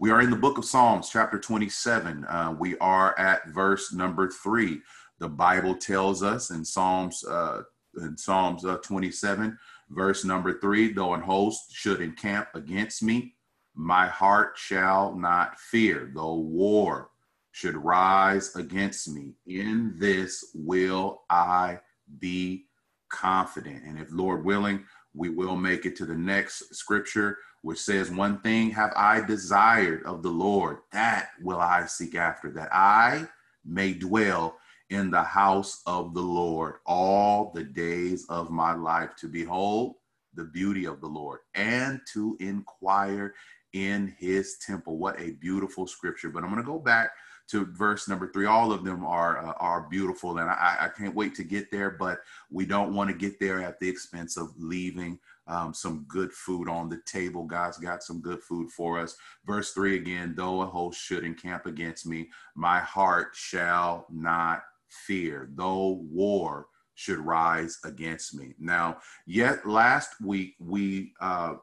We 0.00 0.12
are 0.12 0.20
in 0.20 0.30
the 0.30 0.36
book 0.36 0.58
of 0.58 0.64
Psalms, 0.64 1.10
chapter 1.10 1.40
27. 1.40 2.24
Uh, 2.24 2.54
we 2.56 2.78
are 2.78 3.18
at 3.18 3.48
verse 3.48 3.92
number 3.92 4.30
three. 4.30 4.80
The 5.18 5.28
Bible 5.28 5.74
tells 5.74 6.22
us 6.22 6.50
in 6.50 6.64
Psalms, 6.64 7.24
uh, 7.24 7.62
in 8.00 8.16
Psalms 8.16 8.64
uh, 8.64 8.76
27, 8.76 9.58
verse 9.90 10.24
number 10.24 10.60
three, 10.60 10.92
though 10.92 11.14
an 11.14 11.20
host 11.20 11.72
should 11.72 12.00
encamp 12.00 12.46
against 12.54 13.02
me, 13.02 13.34
my 13.74 14.06
heart 14.06 14.56
shall 14.56 15.16
not 15.16 15.58
fear. 15.58 16.12
Though 16.14 16.34
war 16.34 17.10
should 17.50 17.76
rise 17.76 18.54
against 18.54 19.08
me, 19.08 19.34
in 19.48 19.96
this 19.98 20.52
will 20.54 21.22
I 21.28 21.80
be 22.20 22.66
confident. 23.08 23.82
And 23.84 23.98
if 23.98 24.12
Lord 24.12 24.44
willing, 24.44 24.84
we 25.12 25.28
will 25.28 25.56
make 25.56 25.86
it 25.86 25.96
to 25.96 26.06
the 26.06 26.14
next 26.14 26.72
scripture, 26.76 27.38
which 27.68 27.80
says, 27.80 28.10
One 28.10 28.40
thing 28.40 28.70
have 28.70 28.94
I 28.96 29.20
desired 29.20 30.02
of 30.06 30.22
the 30.22 30.30
Lord, 30.30 30.78
that 30.90 31.32
will 31.42 31.60
I 31.60 31.84
seek 31.84 32.14
after, 32.14 32.50
that 32.52 32.70
I 32.72 33.28
may 33.62 33.92
dwell 33.92 34.56
in 34.88 35.10
the 35.10 35.22
house 35.22 35.82
of 35.84 36.14
the 36.14 36.22
Lord 36.22 36.76
all 36.86 37.52
the 37.54 37.64
days 37.64 38.24
of 38.30 38.48
my 38.48 38.72
life, 38.72 39.10
to 39.16 39.28
behold 39.28 39.96
the 40.32 40.44
beauty 40.44 40.86
of 40.86 41.02
the 41.02 41.08
Lord 41.08 41.40
and 41.54 42.00
to 42.14 42.38
inquire 42.40 43.34
in 43.74 44.14
his 44.18 44.56
temple. 44.66 44.96
What 44.96 45.20
a 45.20 45.32
beautiful 45.32 45.86
scripture. 45.86 46.30
But 46.30 46.44
I'm 46.44 46.50
going 46.50 46.62
to 46.62 46.66
go 46.66 46.78
back 46.78 47.10
to 47.48 47.66
verse 47.66 48.08
number 48.08 48.32
three. 48.32 48.46
All 48.46 48.72
of 48.72 48.82
them 48.82 49.04
are 49.04 49.44
uh, 49.44 49.52
are 49.58 49.88
beautiful, 49.90 50.38
and 50.38 50.48
I, 50.48 50.76
I, 50.80 50.88
can't 50.88 51.14
wait 51.14 51.34
to 51.34 51.44
get 51.44 51.70
there. 51.70 51.90
But 51.90 52.20
we 52.50 52.64
don't 52.64 52.94
want 52.94 53.10
to 53.10 53.16
get 53.16 53.38
there 53.38 53.62
at 53.62 53.78
the 53.78 53.88
expense 53.90 54.38
of 54.38 54.54
leaving 54.56 55.18
um, 55.48 55.74
some 55.74 56.04
good 56.08 56.32
food 56.32 56.68
on 56.68 56.88
the 56.88 57.00
table. 57.06 57.44
God's 57.44 57.78
got 57.78 58.02
some 58.02 58.20
good 58.20 58.40
food 58.42 58.70
for 58.70 58.98
us. 58.98 59.16
Verse 59.46 59.72
three 59.72 59.96
again: 59.96 60.34
Though 60.36 60.62
a 60.62 60.66
host 60.66 61.00
should 61.00 61.24
encamp 61.24 61.66
against 61.66 62.06
me, 62.06 62.28
my 62.54 62.78
heart 62.80 63.28
shall 63.34 64.06
not 64.10 64.62
fear. 64.88 65.50
Though 65.54 66.00
war 66.10 66.66
should 66.94 67.18
rise 67.18 67.78
against 67.84 68.34
me. 68.34 68.54
Now, 68.58 68.98
yet 69.26 69.66
last 69.66 70.20
week 70.20 70.54
we 70.58 71.12
uh, 71.20 71.54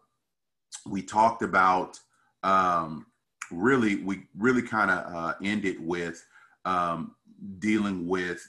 we 0.85 1.01
talked 1.01 1.41
about. 1.41 1.99
Um, 2.43 3.07
really 3.51 3.97
we 3.97 4.23
really 4.37 4.61
kind 4.61 4.91
of 4.91 5.13
uh, 5.13 5.33
ended 5.43 5.77
with 5.79 6.23
um, 6.65 7.15
dealing 7.59 8.07
with 8.07 8.47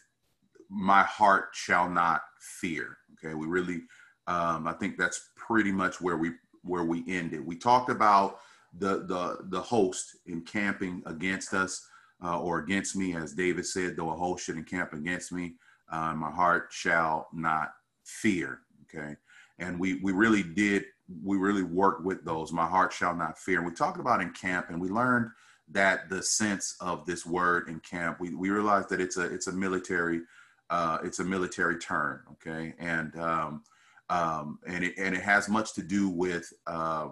my 0.70 1.02
heart 1.02 1.48
shall 1.52 1.88
not 1.88 2.22
fear 2.40 2.96
okay 3.12 3.34
we 3.34 3.46
really 3.46 3.82
um, 4.26 4.66
i 4.66 4.72
think 4.72 4.96
that's 4.96 5.30
pretty 5.36 5.72
much 5.72 6.00
where 6.00 6.16
we 6.16 6.32
where 6.62 6.84
we 6.84 7.04
ended 7.08 7.44
we 7.44 7.56
talked 7.56 7.90
about 7.90 8.40
the 8.78 9.04
the 9.06 9.38
the 9.48 9.60
host 9.60 10.16
encamping 10.26 11.02
against 11.06 11.54
us 11.54 11.86
uh, 12.24 12.38
or 12.40 12.58
against 12.58 12.96
me 12.96 13.14
as 13.14 13.32
david 13.32 13.64
said 13.64 13.96
though 13.96 14.10
a 14.10 14.16
host 14.16 14.44
should 14.44 14.56
encamp 14.56 14.92
against 14.92 15.32
me 15.32 15.54
uh, 15.90 16.14
my 16.14 16.30
heart 16.30 16.68
shall 16.70 17.28
not 17.32 17.72
fear 18.04 18.60
okay 18.82 19.16
and 19.58 19.78
we 19.78 20.00
we 20.02 20.12
really 20.12 20.42
did 20.42 20.84
we 21.24 21.36
really 21.36 21.62
worked 21.62 22.04
with 22.04 22.24
those. 22.24 22.52
My 22.52 22.66
heart 22.66 22.92
shall 22.92 23.14
not 23.14 23.38
fear. 23.38 23.62
We 23.62 23.72
talked 23.72 24.00
about 24.00 24.20
encamp, 24.20 24.70
and 24.70 24.80
we 24.80 24.88
learned 24.88 25.30
that 25.70 26.08
the 26.08 26.22
sense 26.22 26.76
of 26.80 27.06
this 27.06 27.26
word 27.26 27.68
encamp. 27.68 28.20
we, 28.20 28.34
we 28.34 28.50
realized 28.50 28.88
that 28.90 29.00
it's 29.00 29.16
a 29.16 29.22
it's 29.22 29.46
a 29.46 29.52
military 29.52 30.22
uh, 30.70 30.98
it's 31.04 31.20
a 31.20 31.24
military 31.24 31.78
term, 31.78 32.22
okay, 32.32 32.74
and 32.78 33.16
um, 33.18 33.62
um, 34.10 34.58
and 34.66 34.84
it 34.84 34.94
and 34.98 35.14
it 35.14 35.22
has 35.22 35.48
much 35.48 35.74
to 35.74 35.82
do 35.82 36.08
with 36.08 36.52
uh, 36.66 37.08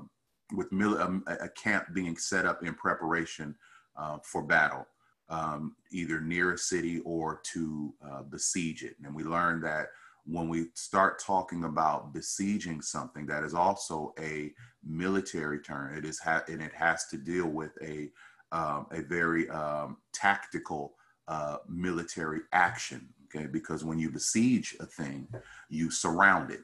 with 0.54 0.70
mil- 0.72 1.00
um, 1.00 1.24
a, 1.26 1.44
a, 1.44 1.48
camp 1.48 1.86
being 1.92 2.16
set 2.16 2.46
up 2.46 2.62
in 2.62 2.74
preparation 2.74 3.54
uh, 3.96 4.18
for 4.22 4.42
battle, 4.42 4.86
um, 5.28 5.74
either 5.90 6.20
near 6.20 6.52
a 6.52 6.58
city 6.58 7.00
or 7.00 7.40
to 7.52 7.92
uh, 8.06 8.22
besiege 8.22 8.84
it. 8.84 8.96
And 9.02 9.14
we 9.14 9.24
learned 9.24 9.64
that 9.64 9.88
when 10.26 10.48
we 10.48 10.66
start 10.74 11.18
talking 11.18 11.64
about 11.64 12.12
besieging 12.12 12.80
something 12.80 13.26
that 13.26 13.42
is 13.42 13.54
also 13.54 14.14
a 14.18 14.52
military 14.84 15.60
term. 15.60 15.96
It 15.96 16.04
is 16.04 16.18
ha- 16.18 16.44
and 16.48 16.62
it 16.62 16.72
has 16.74 17.06
to 17.08 17.16
deal 17.16 17.46
with 17.46 17.72
a 17.82 18.10
um, 18.52 18.86
a 18.92 19.02
very 19.02 19.48
um, 19.50 19.96
tactical 20.12 20.94
uh, 21.26 21.56
military 21.68 22.40
action 22.52 23.08
okay? 23.34 23.46
Because 23.46 23.84
when 23.84 23.98
you 23.98 24.10
besiege 24.10 24.76
a 24.80 24.86
thing 24.86 25.26
you 25.68 25.90
surround 25.90 26.50
it 26.50 26.60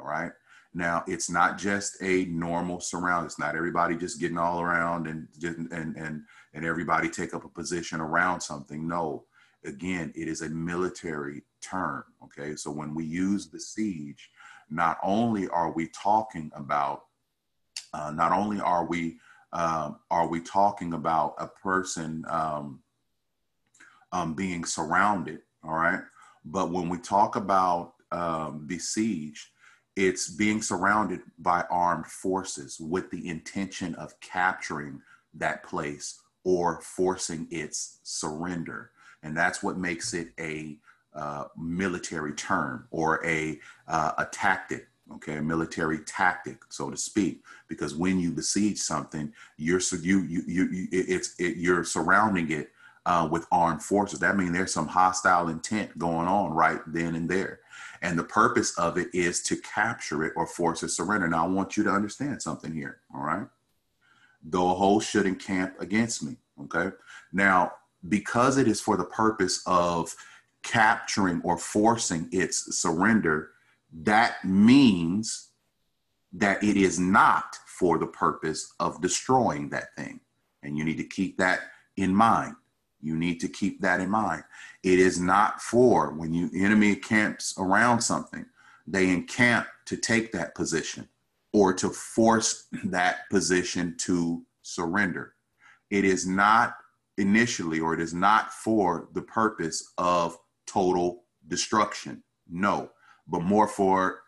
all 0.00 0.06
right? 0.06 0.32
Now 0.72 1.02
it's 1.06 1.28
not 1.28 1.58
just 1.58 2.00
a 2.00 2.26
normal 2.26 2.80
surround. 2.80 3.26
It's 3.26 3.38
not 3.38 3.56
everybody 3.56 3.96
just 3.96 4.20
getting 4.20 4.38
all 4.38 4.60
around 4.60 5.06
and 5.08 5.26
and 5.42 5.96
and 5.96 6.22
and 6.54 6.64
everybody 6.64 7.08
take 7.08 7.34
up 7.34 7.44
a 7.44 7.48
position 7.48 8.00
around 8.00 8.40
something. 8.40 8.86
No. 8.86 9.24
Again 9.64 10.12
it 10.14 10.28
is 10.28 10.42
a 10.42 10.48
military 10.48 11.42
term. 11.60 12.04
Okay, 12.24 12.56
so 12.56 12.70
when 12.70 12.94
we 12.94 13.04
use 13.04 13.48
the 13.48 13.60
siege, 13.60 14.30
not 14.70 14.98
only 15.02 15.48
are 15.48 15.72
we 15.72 15.88
talking 15.88 16.50
about, 16.54 17.04
uh, 17.92 18.10
not 18.10 18.32
only 18.32 18.60
are 18.60 18.86
we 18.86 19.18
uh, 19.52 19.90
are 20.10 20.28
we 20.28 20.40
talking 20.40 20.92
about 20.92 21.34
a 21.38 21.46
person 21.48 22.24
um, 22.28 22.80
um, 24.12 24.34
being 24.34 24.64
surrounded, 24.64 25.40
all 25.64 25.74
right, 25.74 26.00
but 26.44 26.70
when 26.70 26.88
we 26.88 26.98
talk 26.98 27.34
about 27.34 27.94
um, 28.12 28.64
besiege, 28.66 29.50
it's 29.96 30.28
being 30.28 30.62
surrounded 30.62 31.20
by 31.38 31.64
armed 31.70 32.06
forces 32.06 32.78
with 32.80 33.10
the 33.10 33.28
intention 33.28 33.94
of 33.96 34.18
capturing 34.20 35.00
that 35.34 35.62
place 35.62 36.20
or 36.44 36.80
forcing 36.80 37.46
its 37.50 37.98
surrender. 38.02 38.90
And 39.22 39.36
that's 39.36 39.62
what 39.62 39.76
makes 39.76 40.14
it 40.14 40.28
a 40.38 40.78
uh, 41.14 41.44
military 41.58 42.32
term 42.32 42.86
or 42.90 43.24
a 43.26 43.58
uh, 43.88 44.12
a 44.18 44.26
tactic 44.26 44.86
okay? 45.14 45.38
A 45.38 45.42
military 45.42 45.98
tactic 46.00 46.62
so 46.68 46.88
to 46.88 46.96
speak. 46.96 47.42
Because 47.68 47.94
when 47.94 48.20
you 48.20 48.30
besiege 48.30 48.78
something 48.78 49.32
you're 49.56 49.80
you 50.02 50.22
you, 50.22 50.42
you, 50.46 50.68
you 50.70 50.88
it's 50.92 51.34
it, 51.38 51.56
you're 51.56 51.84
surrounding 51.84 52.50
it 52.52 52.70
uh, 53.06 53.28
with 53.30 53.46
armed 53.50 53.82
forces. 53.82 54.20
That 54.20 54.36
means 54.36 54.52
there's 54.52 54.72
some 54.72 54.86
hostile 54.86 55.48
intent 55.48 55.98
going 55.98 56.28
on 56.28 56.52
right 56.52 56.80
then 56.86 57.16
and 57.16 57.28
there 57.28 57.60
and 58.02 58.18
the 58.18 58.24
purpose 58.24 58.76
of 58.78 58.96
it 58.96 59.08
is 59.12 59.42
to 59.42 59.56
capture 59.56 60.24
it 60.24 60.32
or 60.36 60.46
force 60.46 60.82
a 60.82 60.88
surrender 60.88 61.28
now 61.28 61.44
i 61.44 61.48
want 61.48 61.76
you 61.76 61.82
to 61.82 61.90
understand 61.90 62.40
something 62.40 62.72
here 62.72 63.00
all 63.14 63.22
right 63.22 63.46
though 64.42 64.70
a 64.70 64.74
host 64.74 65.10
should 65.10 65.26
encamp 65.26 65.74
against 65.80 66.22
me 66.22 66.36
okay 66.62 66.94
now 67.32 67.72
because 68.08 68.56
it 68.56 68.66
is 68.66 68.80
for 68.80 68.96
the 68.96 69.04
purpose 69.04 69.62
of 69.66 70.14
capturing 70.62 71.40
or 71.42 71.58
forcing 71.58 72.28
its 72.32 72.78
surrender, 72.78 73.50
that 73.92 74.44
means 74.44 75.50
that 76.32 76.62
it 76.62 76.76
is 76.76 76.98
not 76.98 77.56
for 77.66 77.98
the 77.98 78.06
purpose 78.06 78.72
of 78.78 79.00
destroying 79.00 79.68
that 79.70 79.94
thing. 79.96 80.20
And 80.62 80.76
you 80.76 80.84
need 80.84 80.98
to 80.98 81.04
keep 81.04 81.38
that 81.38 81.60
in 81.96 82.14
mind. 82.14 82.54
You 83.02 83.16
need 83.16 83.40
to 83.40 83.48
keep 83.48 83.80
that 83.80 84.00
in 84.00 84.10
mind. 84.10 84.44
It 84.82 84.98
is 84.98 85.20
not 85.20 85.60
for 85.60 86.12
when 86.12 86.34
you 86.34 86.50
enemy 86.54 86.96
camps 86.96 87.54
around 87.58 88.00
something, 88.00 88.46
they 88.86 89.08
encamp 89.10 89.66
to 89.86 89.96
take 89.96 90.32
that 90.32 90.54
position 90.54 91.08
or 91.52 91.72
to 91.74 91.90
force 91.90 92.66
that 92.84 93.28
position 93.30 93.96
to 93.98 94.44
surrender. 94.62 95.34
It 95.90 96.04
is 96.04 96.26
not 96.26 96.76
initially 97.18 97.80
or 97.80 97.94
it 97.94 98.00
is 98.00 98.14
not 98.14 98.52
for 98.52 99.08
the 99.12 99.22
purpose 99.22 99.92
of 99.98 100.38
total 100.66 101.24
destruction. 101.48 102.22
No, 102.48 102.90
but 103.26 103.42
more 103.42 103.68
for 103.68 104.22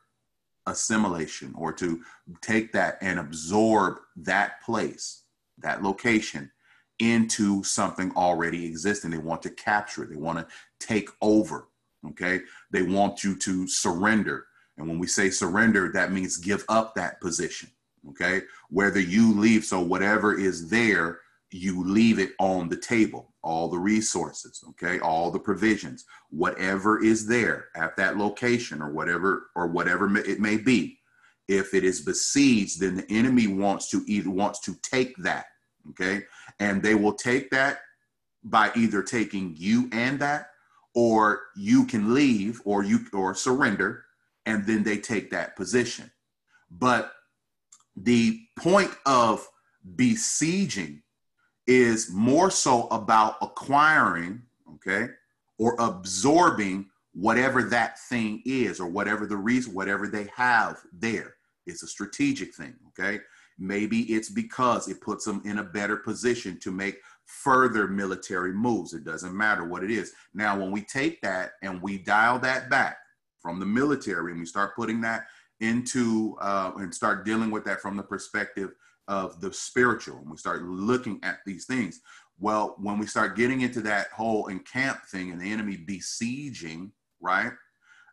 assimilation 0.66 1.52
or 1.56 1.72
to 1.72 2.02
take 2.40 2.72
that 2.72 2.98
and 3.00 3.18
absorb 3.18 3.98
that 4.16 4.62
place, 4.62 5.22
that 5.58 5.82
location 5.82 6.50
into 7.02 7.62
something 7.64 8.12
already 8.16 8.64
existing. 8.64 9.10
They 9.10 9.18
want 9.18 9.42
to 9.42 9.50
capture 9.50 10.04
it, 10.04 10.10
they 10.10 10.16
want 10.16 10.38
to 10.38 10.46
take 10.80 11.10
over. 11.20 11.68
Okay. 12.10 12.40
They 12.70 12.82
want 12.82 13.22
you 13.22 13.36
to 13.36 13.68
surrender. 13.68 14.46
And 14.76 14.88
when 14.88 14.98
we 14.98 15.06
say 15.06 15.30
surrender, 15.30 15.90
that 15.92 16.12
means 16.12 16.36
give 16.36 16.64
up 16.68 16.94
that 16.94 17.20
position. 17.20 17.70
Okay. 18.10 18.42
Whether 18.70 19.00
you 19.00 19.38
leave, 19.38 19.64
so 19.64 19.80
whatever 19.80 20.36
is 20.36 20.68
there, 20.68 21.20
you 21.52 21.84
leave 21.84 22.18
it 22.18 22.32
on 22.38 22.68
the 22.68 22.76
table 22.76 23.32
all 23.42 23.68
the 23.68 23.78
resources 23.78 24.64
okay 24.68 25.00
all 25.00 25.30
the 25.30 25.38
provisions 25.38 26.04
whatever 26.30 27.02
is 27.02 27.26
there 27.26 27.66
at 27.76 27.96
that 27.96 28.16
location 28.16 28.80
or 28.80 28.90
whatever 28.90 29.50
or 29.56 29.66
whatever 29.66 30.16
it 30.16 30.40
may 30.40 30.56
be 30.56 30.98
if 31.48 31.74
it 31.74 31.84
is 31.84 32.00
besieged 32.00 32.80
then 32.80 32.96
the 32.96 33.10
enemy 33.10 33.46
wants 33.46 33.90
to 33.90 34.02
either 34.06 34.30
wants 34.30 34.60
to 34.60 34.74
take 34.82 35.16
that 35.16 35.46
okay 35.90 36.22
and 36.60 36.82
they 36.82 36.94
will 36.94 37.12
take 37.12 37.50
that 37.50 37.80
by 38.44 38.70
either 38.74 39.02
taking 39.02 39.54
you 39.56 39.88
and 39.92 40.18
that 40.18 40.50
or 40.94 41.42
you 41.56 41.84
can 41.86 42.12
leave 42.12 42.60
or 42.64 42.82
you 42.82 43.00
or 43.12 43.34
surrender 43.34 44.04
and 44.46 44.66
then 44.66 44.82
they 44.82 44.96
take 44.96 45.30
that 45.30 45.56
position 45.56 46.10
but 46.70 47.12
the 47.96 48.40
point 48.58 48.90
of 49.06 49.46
besieging 49.96 51.02
is 51.66 52.10
more 52.10 52.50
so 52.50 52.86
about 52.88 53.36
acquiring, 53.42 54.42
okay, 54.74 55.12
or 55.58 55.76
absorbing 55.78 56.86
whatever 57.14 57.62
that 57.62 57.98
thing 57.98 58.42
is 58.44 58.80
or 58.80 58.86
whatever 58.86 59.26
the 59.26 59.36
reason, 59.36 59.74
whatever 59.74 60.08
they 60.08 60.28
have 60.34 60.80
there. 60.92 61.34
It's 61.66 61.82
a 61.82 61.88
strategic 61.88 62.54
thing, 62.54 62.74
okay? 62.88 63.20
Maybe 63.62 64.00
it's 64.12 64.28
because 64.28 64.88
it 64.88 65.00
puts 65.00 65.24
them 65.24 65.40
in 65.44 65.58
a 65.58 65.62
better 65.62 65.96
position 65.96 66.58
to 66.62 66.72
make 66.72 66.98
further 67.26 67.86
military 67.86 68.52
moves. 68.52 68.92
It 68.92 69.04
doesn't 69.04 69.36
matter 69.36 69.64
what 69.64 69.84
it 69.84 69.90
is. 69.92 70.12
Now, 70.34 70.58
when 70.58 70.72
we 70.72 70.82
take 70.82 71.20
that 71.22 71.52
and 71.62 71.80
we 71.80 71.98
dial 71.98 72.40
that 72.40 72.68
back 72.68 72.96
from 73.40 73.60
the 73.60 73.66
military 73.66 74.32
and 74.32 74.40
we 74.40 74.46
start 74.46 74.74
putting 74.74 75.00
that 75.02 75.26
into 75.60 76.36
uh, 76.40 76.72
and 76.78 76.92
start 76.92 77.24
dealing 77.24 77.52
with 77.52 77.64
that 77.66 77.80
from 77.80 77.96
the 77.96 78.02
perspective 78.02 78.72
of 79.06 79.40
the 79.40 79.52
spiritual, 79.52 80.18
and 80.18 80.28
we 80.28 80.36
start 80.36 80.62
looking 80.64 81.20
at 81.22 81.38
these 81.46 81.64
things. 81.64 82.00
Well, 82.40 82.74
when 82.80 82.98
we 82.98 83.06
start 83.06 83.36
getting 83.36 83.60
into 83.60 83.80
that 83.82 84.08
whole 84.08 84.48
encamp 84.48 85.06
thing 85.06 85.30
and 85.30 85.40
the 85.40 85.52
enemy 85.52 85.76
besieging, 85.76 86.90
right? 87.20 87.52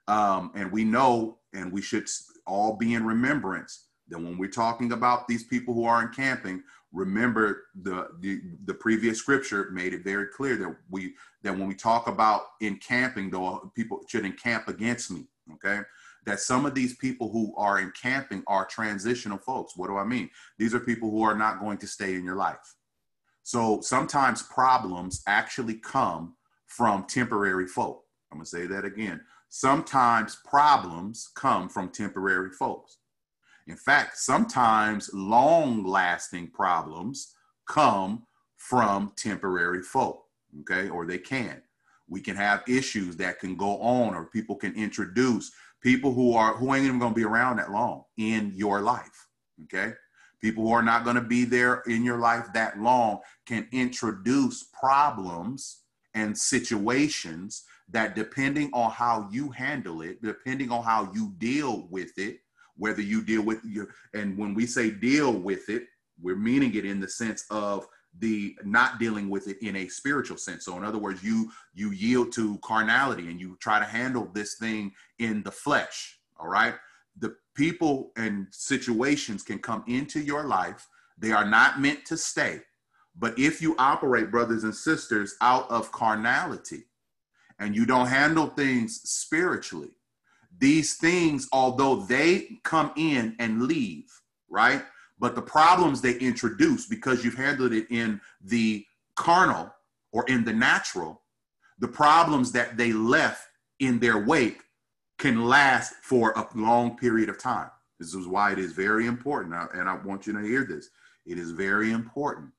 Um, 0.07 0.51
and 0.53 0.71
we 0.71 0.83
know, 0.83 1.39
and 1.53 1.71
we 1.71 1.81
should 1.81 2.07
all 2.45 2.77
be 2.77 2.93
in 2.93 3.03
remembrance 3.03 3.88
that 4.09 4.19
when 4.19 4.37
we're 4.37 4.49
talking 4.49 4.91
about 4.91 5.27
these 5.27 5.43
people 5.43 5.73
who 5.73 5.85
are 5.85 6.01
encamping, 6.01 6.63
remember 6.91 7.65
the, 7.83 8.07
the 8.19 8.41
the 8.65 8.73
previous 8.73 9.19
scripture 9.19 9.69
made 9.71 9.93
it 9.93 10.03
very 10.03 10.27
clear 10.27 10.55
that 10.57 10.75
we 10.89 11.13
that 11.43 11.55
when 11.55 11.67
we 11.67 11.75
talk 11.75 12.07
about 12.07 12.41
encamping 12.61 13.29
though 13.29 13.71
people 13.75 14.01
should 14.07 14.25
encamp 14.25 14.67
against 14.67 15.11
me 15.11 15.27
okay? 15.53 15.81
That 16.25 16.39
some 16.39 16.65
of 16.65 16.75
these 16.75 16.95
people 16.95 17.31
who 17.31 17.53
are 17.57 17.79
encamping 17.79 18.43
are 18.47 18.65
transitional 18.65 19.37
folks. 19.37 19.75
What 19.75 19.87
do 19.87 19.97
i 19.97 20.03
mean? 20.03 20.29
These 20.57 20.73
are 20.73 20.79
people 20.79 21.09
who 21.09 21.23
are 21.23 21.35
not 21.35 21.59
going 21.59 21.77
to 21.79 21.87
stay 21.87 22.15
in 22.15 22.23
your 22.23 22.35
life. 22.35 22.75
So 23.43 23.81
sometimes 23.81 24.43
problems 24.43 25.23
actually 25.27 25.75
come 25.75 26.35
from 26.67 27.05
temporary 27.05 27.67
folk. 27.67 28.03
I'm 28.31 28.39
to 28.39 28.45
say 28.45 28.67
that 28.67 28.85
again. 28.85 29.21
Sometimes 29.49 30.37
problems 30.45 31.31
come 31.35 31.67
from 31.67 31.89
temporary 31.89 32.51
folks 32.51 32.97
in 33.69 33.77
fact, 33.77 34.17
sometimes 34.17 35.11
long 35.13 35.83
lasting 35.83 36.49
problems 36.49 37.35
come 37.67 38.23
from 38.57 39.13
temporary 39.15 39.83
folk, 39.83 40.25
okay, 40.61 40.89
or 40.89 41.05
they 41.05 41.19
can. 41.19 41.61
We 42.07 42.19
can 42.19 42.35
have 42.35 42.63
issues 42.67 43.15
that 43.17 43.39
can 43.39 43.55
go 43.55 43.79
on, 43.79 44.15
or 44.15 44.25
people 44.25 44.55
can 44.55 44.73
introduce 44.73 45.51
people 45.81 46.11
who 46.13 46.33
are 46.33 46.55
who 46.55 46.73
ain't 46.73 46.85
even 46.85 46.99
to 47.13 47.15
be 47.15 47.25
around 47.25 47.57
that 47.57 47.71
long 47.71 48.03
in 48.17 48.51
your 48.55 48.81
life, 48.81 49.27
okay? 49.65 49.93
People 50.41 50.63
who 50.63 50.71
are 50.71 50.81
not 50.81 51.03
to 51.15 51.21
be 51.21 51.45
there 51.45 51.83
in 51.85 52.03
your 52.03 52.17
life 52.17 52.47
that 52.53 52.79
long 52.79 53.19
can 53.45 53.67
introduce 53.71 54.63
problems 54.63 55.81
and 56.15 56.35
situations 56.35 57.65
that, 57.89 58.15
depending 58.15 58.71
on 58.73 58.89
how 58.89 59.27
you 59.31 59.49
handle 59.51 60.01
it, 60.01 60.21
depending 60.23 60.71
on 60.71 60.83
how 60.83 61.11
you 61.13 61.33
deal 61.37 61.87
with 61.91 62.17
it, 62.17 62.39
whether 62.79 63.01
you 63.01 63.21
deal 63.21 63.43
with 63.43 63.59
you 63.63 63.87
and 64.13 64.37
when 64.37 64.53
we 64.53 64.65
say 64.65 64.89
deal 64.89 65.33
with 65.33 65.69
it 65.69 65.83
we're 66.21 66.35
meaning 66.35 66.73
it 66.75 66.85
in 66.85 66.99
the 66.99 67.07
sense 67.07 67.45
of 67.49 67.87
the 68.19 68.55
not 68.63 68.99
dealing 68.99 69.29
with 69.29 69.47
it 69.47 69.57
in 69.61 69.75
a 69.75 69.87
spiritual 69.87 70.37
sense. 70.37 70.65
So 70.65 70.75
in 70.77 70.83
other 70.83 70.97
words 70.97 71.23
you 71.23 71.51
you 71.73 71.91
yield 71.91 72.31
to 72.33 72.57
carnality 72.59 73.29
and 73.29 73.39
you 73.39 73.57
try 73.59 73.79
to 73.79 73.85
handle 73.85 74.29
this 74.33 74.55
thing 74.55 74.93
in 75.19 75.43
the 75.43 75.51
flesh 75.51 76.19
all 76.39 76.47
right? 76.47 76.75
The 77.17 77.35
people 77.53 78.11
and 78.15 78.47
situations 78.51 79.43
can 79.43 79.59
come 79.59 79.83
into 79.87 80.21
your 80.21 80.45
life. 80.45 80.87
They 81.17 81.31
are 81.31 81.45
not 81.45 81.81
meant 81.81 82.05
to 82.05 82.17
stay. 82.17 82.61
But 83.17 83.37
if 83.37 83.61
you 83.61 83.75
operate 83.77 84.31
brothers 84.31 84.63
and 84.63 84.73
sisters 84.73 85.35
out 85.41 85.69
of 85.69 85.91
carnality 85.91 86.85
and 87.59 87.75
you 87.75 87.85
don't 87.85 88.07
handle 88.07 88.47
things 88.47 89.01
spiritually 89.03 89.89
these 90.59 90.95
things, 90.95 91.47
although 91.51 91.95
they 91.95 92.59
come 92.63 92.91
in 92.95 93.35
and 93.39 93.63
leave, 93.63 94.11
right? 94.49 94.83
But 95.17 95.35
the 95.35 95.41
problems 95.41 96.01
they 96.01 96.17
introduce 96.17 96.85
because 96.85 97.23
you've 97.23 97.35
handled 97.35 97.73
it 97.73 97.87
in 97.89 98.21
the 98.41 98.85
carnal 99.15 99.73
or 100.11 100.25
in 100.27 100.45
the 100.45 100.53
natural, 100.53 101.21
the 101.79 101.87
problems 101.87 102.51
that 102.51 102.77
they 102.77 102.93
left 102.93 103.47
in 103.79 103.99
their 103.99 104.25
wake 104.25 104.61
can 105.17 105.45
last 105.45 105.93
for 106.01 106.31
a 106.31 106.47
long 106.55 106.97
period 106.97 107.29
of 107.29 107.37
time. 107.37 107.69
This 107.99 108.13
is 108.13 108.27
why 108.27 108.53
it 108.53 108.59
is 108.59 108.71
very 108.71 109.07
important, 109.07 109.53
and 109.73 109.89
I 109.89 109.95
want 109.95 110.25
you 110.25 110.33
to 110.33 110.41
hear 110.41 110.63
this. 110.63 110.89
It 111.25 111.37
is 111.37 111.51
very 111.51 111.91
important 111.91 112.51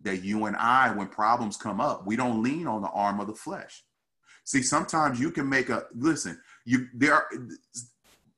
that 0.00 0.22
you 0.22 0.46
and 0.46 0.56
I, 0.56 0.90
when 0.90 1.08
problems 1.08 1.56
come 1.56 1.80
up, 1.80 2.06
we 2.06 2.16
don't 2.16 2.42
lean 2.42 2.66
on 2.66 2.82
the 2.82 2.88
arm 2.88 3.20
of 3.20 3.26
the 3.26 3.34
flesh. 3.34 3.84
See, 4.44 4.62
sometimes 4.62 5.20
you 5.20 5.30
can 5.30 5.48
make 5.48 5.68
a 5.68 5.84
listen, 5.94 6.40
you 6.66 6.88
there 6.92 7.14
are 7.14 7.26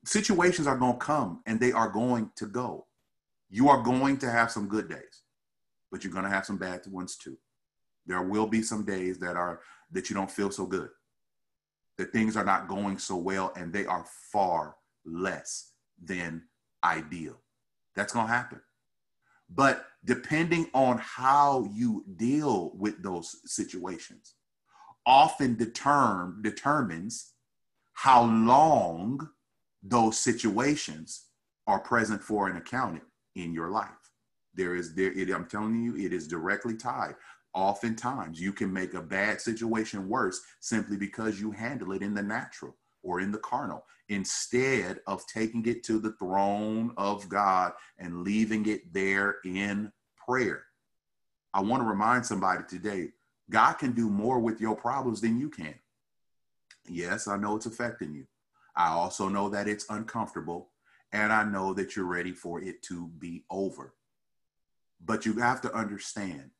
situations 0.04 0.68
are 0.68 0.76
going 0.76 0.92
to 0.92 0.98
come 1.04 1.42
and 1.46 1.58
they 1.58 1.72
are 1.72 1.88
going 1.88 2.30
to 2.36 2.46
go. 2.46 2.86
You 3.50 3.68
are 3.68 3.82
going 3.82 4.18
to 4.18 4.30
have 4.30 4.52
some 4.52 4.68
good 4.68 4.88
days, 4.88 5.22
but 5.90 6.04
you're 6.04 6.12
going 6.12 6.24
to 6.24 6.30
have 6.30 6.46
some 6.46 6.58
bad 6.58 6.86
ones 6.86 7.16
too. 7.16 7.36
There 8.06 8.22
will 8.22 8.46
be 8.46 8.62
some 8.62 8.84
days 8.84 9.18
that 9.18 9.36
are 9.36 9.60
that 9.90 10.08
you 10.08 10.14
don't 10.14 10.30
feel 10.30 10.50
so 10.50 10.66
good. 10.66 10.90
That 11.96 12.12
things 12.12 12.36
are 12.36 12.44
not 12.44 12.68
going 12.68 12.98
so 12.98 13.16
well 13.16 13.52
and 13.56 13.72
they 13.72 13.86
are 13.86 14.04
far 14.30 14.76
less 15.04 15.72
than 16.00 16.44
ideal. 16.84 17.38
That's 17.96 18.12
going 18.12 18.26
to 18.26 18.32
happen. 18.32 18.60
But 19.50 19.86
depending 20.04 20.68
on 20.74 20.98
how 20.98 21.68
you 21.72 22.04
deal 22.16 22.72
with 22.76 23.02
those 23.02 23.36
situations, 23.46 24.34
often 25.06 25.56
determ, 25.56 26.42
determines 26.42 27.32
how 27.98 28.22
long 28.22 29.28
those 29.82 30.16
situations 30.16 31.24
are 31.66 31.80
present 31.80 32.22
for 32.22 32.46
and 32.46 32.56
accounted 32.56 33.02
in 33.34 33.52
your 33.52 33.70
life. 33.70 33.88
There 34.54 34.76
is 34.76 34.94
there, 34.94 35.10
it, 35.10 35.28
I'm 35.30 35.46
telling 35.46 35.82
you, 35.82 35.96
it 35.96 36.12
is 36.12 36.28
directly 36.28 36.76
tied. 36.76 37.16
Oftentimes, 37.54 38.40
you 38.40 38.52
can 38.52 38.72
make 38.72 38.94
a 38.94 39.02
bad 39.02 39.40
situation 39.40 40.08
worse 40.08 40.40
simply 40.60 40.96
because 40.96 41.40
you 41.40 41.50
handle 41.50 41.90
it 41.90 42.02
in 42.02 42.14
the 42.14 42.22
natural 42.22 42.76
or 43.02 43.18
in 43.18 43.32
the 43.32 43.38
carnal 43.38 43.84
instead 44.08 45.00
of 45.08 45.26
taking 45.26 45.66
it 45.66 45.82
to 45.82 45.98
the 45.98 46.12
throne 46.20 46.92
of 46.96 47.28
God 47.28 47.72
and 47.98 48.22
leaving 48.22 48.66
it 48.66 48.92
there 48.92 49.38
in 49.44 49.90
prayer. 50.24 50.62
I 51.52 51.62
want 51.62 51.82
to 51.82 51.88
remind 51.88 52.24
somebody 52.24 52.62
today 52.68 53.08
God 53.50 53.72
can 53.72 53.90
do 53.90 54.08
more 54.08 54.38
with 54.38 54.60
your 54.60 54.76
problems 54.76 55.20
than 55.20 55.40
you 55.40 55.50
can. 55.50 55.74
Yes, 56.90 57.28
I 57.28 57.36
know 57.36 57.56
it's 57.56 57.66
affecting 57.66 58.14
you. 58.14 58.26
I 58.76 58.88
also 58.88 59.28
know 59.28 59.48
that 59.48 59.68
it's 59.68 59.86
uncomfortable, 59.90 60.70
and 61.12 61.32
I 61.32 61.44
know 61.44 61.74
that 61.74 61.96
you're 61.96 62.04
ready 62.06 62.32
for 62.32 62.62
it 62.62 62.82
to 62.82 63.08
be 63.18 63.44
over. 63.50 63.94
But 65.04 65.26
you 65.26 65.34
have 65.34 65.60
to 65.62 65.74
understand 65.74 66.50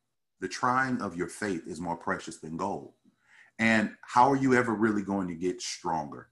the 0.41 0.49
trying 0.49 1.01
of 1.01 1.17
your 1.17 1.29
faith 1.29 1.67
is 1.67 1.81
more 1.81 1.97
precious 1.97 2.39
than 2.39 2.57
gold. 2.57 2.93
And 3.59 3.91
how 4.03 4.31
are 4.31 4.37
you 4.37 4.55
ever 4.55 4.75
really 4.75 5.03
going 5.03 5.29
to 5.29 5.35
get 5.35 5.61
stronger 5.61 6.29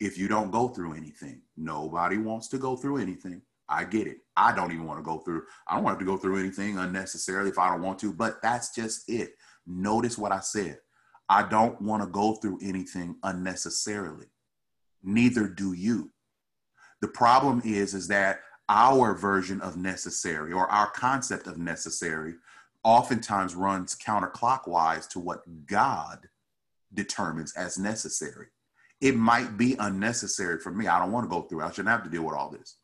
if 0.00 0.16
you 0.16 0.28
don't 0.28 0.50
go 0.50 0.68
through 0.68 0.94
anything? 0.94 1.42
Nobody 1.56 2.16
wants 2.16 2.48
to 2.48 2.58
go 2.58 2.76
through 2.76 2.98
anything. 2.98 3.42
I 3.68 3.84
get 3.84 4.06
it. 4.06 4.18
I 4.36 4.54
don't 4.54 4.72
even 4.72 4.86
want 4.86 4.98
to 4.98 5.04
go 5.04 5.18
through, 5.18 5.42
I 5.68 5.74
don't 5.74 5.84
want 5.84 5.98
to 5.98 6.04
go 6.04 6.16
through 6.16 6.38
anything 6.38 6.78
unnecessarily 6.78 7.50
if 7.50 7.58
I 7.58 7.70
don't 7.70 7.82
want 7.82 7.98
to, 8.00 8.12
but 8.12 8.42
that's 8.42 8.74
just 8.74 9.08
it. 9.08 9.34
Notice 9.66 10.18
what 10.18 10.32
I 10.32 10.40
said. 10.40 10.78
I 11.34 11.42
don't 11.42 11.82
want 11.82 12.00
to 12.00 12.08
go 12.08 12.34
through 12.34 12.60
anything 12.62 13.16
unnecessarily. 13.24 14.26
Neither 15.02 15.48
do 15.48 15.72
you. 15.72 16.12
The 17.00 17.08
problem 17.08 17.60
is, 17.64 17.92
is 17.92 18.06
that 18.06 18.38
our 18.68 19.14
version 19.14 19.60
of 19.60 19.76
necessary 19.76 20.52
or 20.52 20.68
our 20.68 20.92
concept 20.92 21.48
of 21.48 21.58
necessary 21.58 22.34
oftentimes 22.84 23.56
runs 23.56 23.96
counterclockwise 23.96 25.08
to 25.08 25.18
what 25.18 25.42
God 25.66 26.28
determines 26.94 27.52
as 27.56 27.78
necessary. 27.78 28.46
It 29.00 29.16
might 29.16 29.56
be 29.56 29.74
unnecessary 29.80 30.60
for 30.60 30.70
me. 30.70 30.86
I 30.86 31.00
don't 31.00 31.10
want 31.10 31.28
to 31.28 31.36
go 31.36 31.42
through. 31.42 31.62
I 31.62 31.70
shouldn't 31.70 31.88
have 31.88 32.04
to 32.04 32.10
deal 32.10 32.22
with 32.22 32.36
all 32.36 32.50
this. 32.50 32.76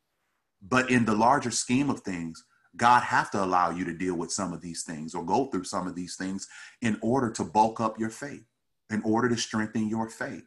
But 0.60 0.90
in 0.90 1.04
the 1.04 1.14
larger 1.14 1.52
scheme 1.52 1.88
of 1.88 2.00
things, 2.00 2.44
God 2.76 3.02
have 3.02 3.30
to 3.32 3.42
allow 3.42 3.70
you 3.70 3.84
to 3.84 3.92
deal 3.92 4.14
with 4.14 4.32
some 4.32 4.52
of 4.52 4.60
these 4.60 4.84
things 4.84 5.14
or 5.14 5.24
go 5.24 5.46
through 5.46 5.64
some 5.64 5.86
of 5.86 5.94
these 5.94 6.16
things 6.16 6.48
in 6.82 6.98
order 7.02 7.30
to 7.32 7.44
bulk 7.44 7.80
up 7.80 7.98
your 7.98 8.10
faith, 8.10 8.44
in 8.90 9.02
order 9.02 9.28
to 9.28 9.36
strengthen 9.36 9.88
your 9.88 10.08
faith. 10.08 10.44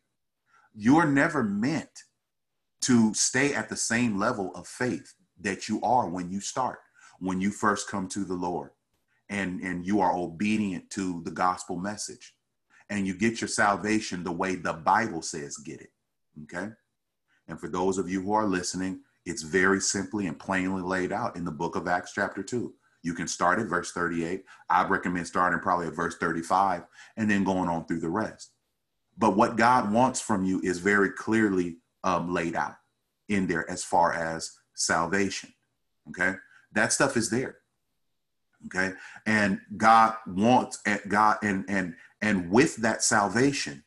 You're 0.73 1.05
never 1.05 1.43
meant 1.43 2.03
to 2.81 3.13
stay 3.13 3.53
at 3.53 3.69
the 3.69 3.75
same 3.75 4.17
level 4.17 4.51
of 4.55 4.67
faith 4.67 5.13
that 5.39 5.67
you 5.67 5.81
are 5.81 6.09
when 6.09 6.31
you 6.31 6.39
start, 6.39 6.79
when 7.19 7.41
you 7.41 7.51
first 7.51 7.89
come 7.89 8.07
to 8.09 8.23
the 8.23 8.33
Lord 8.33 8.71
and, 9.29 9.61
and 9.61 9.85
you 9.85 9.99
are 9.99 10.15
obedient 10.15 10.89
to 10.91 11.21
the 11.23 11.31
gospel 11.31 11.77
message 11.77 12.33
and 12.89 13.07
you 13.07 13.13
get 13.13 13.41
your 13.41 13.47
salvation 13.47 14.23
the 14.23 14.31
way 14.31 14.55
the 14.55 14.73
Bible 14.73 15.21
says 15.21 15.57
get 15.57 15.81
it. 15.81 15.91
Okay. 16.43 16.69
And 17.47 17.59
for 17.59 17.67
those 17.67 17.97
of 17.97 18.09
you 18.09 18.21
who 18.21 18.33
are 18.33 18.45
listening, 18.45 19.01
it's 19.25 19.41
very 19.41 19.79
simply 19.79 20.27
and 20.27 20.37
plainly 20.37 20.81
laid 20.81 21.11
out 21.11 21.35
in 21.35 21.45
the 21.45 21.51
book 21.51 21.75
of 21.75 21.87
Acts, 21.87 22.13
chapter 22.13 22.43
2. 22.43 22.73
You 23.03 23.13
can 23.13 23.27
start 23.27 23.59
at 23.59 23.67
verse 23.67 23.91
38. 23.91 24.43
I 24.69 24.87
recommend 24.87 25.27
starting 25.27 25.59
probably 25.59 25.87
at 25.87 25.95
verse 25.95 26.17
35 26.17 26.83
and 27.17 27.29
then 27.29 27.43
going 27.43 27.69
on 27.69 27.85
through 27.85 27.99
the 27.99 28.09
rest. 28.09 28.51
But 29.17 29.35
what 29.35 29.57
God 29.57 29.91
wants 29.91 30.19
from 30.21 30.43
you 30.45 30.61
is 30.63 30.79
very 30.79 31.11
clearly 31.11 31.77
um, 32.03 32.33
laid 32.33 32.55
out 32.55 32.75
in 33.29 33.47
there 33.47 33.69
as 33.69 33.83
far 33.83 34.13
as 34.13 34.51
salvation. 34.73 35.53
Okay. 36.09 36.35
That 36.71 36.93
stuff 36.93 37.15
is 37.17 37.29
there. 37.29 37.57
Okay. 38.65 38.93
And 39.25 39.59
God 39.77 40.15
wants 40.25 40.79
and 40.85 41.01
God 41.07 41.37
and 41.43 41.65
and 41.67 41.95
and 42.21 42.49
with 42.49 42.77
that 42.77 43.03
salvation, 43.03 43.83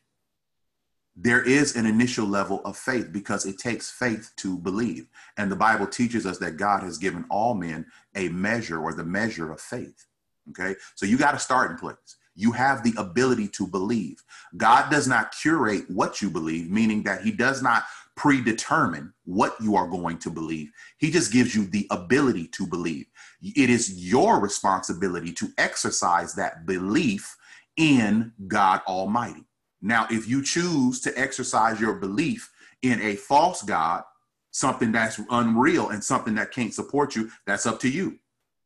there 1.19 1.41
is 1.41 1.75
an 1.75 1.87
initial 1.87 2.27
level 2.27 2.61
of 2.63 2.77
faith 2.77 3.11
because 3.11 3.45
it 3.47 3.57
takes 3.57 3.89
faith 3.89 4.31
to 4.37 4.57
believe. 4.59 5.07
And 5.37 5.51
the 5.51 5.55
Bible 5.55 5.87
teaches 5.87 6.27
us 6.27 6.37
that 6.37 6.57
God 6.57 6.83
has 6.83 6.99
given 6.99 7.25
all 7.29 7.55
men 7.55 7.87
a 8.15 8.29
measure 8.29 8.79
or 8.79 8.93
the 8.93 9.03
measure 9.03 9.51
of 9.51 9.59
faith. 9.59 10.05
Okay. 10.51 10.75
So 10.95 11.07
you 11.07 11.17
got 11.17 11.31
to 11.31 11.39
start 11.39 11.71
in 11.71 11.77
place. 11.77 12.17
You 12.35 12.51
have 12.51 12.83
the 12.83 12.93
ability 12.97 13.47
to 13.49 13.65
believe. 13.65 14.23
God 14.57 14.91
does 14.91 15.07
not 15.07 15.35
curate 15.41 15.85
what 15.89 16.21
you 16.21 16.29
believe, 16.29 16.69
meaning 16.69 17.01
that 17.03 17.21
He 17.21 17.31
does 17.31 17.63
not 17.63 17.85
predetermine 18.15 19.11
what 19.25 19.55
you 19.59 19.75
are 19.75 19.87
going 19.87 20.19
to 20.19 20.29
believe. 20.29 20.69
He 20.97 21.09
just 21.09 21.33
gives 21.33 21.55
you 21.55 21.65
the 21.65 21.87
ability 21.89 22.47
to 22.49 22.67
believe. 22.67 23.07
It 23.41 23.71
is 23.71 24.11
your 24.11 24.39
responsibility 24.39 25.33
to 25.33 25.49
exercise 25.57 26.35
that 26.35 26.67
belief 26.67 27.35
in 27.75 28.33
God 28.47 28.81
Almighty. 28.87 29.45
Now, 29.81 30.07
if 30.09 30.27
you 30.27 30.43
choose 30.43 30.99
to 31.01 31.17
exercise 31.17 31.79
your 31.79 31.95
belief 31.95 32.51
in 32.81 33.01
a 33.01 33.15
false 33.15 33.61
God, 33.61 34.03
something 34.51 34.91
that's 34.91 35.19
unreal 35.29 35.89
and 35.89 36.03
something 36.03 36.35
that 36.35 36.51
can't 36.51 36.73
support 36.73 37.15
you, 37.15 37.29
that's 37.45 37.65
up 37.65 37.79
to 37.81 37.89
you. 37.89 38.17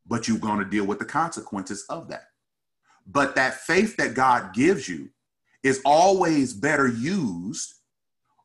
But 0.05 0.27
you're 0.27 0.37
going 0.37 0.59
to 0.59 0.65
deal 0.65 0.85
with 0.85 0.99
the 0.99 1.05
consequences 1.05 1.85
of 1.89 2.07
that. 2.07 2.25
But 3.05 3.35
that 3.35 3.55
faith 3.55 3.97
that 3.97 4.13
God 4.13 4.53
gives 4.53 4.87
you 4.87 5.09
is 5.63 5.81
always 5.85 6.53
better 6.53 6.87
used 6.87 7.73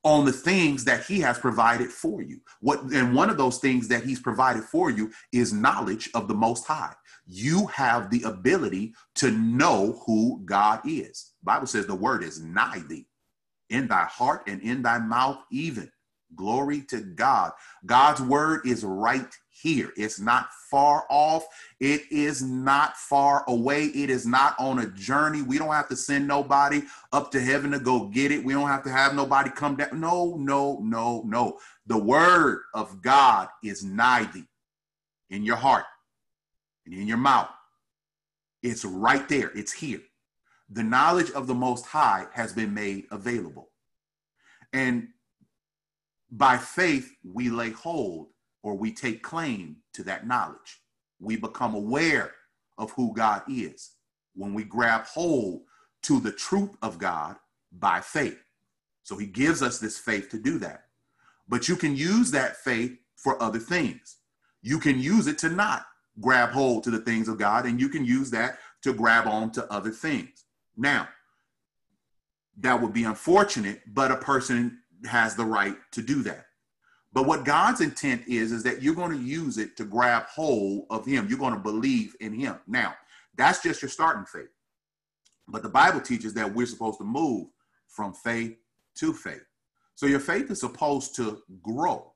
on 0.02 0.24
the 0.24 0.32
things 0.32 0.84
that 0.84 1.04
he 1.04 1.20
has 1.20 1.38
provided 1.38 1.90
for 1.90 2.22
you. 2.22 2.40
What 2.60 2.82
and 2.92 3.14
one 3.14 3.28
of 3.28 3.36
those 3.36 3.58
things 3.58 3.88
that 3.88 4.04
he's 4.04 4.20
provided 4.20 4.62
for 4.62 4.88
you 4.88 5.10
is 5.32 5.52
knowledge 5.52 6.08
of 6.14 6.28
the 6.28 6.34
most 6.34 6.64
high. 6.64 6.94
You 7.26 7.66
have 7.66 8.10
the 8.10 8.22
ability 8.22 8.94
to 9.16 9.30
know 9.32 10.00
who 10.06 10.40
God 10.44 10.80
is. 10.84 11.32
Bible 11.42 11.66
says 11.66 11.86
the 11.86 11.94
word 11.94 12.22
is 12.22 12.40
nigh 12.40 12.82
thee, 12.88 13.06
in 13.70 13.88
thy 13.88 14.04
heart 14.04 14.42
and 14.46 14.62
in 14.62 14.82
thy 14.82 14.98
mouth 14.98 15.38
even. 15.50 15.90
Glory 16.34 16.82
to 16.82 17.00
God. 17.00 17.52
God's 17.86 18.20
word 18.20 18.66
is 18.66 18.84
right 18.84 19.26
here. 19.48 19.92
It's 19.96 20.20
not 20.20 20.48
far 20.70 21.04
off. 21.08 21.46
It 21.80 22.02
is 22.10 22.42
not 22.42 22.96
far 22.96 23.44
away. 23.48 23.84
It 23.86 24.10
is 24.10 24.26
not 24.26 24.54
on 24.58 24.80
a 24.80 24.86
journey. 24.88 25.42
We 25.42 25.58
don't 25.58 25.72
have 25.72 25.88
to 25.88 25.96
send 25.96 26.26
nobody 26.26 26.82
up 27.12 27.30
to 27.30 27.40
heaven 27.40 27.70
to 27.70 27.78
go 27.78 28.06
get 28.06 28.32
it. 28.32 28.44
We 28.44 28.52
don't 28.52 28.68
have 28.68 28.82
to 28.84 28.90
have 28.90 29.14
nobody 29.14 29.50
come 29.50 29.76
down. 29.76 30.00
No, 30.00 30.36
no, 30.36 30.80
no, 30.82 31.22
no. 31.24 31.58
The 31.86 31.98
word 31.98 32.62
of 32.74 33.00
God 33.02 33.48
is 33.62 33.84
nigh 33.84 34.28
thee 34.34 34.48
in 35.30 35.44
your 35.44 35.56
heart 35.56 35.84
and 36.86 36.94
in 36.94 37.06
your 37.06 37.16
mouth. 37.16 37.50
It's 38.62 38.84
right 38.84 39.28
there. 39.28 39.50
It's 39.54 39.72
here. 39.72 40.00
The 40.70 40.82
knowledge 40.82 41.30
of 41.32 41.46
the 41.46 41.54
Most 41.54 41.86
High 41.86 42.26
has 42.32 42.52
been 42.52 42.72
made 42.72 43.04
available. 43.10 43.70
And 44.72 45.08
by 46.30 46.56
faith, 46.56 47.12
we 47.22 47.50
lay 47.50 47.70
hold 47.70 48.28
or 48.62 48.74
we 48.74 48.92
take 48.92 49.22
claim 49.22 49.76
to 49.94 50.02
that 50.04 50.26
knowledge. 50.26 50.80
We 51.20 51.36
become 51.36 51.74
aware 51.74 52.32
of 52.78 52.90
who 52.92 53.14
God 53.14 53.42
is 53.48 53.92
when 54.34 54.54
we 54.54 54.64
grab 54.64 55.04
hold 55.04 55.62
to 56.02 56.20
the 56.20 56.32
truth 56.32 56.76
of 56.82 56.98
God 56.98 57.36
by 57.72 58.00
faith. 58.00 58.42
So 59.02 59.16
he 59.16 59.26
gives 59.26 59.62
us 59.62 59.78
this 59.78 59.98
faith 59.98 60.30
to 60.30 60.38
do 60.38 60.58
that. 60.58 60.84
But 61.48 61.68
you 61.68 61.76
can 61.76 61.96
use 61.96 62.32
that 62.32 62.56
faith 62.56 62.98
for 63.16 63.40
other 63.40 63.60
things. 63.60 64.16
You 64.62 64.80
can 64.80 64.98
use 64.98 65.28
it 65.28 65.38
to 65.38 65.48
not 65.48 65.86
grab 66.20 66.50
hold 66.50 66.84
to 66.84 66.90
the 66.90 66.98
things 66.98 67.28
of 67.28 67.38
God, 67.38 67.66
and 67.66 67.80
you 67.80 67.88
can 67.88 68.04
use 68.04 68.30
that 68.30 68.58
to 68.82 68.92
grab 68.92 69.26
on 69.26 69.50
to 69.52 69.70
other 69.72 69.90
things. 69.90 70.44
Now, 70.76 71.08
that 72.58 72.80
would 72.80 72.92
be 72.92 73.04
unfortunate, 73.04 73.82
but 73.86 74.10
a 74.10 74.16
person 74.16 74.78
has 75.04 75.36
the 75.36 75.44
right 75.44 75.76
to 75.92 76.02
do 76.02 76.22
that. 76.22 76.46
But 77.12 77.26
what 77.26 77.44
God's 77.44 77.80
intent 77.80 78.22
is, 78.26 78.52
is 78.52 78.62
that 78.64 78.82
you're 78.82 78.94
going 78.94 79.16
to 79.16 79.24
use 79.24 79.58
it 79.58 79.76
to 79.76 79.84
grab 79.84 80.24
hold 80.26 80.86
of 80.90 81.06
Him. 81.06 81.26
You're 81.28 81.38
going 81.38 81.54
to 81.54 81.58
believe 81.58 82.14
in 82.20 82.34
Him. 82.34 82.56
Now, 82.66 82.94
that's 83.36 83.62
just 83.62 83.82
your 83.82 83.88
starting 83.88 84.24
faith. 84.24 84.48
But 85.48 85.62
the 85.62 85.68
Bible 85.68 86.00
teaches 86.00 86.34
that 86.34 86.52
we're 86.52 86.66
supposed 86.66 86.98
to 86.98 87.04
move 87.04 87.48
from 87.88 88.12
faith 88.12 88.56
to 88.96 89.12
faith. 89.12 89.44
So 89.94 90.06
your 90.06 90.20
faith 90.20 90.50
is 90.50 90.60
supposed 90.60 91.14
to 91.16 91.42
grow. 91.62 92.12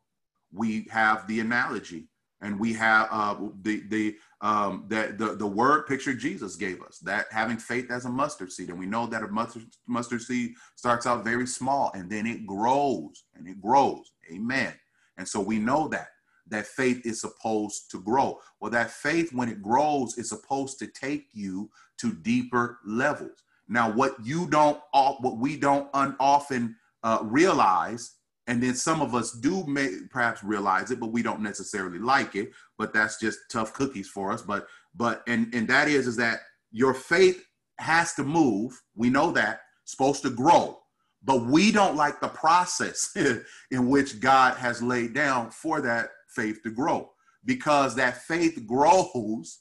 We 0.52 0.87
have 0.90 1.26
the 1.26 1.40
analogy 1.40 2.09
and 2.42 2.59
we 2.59 2.73
have 2.75 3.09
uh, 3.11 3.37
the 3.62 3.82
the 3.88 4.16
um, 4.40 4.85
that 4.88 5.18
the 5.18 5.35
the 5.37 5.47
word 5.47 5.87
picture 5.87 6.14
Jesus 6.14 6.56
gave 6.56 6.82
us 6.82 6.99
that 7.00 7.26
having 7.30 7.59
faith 7.59 7.90
as 7.90 8.04
a 8.04 8.11
mustard 8.11 8.52
seed, 8.52 8.70
and 8.70 8.78
we 8.78 8.87
know 8.87 9.06
that 9.06 9.23
a 9.23 9.28
mustard 9.28 9.64
mustard 9.87 10.23
seed 10.23 10.54
starts 10.76 11.06
out 11.06 11.25
very 11.25 11.47
small 11.47 11.90
and 11.94 12.11
then 12.11 12.26
it 12.26 12.47
grows 12.47 13.25
and 13.35 13.47
it 13.47 13.61
grows. 13.61 14.12
Amen. 14.32 14.73
And 15.18 15.28
so 15.28 15.40
we 15.40 15.59
know 15.59 15.88
that 15.88 16.09
that 16.50 16.66
faith 16.66 17.04
is 17.06 17.20
supposed 17.20 17.90
to 17.90 18.00
grow. 18.00 18.38
Well, 18.61 18.70
that 18.73 18.90
faith, 18.90 19.32
when 19.32 19.49
it 19.49 19.62
grows, 19.62 20.18
is 20.18 20.28
supposed 20.28 20.78
to 20.80 20.87
take 20.88 21.28
you 21.32 21.70
to 21.99 22.12
deeper 22.12 22.78
levels. 22.85 23.44
Now, 23.68 23.90
what 23.90 24.14
you 24.25 24.49
don't, 24.49 24.80
what 24.92 25.38
we 25.38 25.56
don't 25.56 25.88
often 25.92 26.76
uh, 27.02 27.20
realize, 27.23 28.16
and 28.50 28.62
then 28.62 28.75
some 28.75 29.00
of 29.00 29.14
us 29.14 29.33
do 29.33 29.64
may 29.66 30.00
perhaps 30.11 30.42
realize 30.45 30.90
it, 30.90 31.00
but 31.00 31.12
we 31.12 31.23
don't 31.23 31.40
necessarily 31.40 31.99
like 31.99 32.37
it. 32.37 32.50
But 32.78 32.92
that's 32.92 33.19
just 33.19 33.38
tough 33.50 33.73
cookies 33.73 34.09
for 34.09 34.33
us. 34.33 34.42
But 34.42 34.66
but 34.95 35.23
and 35.26 35.54
and 35.54 35.69
that 35.69 35.88
is 35.88 36.07
is 36.07 36.16
that 36.16 36.40
your 36.73 36.95
faith 36.95 37.45
has 37.78 38.14
to 38.14 38.25
move. 38.25 38.80
We 38.95 39.09
know 39.09 39.30
that 39.33 39.61
supposed 39.85 40.23
to 40.23 40.30
grow 40.30 40.80
but 41.23 41.45
we 41.45 41.71
don't 41.71 41.97
like 41.97 42.21
the 42.21 42.28
process 42.28 43.14
in 43.71 43.88
which 43.88 44.21
God 44.21 44.57
has 44.57 44.83
laid 44.83 45.14
down 45.14 45.50
for 45.50 45.80
that 45.80 46.11
faith 46.28 46.62
to 46.62 46.71
grow 46.71 47.11
because 47.45 47.95
that 47.97 48.23
faith 48.23 48.66
grows 48.66 49.59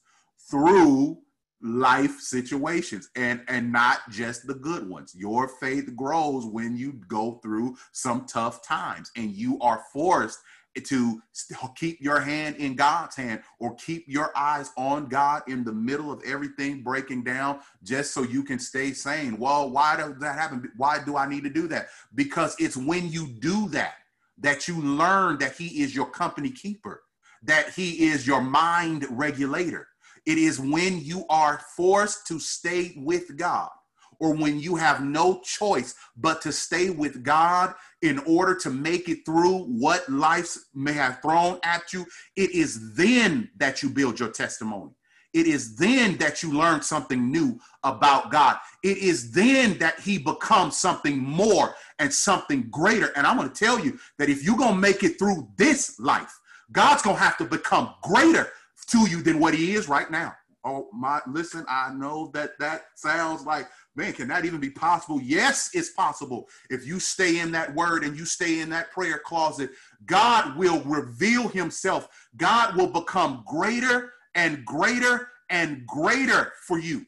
through 0.49 1.17
life 1.61 2.19
situations 2.19 3.09
and 3.15 3.41
and 3.49 3.71
not 3.71 3.99
just 4.09 4.47
the 4.47 4.53
good 4.53 4.87
ones 4.87 5.13
your 5.13 5.47
faith 5.59 5.93
grows 5.93 6.45
when 6.45 6.77
you 6.77 6.93
go 7.09 7.39
through 7.43 7.75
some 7.91 8.25
tough 8.25 8.65
times 8.65 9.11
and 9.17 9.31
you 9.31 9.59
are 9.59 9.83
forced 9.91 10.39
to 10.79 11.21
keep 11.75 11.99
your 11.99 12.19
hand 12.19 12.55
in 12.57 12.75
God's 12.75 13.15
hand 13.15 13.41
or 13.59 13.75
keep 13.75 14.05
your 14.07 14.31
eyes 14.37 14.71
on 14.77 15.07
God 15.07 15.43
in 15.47 15.63
the 15.63 15.73
middle 15.73 16.11
of 16.11 16.21
everything 16.25 16.83
breaking 16.83 17.23
down 17.23 17.59
just 17.83 18.13
so 18.13 18.23
you 18.23 18.43
can 18.43 18.59
stay 18.59 18.93
sane. 18.93 19.37
Well, 19.37 19.69
why 19.69 19.97
does 19.97 20.17
that 20.19 20.37
happen? 20.37 20.71
Why 20.77 21.03
do 21.03 21.17
I 21.17 21.27
need 21.27 21.43
to 21.43 21.49
do 21.49 21.67
that? 21.69 21.89
Because 22.15 22.55
it's 22.59 22.77
when 22.77 23.09
you 23.09 23.27
do 23.27 23.67
that 23.69 23.95
that 24.37 24.67
you 24.67 24.81
learn 24.81 25.37
that 25.39 25.55
He 25.57 25.81
is 25.81 25.93
your 25.93 26.09
company 26.09 26.51
keeper, 26.51 27.03
that 27.43 27.71
He 27.71 28.07
is 28.07 28.25
your 28.25 28.41
mind 28.41 29.05
regulator. 29.09 29.88
It 30.29 30.37
is 30.37 30.59
when 30.59 31.03
you 31.03 31.25
are 31.27 31.59
forced 31.75 32.27
to 32.27 32.39
stay 32.39 32.93
with 32.97 33.35
God 33.35 33.71
or 34.19 34.35
when 34.35 34.59
you 34.59 34.75
have 34.75 35.03
no 35.03 35.41
choice 35.43 35.95
but 36.15 36.39
to 36.43 36.51
stay 36.51 36.91
with 36.91 37.23
God 37.23 37.73
in 38.03 38.19
order 38.27 38.53
to 38.57 38.69
make 38.69 39.09
it 39.09 39.25
through 39.25 39.63
what 39.63 40.07
life 40.07 40.55
may 40.75 40.93
have 40.93 41.19
thrown 41.23 41.59
at 41.63 41.93
you, 41.93 42.05
it 42.35 42.51
is 42.51 42.93
then 42.93 43.49
that 43.57 43.81
you 43.81 43.89
build 43.89 44.19
your 44.19 44.29
testimony. 44.29 44.91
It 45.33 45.47
is 45.47 45.75
then 45.77 46.15
that 46.17 46.43
you 46.43 46.53
learn 46.53 46.83
something 46.83 47.31
new 47.31 47.59
about 47.83 48.31
God. 48.31 48.57
It 48.83 48.99
is 48.99 49.31
then 49.31 49.79
that 49.79 49.99
He 49.99 50.19
becomes 50.19 50.77
something 50.77 51.17
more 51.17 51.73
and 51.97 52.13
something 52.13 52.69
greater. 52.69 53.11
And 53.15 53.25
I'm 53.25 53.35
going 53.35 53.49
to 53.49 53.65
tell 53.65 53.83
you 53.83 53.97
that 54.19 54.29
if 54.29 54.43
you're 54.43 54.57
going 54.57 54.75
to 54.75 54.79
make 54.79 55.03
it 55.03 55.17
through 55.17 55.49
this 55.57 55.99
life, 55.99 56.39
God's 56.71 57.01
going 57.01 57.15
to 57.15 57.21
have 57.23 57.37
to 57.37 57.45
become 57.45 57.95
greater 58.03 58.51
to 58.91 59.09
you 59.09 59.21
than 59.21 59.39
what 59.39 59.53
He 59.53 59.75
is 59.75 59.87
right 59.89 60.09
now. 60.09 60.35
Oh, 60.65 60.89
my, 60.93 61.21
listen, 61.27 61.65
I 61.69 61.93
know 61.93 62.31
that 62.33 62.59
that 62.59 62.83
sounds 62.95 63.45
like 63.45 63.67
Man, 63.99 64.13
can 64.13 64.29
that 64.29 64.45
even 64.45 64.61
be 64.61 64.69
possible? 64.69 65.19
Yes, 65.21 65.71
it's 65.73 65.89
possible. 65.89 66.47
If 66.69 66.87
you 66.87 67.01
stay 67.01 67.39
in 67.39 67.51
that 67.51 67.75
word 67.75 68.05
and 68.05 68.17
you 68.17 68.23
stay 68.23 68.61
in 68.61 68.69
that 68.69 68.91
prayer 68.91 69.19
closet, 69.19 69.71
God 70.05 70.55
will 70.55 70.81
reveal 70.83 71.49
himself. 71.49 72.07
God 72.37 72.77
will 72.77 72.87
become 72.87 73.43
greater 73.45 74.13
and 74.35 74.63
greater 74.63 75.27
and 75.49 75.85
greater 75.85 76.53
for 76.65 76.79
you. 76.79 77.05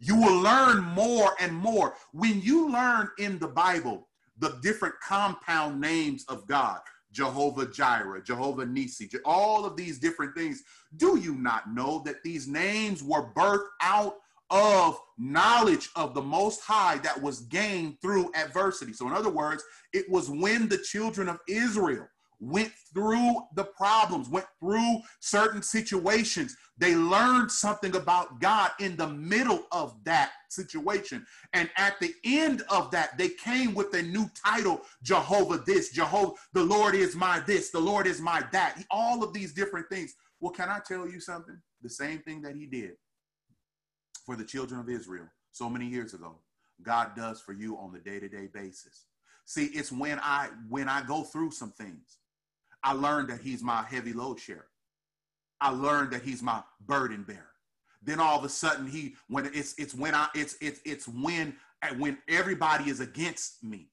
You 0.00 0.16
will 0.16 0.40
learn 0.40 0.82
more 0.82 1.34
and 1.38 1.54
more. 1.54 1.94
When 2.12 2.40
you 2.40 2.72
learn 2.72 3.08
in 3.18 3.38
the 3.38 3.46
Bible 3.46 4.08
the 4.40 4.58
different 4.62 4.96
compound 5.06 5.80
names 5.80 6.24
of 6.28 6.44
God, 6.48 6.80
Jehovah 7.12 7.66
Jireh, 7.66 8.22
Jehovah 8.22 8.66
Nisi, 8.66 9.10
all 9.24 9.64
of 9.64 9.76
these 9.76 9.98
different 9.98 10.34
things. 10.34 10.62
Do 10.96 11.18
you 11.18 11.34
not 11.34 11.72
know 11.72 12.02
that 12.04 12.22
these 12.22 12.46
names 12.46 13.02
were 13.02 13.32
birthed 13.32 13.68
out 13.82 14.16
of 14.50 15.00
knowledge 15.18 15.90
of 15.96 16.14
the 16.14 16.22
Most 16.22 16.60
High 16.60 16.98
that 16.98 17.20
was 17.20 17.40
gained 17.40 18.00
through 18.00 18.32
adversity? 18.34 18.92
So, 18.92 19.06
in 19.06 19.12
other 19.12 19.30
words, 19.30 19.62
it 19.92 20.10
was 20.10 20.30
when 20.30 20.68
the 20.68 20.78
children 20.78 21.28
of 21.28 21.40
Israel 21.48 22.06
went 22.40 22.72
through 22.92 23.36
the 23.54 23.64
problems, 23.64 24.28
went 24.28 24.46
through 24.58 25.00
certain 25.20 25.62
situations. 25.62 26.56
They 26.78 26.96
learned 26.96 27.52
something 27.52 27.94
about 27.94 28.40
God 28.40 28.70
in 28.80 28.96
the 28.96 29.08
middle 29.08 29.66
of 29.70 29.94
that 30.04 30.32
situation. 30.48 31.26
And 31.52 31.68
at 31.76 32.00
the 32.00 32.14
end 32.24 32.62
of 32.70 32.90
that, 32.92 33.18
they 33.18 33.28
came 33.28 33.74
with 33.74 33.92
a 33.94 34.02
new 34.02 34.28
title 34.44 34.80
Jehovah 35.02 35.62
this, 35.66 35.92
Jehovah, 35.92 36.32
the 36.54 36.64
Lord 36.64 36.94
is 36.94 37.14
my 37.14 37.40
this, 37.40 37.70
the 37.70 37.80
Lord 37.80 38.06
is 38.06 38.20
my 38.20 38.42
that. 38.52 38.82
All 38.90 39.22
of 39.22 39.34
these 39.34 39.52
different 39.52 39.88
things. 39.90 40.14
Well, 40.40 40.52
can 40.52 40.70
I 40.70 40.80
tell 40.86 41.06
you 41.06 41.20
something? 41.20 41.60
The 41.82 41.90
same 41.90 42.20
thing 42.20 42.40
that 42.42 42.56
he 42.56 42.66
did 42.66 42.92
for 44.24 44.36
the 44.36 44.44
children 44.44 44.80
of 44.80 44.88
Israel 44.88 45.26
so 45.52 45.68
many 45.68 45.86
years 45.86 46.14
ago, 46.14 46.36
God 46.82 47.10
does 47.14 47.40
for 47.40 47.52
you 47.52 47.76
on 47.76 47.92
the 47.92 47.98
day 47.98 48.18
to 48.18 48.28
day 48.28 48.48
basis. 48.52 49.06
See, 49.44 49.66
it's 49.66 49.92
when 49.92 50.18
I 50.20 50.48
when 50.68 50.88
I 50.88 51.02
go 51.02 51.24
through 51.24 51.50
some 51.50 51.72
things 51.72 52.18
I 52.82 52.92
learned 52.92 53.28
that 53.28 53.40
he's 53.40 53.62
my 53.62 53.82
heavy 53.82 54.12
load 54.12 54.40
share. 54.40 54.66
I 55.60 55.70
learned 55.70 56.12
that 56.12 56.22
he's 56.22 56.42
my 56.42 56.62
burden 56.86 57.22
bearer. 57.22 57.46
Then 58.02 58.18
all 58.18 58.38
of 58.38 58.44
a 58.44 58.48
sudden 58.48 58.86
he 58.86 59.14
when 59.28 59.46
it's 59.52 59.74
it's 59.78 59.94
when 59.94 60.14
I 60.14 60.28
it's 60.34 60.56
it's 60.60 60.80
it's 60.84 61.06
when 61.06 61.56
when 61.98 62.18
everybody 62.28 62.88
is 62.88 63.00
against 63.00 63.62
me. 63.62 63.90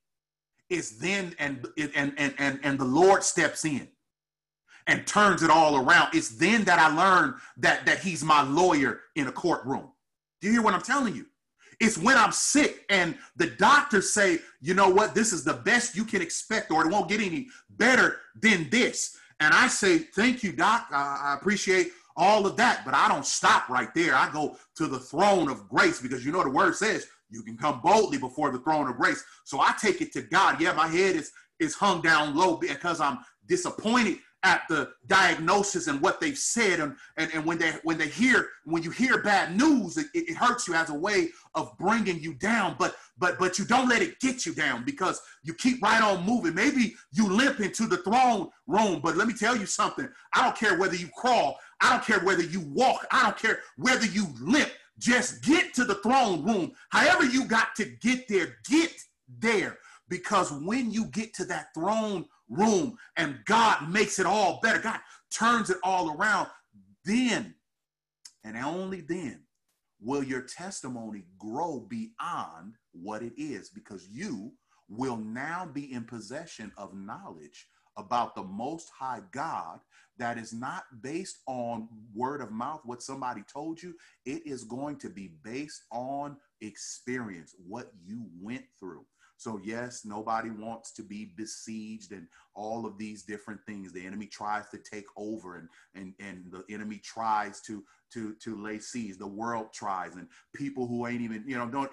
It's 0.69 0.91
then 0.91 1.35
and 1.39 1.67
and 1.77 2.13
and 2.17 2.33
and 2.37 2.59
and 2.63 2.79
the 2.79 2.85
Lord 2.85 3.23
steps 3.23 3.65
in 3.65 3.87
and 4.87 5.05
turns 5.05 5.43
it 5.43 5.49
all 5.49 5.75
around. 5.77 6.15
It's 6.15 6.29
then 6.29 6.63
that 6.65 6.79
I 6.79 6.95
learn 6.95 7.35
that 7.57 7.85
that 7.85 7.99
he's 7.99 8.23
my 8.23 8.43
lawyer 8.43 9.01
in 9.15 9.27
a 9.27 9.31
courtroom. 9.31 9.91
Do 10.41 10.47
you 10.47 10.53
hear 10.53 10.61
what 10.61 10.73
I'm 10.73 10.81
telling 10.81 11.15
you? 11.15 11.25
It's 11.79 11.97
when 11.97 12.17
I'm 12.17 12.31
sick 12.31 12.85
and 12.89 13.15
the 13.35 13.47
doctors 13.47 14.13
say, 14.13 14.39
you 14.61 14.73
know 14.73 14.89
what, 14.89 15.13
this 15.13 15.31
is 15.31 15.43
the 15.43 15.53
best 15.53 15.95
you 15.95 16.03
can 16.03 16.21
expect, 16.21 16.71
or 16.71 16.85
it 16.85 16.91
won't 16.91 17.09
get 17.09 17.21
any 17.21 17.47
better 17.69 18.19
than 18.41 18.69
this. 18.69 19.17
And 19.39 19.53
I 19.53 19.67
say, 19.67 19.99
thank 19.99 20.43
you, 20.43 20.51
doc. 20.51 20.87
I 20.91 21.35
appreciate 21.39 21.91
all 22.15 22.47
of 22.47 22.57
that, 22.57 22.83
but 22.83 22.95
I 22.95 23.07
don't 23.07 23.25
stop 23.25 23.69
right 23.69 23.93
there. 23.93 24.15
I 24.15 24.31
go 24.31 24.57
to 24.75 24.87
the 24.87 24.99
throne 24.99 25.49
of 25.49 25.69
grace 25.69 26.01
because 26.01 26.25
you 26.25 26.31
know 26.31 26.43
the 26.43 26.49
word 26.49 26.75
says 26.75 27.07
you 27.29 27.43
can 27.43 27.55
come 27.57 27.79
boldly 27.81 28.17
before 28.17 28.51
the 28.51 28.57
throne 28.59 28.89
of 28.89 28.97
grace. 28.97 29.23
So 29.43 29.59
I 29.59 29.75
take 29.79 30.01
it 30.01 30.11
to 30.13 30.23
God. 30.23 30.59
Yeah, 30.59 30.73
my 30.73 30.87
head 30.87 31.15
is 31.15 31.31
is 31.59 31.73
hung 31.73 32.01
down 32.01 32.35
low 32.35 32.57
because 32.57 32.99
I'm 32.99 33.19
disappointed 33.47 34.17
at 34.43 34.61
the 34.69 34.89
diagnosis 35.07 35.87
and 35.87 35.99
what 35.99 36.21
they've 36.21 36.37
said 36.37 36.79
and, 36.79 36.95
and, 37.17 37.31
and 37.33 37.43
when 37.45 37.57
they 37.57 37.71
when 37.83 37.97
they 37.97 38.07
hear 38.07 38.49
when 38.65 38.83
you 38.83 38.91
hear 38.91 39.21
bad 39.23 39.55
news 39.57 39.97
it, 39.97 40.07
it 40.13 40.35
hurts 40.35 40.67
you 40.67 40.73
as 40.73 40.89
a 40.89 40.93
way 40.93 41.29
of 41.55 41.75
bringing 41.77 42.19
you 42.19 42.33
down. 42.35 42.75
But 42.77 42.95
but 43.17 43.39
but 43.39 43.57
you 43.57 43.65
don't 43.65 43.89
let 43.89 44.01
it 44.01 44.19
get 44.19 44.45
you 44.45 44.53
down 44.53 44.85
because 44.85 45.19
you 45.43 45.53
keep 45.53 45.81
right 45.81 46.01
on 46.01 46.25
moving. 46.25 46.53
Maybe 46.53 46.95
you 47.11 47.27
limp 47.27 47.59
into 47.59 47.87
the 47.87 47.97
throne 47.97 48.49
room 48.67 49.01
but 49.01 49.17
let 49.17 49.27
me 49.27 49.33
tell 49.33 49.55
you 49.55 49.65
something. 49.65 50.07
I 50.33 50.43
don't 50.43 50.55
care 50.55 50.77
whether 50.77 50.95
you 50.95 51.09
crawl. 51.15 51.57
I 51.81 51.91
don't 51.91 52.05
care 52.05 52.23
whether 52.23 52.43
you 52.43 52.61
walk. 52.61 53.05
I 53.11 53.23
don't 53.23 53.37
care 53.37 53.59
whether 53.77 54.05
you 54.05 54.27
limp. 54.39 54.69
Just 54.99 55.43
get 55.43 55.73
to 55.75 55.83
the 55.83 55.95
throne 55.95 56.43
room. 56.43 56.71
However 56.89 57.25
you 57.25 57.45
got 57.45 57.75
to 57.77 57.85
get 57.85 58.27
there 58.27 58.57
get 58.69 58.91
there. 59.39 59.77
Because 60.09 60.51
when 60.51 60.91
you 60.91 61.05
get 61.07 61.33
to 61.35 61.45
that 61.45 61.73
throne 61.73 62.25
room 62.49 62.97
and 63.17 63.39
God 63.45 63.89
makes 63.89 64.19
it 64.19 64.25
all 64.25 64.59
better. 64.61 64.79
God 64.79 64.99
turns 65.31 65.69
it 65.69 65.77
all 65.83 66.15
around. 66.15 66.47
Then, 67.05 67.55
and 68.43 68.57
only 68.57 69.01
then, 69.01 69.41
will 69.99 70.23
your 70.23 70.41
testimony 70.41 71.23
grow 71.37 71.79
beyond 71.79 72.75
what 72.91 73.23
it 73.23 73.33
is 73.37 73.69
because 73.69 74.07
you 74.09 74.51
will 74.89 75.17
now 75.17 75.69
be 75.71 75.91
in 75.91 76.03
possession 76.03 76.71
of 76.77 76.93
knowledge 76.93 77.67
about 77.97 78.35
the 78.35 78.43
most 78.43 78.89
high 78.97 79.21
God 79.31 79.79
that 80.17 80.37
is 80.37 80.53
not 80.53 80.83
based 81.01 81.39
on 81.47 81.87
word 82.15 82.41
of 82.41 82.51
mouth, 82.51 82.81
what 82.85 83.01
somebody 83.01 83.43
told 83.51 83.81
you. 83.81 83.93
It 84.25 84.45
is 84.45 84.63
going 84.63 84.97
to 84.97 85.09
be 85.09 85.31
based 85.43 85.83
on 85.91 86.37
experience, 86.61 87.55
what 87.67 87.91
you 88.05 88.27
went 88.39 88.65
through. 88.79 89.05
So, 89.37 89.59
yes, 89.63 90.03
nobody 90.03 90.49
wants 90.49 90.91
to 90.93 91.03
be 91.03 91.31
besieged 91.37 92.11
and 92.11 92.27
all 92.55 92.85
of 92.85 92.97
these 92.97 93.23
different 93.23 93.61
things. 93.65 93.93
The 93.93 94.05
enemy 94.05 94.25
tries 94.25 94.67
to 94.69 94.79
take 94.79 95.05
over 95.15 95.57
and, 95.57 95.69
and, 95.93 96.13
and 96.19 96.51
the 96.51 96.63
enemy 96.73 96.99
tries 97.03 97.61
to, 97.61 97.83
to, 98.13 98.33
to 98.35 98.61
lay 98.61 98.79
siege. 98.79 99.17
The 99.17 99.27
world 99.27 99.71
tries 99.73 100.15
and 100.15 100.27
people 100.55 100.87
who 100.87 101.05
ain't 101.05 101.21
even, 101.21 101.43
you 101.47 101.57
know, 101.57 101.67
don't, 101.67 101.91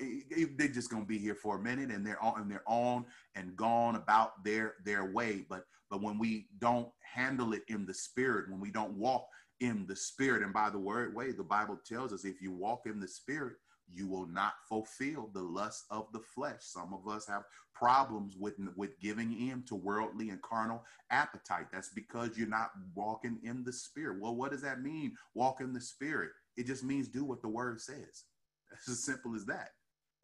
they're 0.57 0.69
just 0.69 0.91
to 0.91 1.05
be 1.05 1.19
here 1.19 1.35
for 1.35 1.57
a 1.57 1.63
minute 1.63 1.91
and 1.91 2.07
they're 2.07 2.23
on 2.23 2.41
and 2.41 2.51
they're 2.51 2.65
on 2.67 3.05
and 3.35 3.55
gone 3.57 3.97
about 3.97 4.43
their, 4.43 4.75
their 4.85 5.13
way. 5.13 5.45
But, 5.49 5.67
but 5.91 6.03
when 6.03 6.19
we 6.19 6.47
don't 6.59 6.89
handle 7.15 7.53
it 7.53 7.63
in 7.69 7.85
the 7.85 7.95
spirit, 7.95 8.51
when 8.51 8.61
we 8.61 8.71
don't 8.71 8.95
walk 8.95 9.27
in 9.61 9.87
the 9.87 9.97
spirit, 9.97 10.43
and 10.43 10.53
by 10.53 10.71
the 10.71 10.79
word 10.79 11.15
way, 11.15 11.33
the 11.33 11.43
Bible 11.43 11.79
tells 11.87 12.13
us 12.13 12.25
if 12.25 12.41
you 12.41 12.53
walk 12.53 12.83
in 12.87 13.01
the 13.01 13.09
spirit, 13.09 13.57
you 13.93 14.09
will 14.09 14.27
not 14.27 14.55
fulfill 14.69 15.31
the 15.33 15.43
lust 15.43 15.85
of 15.91 16.07
the 16.13 16.21
flesh. 16.21 16.61
Some 16.61 16.95
of 16.95 17.09
us 17.13 17.27
have 17.27 17.45
problems 17.75 18.37
with, 18.39 18.55
with 18.77 18.99
giving 19.01 19.49
in 19.49 19.63
to 19.65 19.75
worldly 19.75 20.31
and 20.31 20.43
carnal 20.43 20.85
appetite. 21.11 21.67
That's 21.73 21.91
because 21.91 22.37
you're 22.37 22.49
not 22.49 22.71
walking 22.95 23.39
in 23.43 23.65
the 23.65 23.73
spirit. 23.73 24.21
Well, 24.21 24.35
what 24.37 24.53
does 24.53 24.63
that 24.63 24.83
mean? 24.83 25.15
Walk 25.35 25.61
in 25.61 25.73
the 25.73 25.81
spirit. 25.81 26.31
It 26.57 26.67
just 26.67 26.85
means 26.85 27.09
do 27.09 27.25
what 27.25 27.43
the 27.43 27.49
word 27.49 27.81
says. 27.81 28.25
It's 28.73 28.89
as 28.89 29.05
simple 29.05 29.37
as 29.37 29.45
that. 29.47 29.71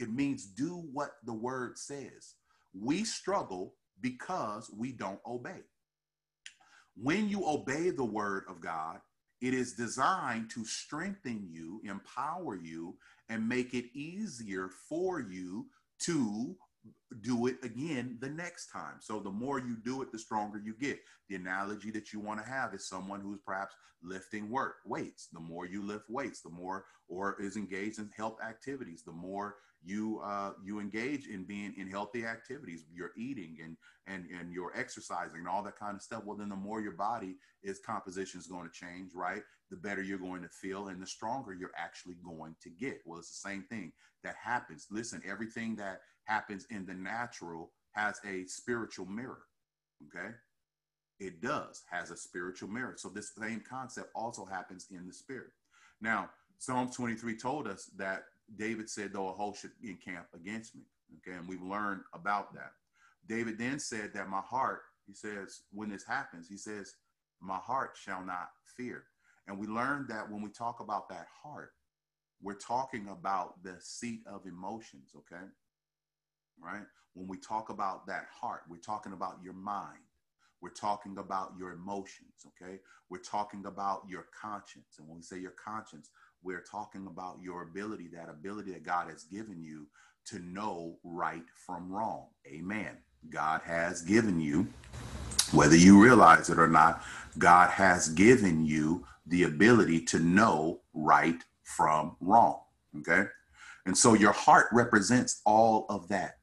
It 0.01 0.13
means 0.13 0.45
do 0.47 0.83
what 0.93 1.13
the 1.25 1.33
word 1.33 1.79
says. 1.79 2.35
We 2.75 3.05
struggle 3.05 3.75
because 4.01 4.71
we 4.77 4.93
don't 4.93 5.21
obey. 5.27 5.63
When 6.97 7.29
you 7.29 7.47
obey 7.47 7.91
the 7.91 8.05
word 8.05 8.45
of 8.49 8.61
God, 8.61 9.01
it 9.41 9.55
is 9.55 9.73
designed 9.75 10.51
to 10.51 10.65
strengthen 10.65 11.49
you, 11.51 11.81
empower 11.85 12.57
you, 12.57 12.97
and 13.31 13.49
make 13.49 13.73
it 13.73 13.87
easier 13.97 14.69
for 14.89 15.21
you 15.21 15.67
to 16.01 16.57
do 17.23 17.47
it 17.47 17.57
again 17.63 18.17
the 18.21 18.29
next 18.29 18.71
time. 18.71 18.97
So 19.01 19.21
the 19.21 19.31
more 19.31 19.59
you 19.59 19.77
do 19.85 20.03
it, 20.03 20.13
the 20.13 20.19
stronger 20.19 20.59
you 20.59 20.75
get. 20.75 21.01
The 21.29 21.37
analogy 21.37 21.91
that 21.93 22.13
you 22.13 22.21
want 22.21 22.43
to 22.43 22.51
have 22.51 22.75
is 22.75 22.89
someone 22.89 23.21
who's 23.21 23.41
perhaps 23.45 23.75
lifting 24.03 24.51
work 24.51 24.77
weights. 24.85 25.29
The 25.33 25.41
more 25.41 25.67
you 25.67 25.83
lift 25.83 26.09
weights, 26.09 26.41
the 26.41 26.51
more 26.51 26.85
or 27.09 27.37
is 27.41 27.57
engaged 27.57 27.99
in 27.99 28.11
health 28.17 28.39
activities, 28.47 29.03
the 29.05 29.13
more 29.13 29.57
you 29.83 30.21
uh, 30.23 30.53
you 30.63 30.79
engage 30.79 31.27
in 31.27 31.45
being 31.45 31.75
in 31.77 31.89
healthy 31.89 32.25
activities, 32.25 32.85
you're 32.93 33.13
eating 33.17 33.57
and 33.63 33.77
and 34.07 34.27
and 34.39 34.53
you're 34.53 34.73
exercising 34.77 35.39
and 35.39 35.49
all 35.49 35.63
that 35.63 35.79
kind 35.79 35.97
of 35.97 36.03
stuff. 36.03 36.23
Well, 36.25 36.37
then 36.37 36.49
the 36.49 36.57
more 36.57 36.81
your 36.81 36.93
body 36.93 37.37
is 37.63 37.81
composition 37.85 38.41
is 38.41 38.47
going 38.47 38.69
to 38.69 38.73
change, 38.73 39.13
right? 39.15 39.43
The 39.71 39.77
better 39.77 40.03
you're 40.03 40.19
going 40.19 40.43
to 40.43 40.49
feel 40.49 40.89
and 40.89 41.01
the 41.01 41.07
stronger 41.07 41.55
you're 41.55 41.71
actually 41.77 42.17
going 42.25 42.57
to 42.63 42.71
get. 42.71 43.01
Well, 43.07 43.19
it's 43.19 43.31
the 43.31 43.49
same 43.49 43.63
thing 43.65 43.93
that 44.23 44.37
happens. 44.43 44.87
Listen, 44.91 45.23
everything 45.27 45.77
that 45.77 46.01
happens 46.31 46.67
in 46.71 46.87
the 46.87 46.95
natural 46.95 47.73
has 47.93 48.21
a 48.25 48.47
spiritual 48.47 49.07
mirror. 49.07 49.43
Okay. 50.07 50.31
It 51.19 51.43
does, 51.43 51.83
has 51.91 52.11
a 52.11 52.17
spiritual 52.17 52.69
mirror. 52.71 52.95
So 52.97 53.09
this 53.09 53.33
same 53.39 53.63
concept 53.69 54.09
also 54.15 54.47
happens 54.47 54.87
in 54.91 55.07
the 55.07 55.13
spirit. 55.13 55.51
Now, 56.01 56.31
Psalm 56.59 56.91
23 56.91 57.37
told 57.37 57.67
us 57.69 57.91
that 57.97 58.23
David 58.57 58.89
said, 58.89 59.13
though 59.13 59.29
a 59.29 59.33
host 59.33 59.61
should 59.61 59.73
encamp 59.83 60.27
against 60.35 60.75
me. 60.75 60.83
Okay, 61.19 61.37
and 61.37 61.49
we've 61.49 61.63
learned 61.63 62.03
about 62.15 62.55
that. 62.55 62.73
David 63.29 63.59
then 63.59 63.79
said 63.79 64.13
that 64.15 64.29
my 64.29 64.41
heart, 64.41 64.83
he 65.07 65.13
says, 65.13 65.63
when 65.73 65.91
this 65.91 66.05
happens, 66.07 66.49
he 66.49 66.57
says, 66.57 66.95
my 67.41 67.59
heart 67.59 67.97
shall 68.01 68.25
not 68.25 68.49
fear. 68.77 69.05
And 69.47 69.59
we 69.59 69.67
learned 69.67 70.09
that 70.09 70.31
when 70.31 70.43
we 70.43 70.51
talk 70.51 70.81
about 70.81 71.09
that 71.09 71.27
heart, 71.43 71.73
we're 72.41 72.55
talking 72.55 73.09
about 73.09 73.63
the 73.63 73.77
seat 73.81 74.21
of 74.27 74.47
emotions, 74.47 75.11
okay? 75.17 75.45
Right? 76.63 76.83
When 77.15 77.27
we 77.27 77.39
talk 77.39 77.71
about 77.71 78.07
that 78.07 78.27
heart, 78.33 78.63
we're 78.69 78.77
talking 78.77 79.13
about 79.13 79.39
your 79.43 79.55
mind. 79.55 79.99
We're 80.61 80.71
talking 80.71 81.17
about 81.19 81.53
your 81.59 81.73
emotions, 81.73 82.45
okay? 82.47 82.81
We're 83.09 83.19
talking 83.19 83.65
about 83.65 84.03
your 84.09 84.27
conscience. 84.39 84.99
And 84.99 85.09
when 85.09 85.17
we 85.17 85.23
say 85.23 85.39
your 85.39 85.53
conscience, 85.53 86.11
we're 86.43 86.63
talking 86.71 87.07
about 87.07 87.39
your 87.43 87.63
ability, 87.63 88.09
that 88.15 88.29
ability 88.29 88.73
that 88.73 88.85
God 88.85 89.09
has 89.09 89.25
given 89.25 89.63
you 89.63 89.87
to 90.27 90.39
know 90.39 90.99
right 91.03 91.45
from 91.67 91.91
wrong. 91.91 92.27
Amen. 92.47 92.99
God 93.31 93.63
has 93.65 94.03
given 94.03 94.39
you, 94.39 94.69
whether 95.53 95.77
you 95.77 96.03
realize 96.03 96.51
it 96.51 96.59
or 96.59 96.69
not, 96.69 97.03
God 97.39 97.71
has 97.71 98.09
given 98.11 98.65
you 98.65 99.07
the 99.27 99.45
ability 99.45 100.05
to 100.07 100.19
know 100.19 100.81
right 100.93 101.43
from 101.63 102.17
wrong. 102.21 102.61
Okay. 102.99 103.25
And 103.87 103.97
so 103.97 104.15
your 104.15 104.33
heart 104.33 104.67
represents 104.73 105.41
all 105.47 105.87
of 105.89 106.09
that, 106.09 106.39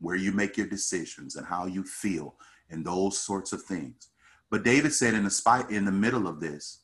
where 0.00 0.16
you 0.16 0.32
make 0.32 0.56
your 0.56 0.66
decisions 0.66 1.36
and 1.36 1.46
how 1.46 1.66
you 1.66 1.84
feel 1.84 2.34
and 2.70 2.84
those 2.84 3.18
sorts 3.18 3.52
of 3.52 3.62
things. 3.62 4.08
But 4.50 4.64
David 4.64 4.92
said 4.92 5.14
in 5.14 5.24
the 5.24 5.30
spite 5.30 5.70
in 5.70 5.84
the 5.84 5.92
middle 5.92 6.26
of 6.26 6.40
this, 6.40 6.82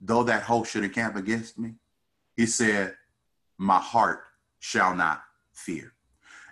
though 0.00 0.22
that 0.24 0.42
host 0.42 0.70
should 0.70 0.84
encamp 0.84 1.16
against 1.16 1.58
me, 1.58 1.74
he 2.36 2.46
said, 2.46 2.94
My 3.58 3.78
heart 3.78 4.20
shall 4.58 4.94
not 4.94 5.22
fear. 5.52 5.92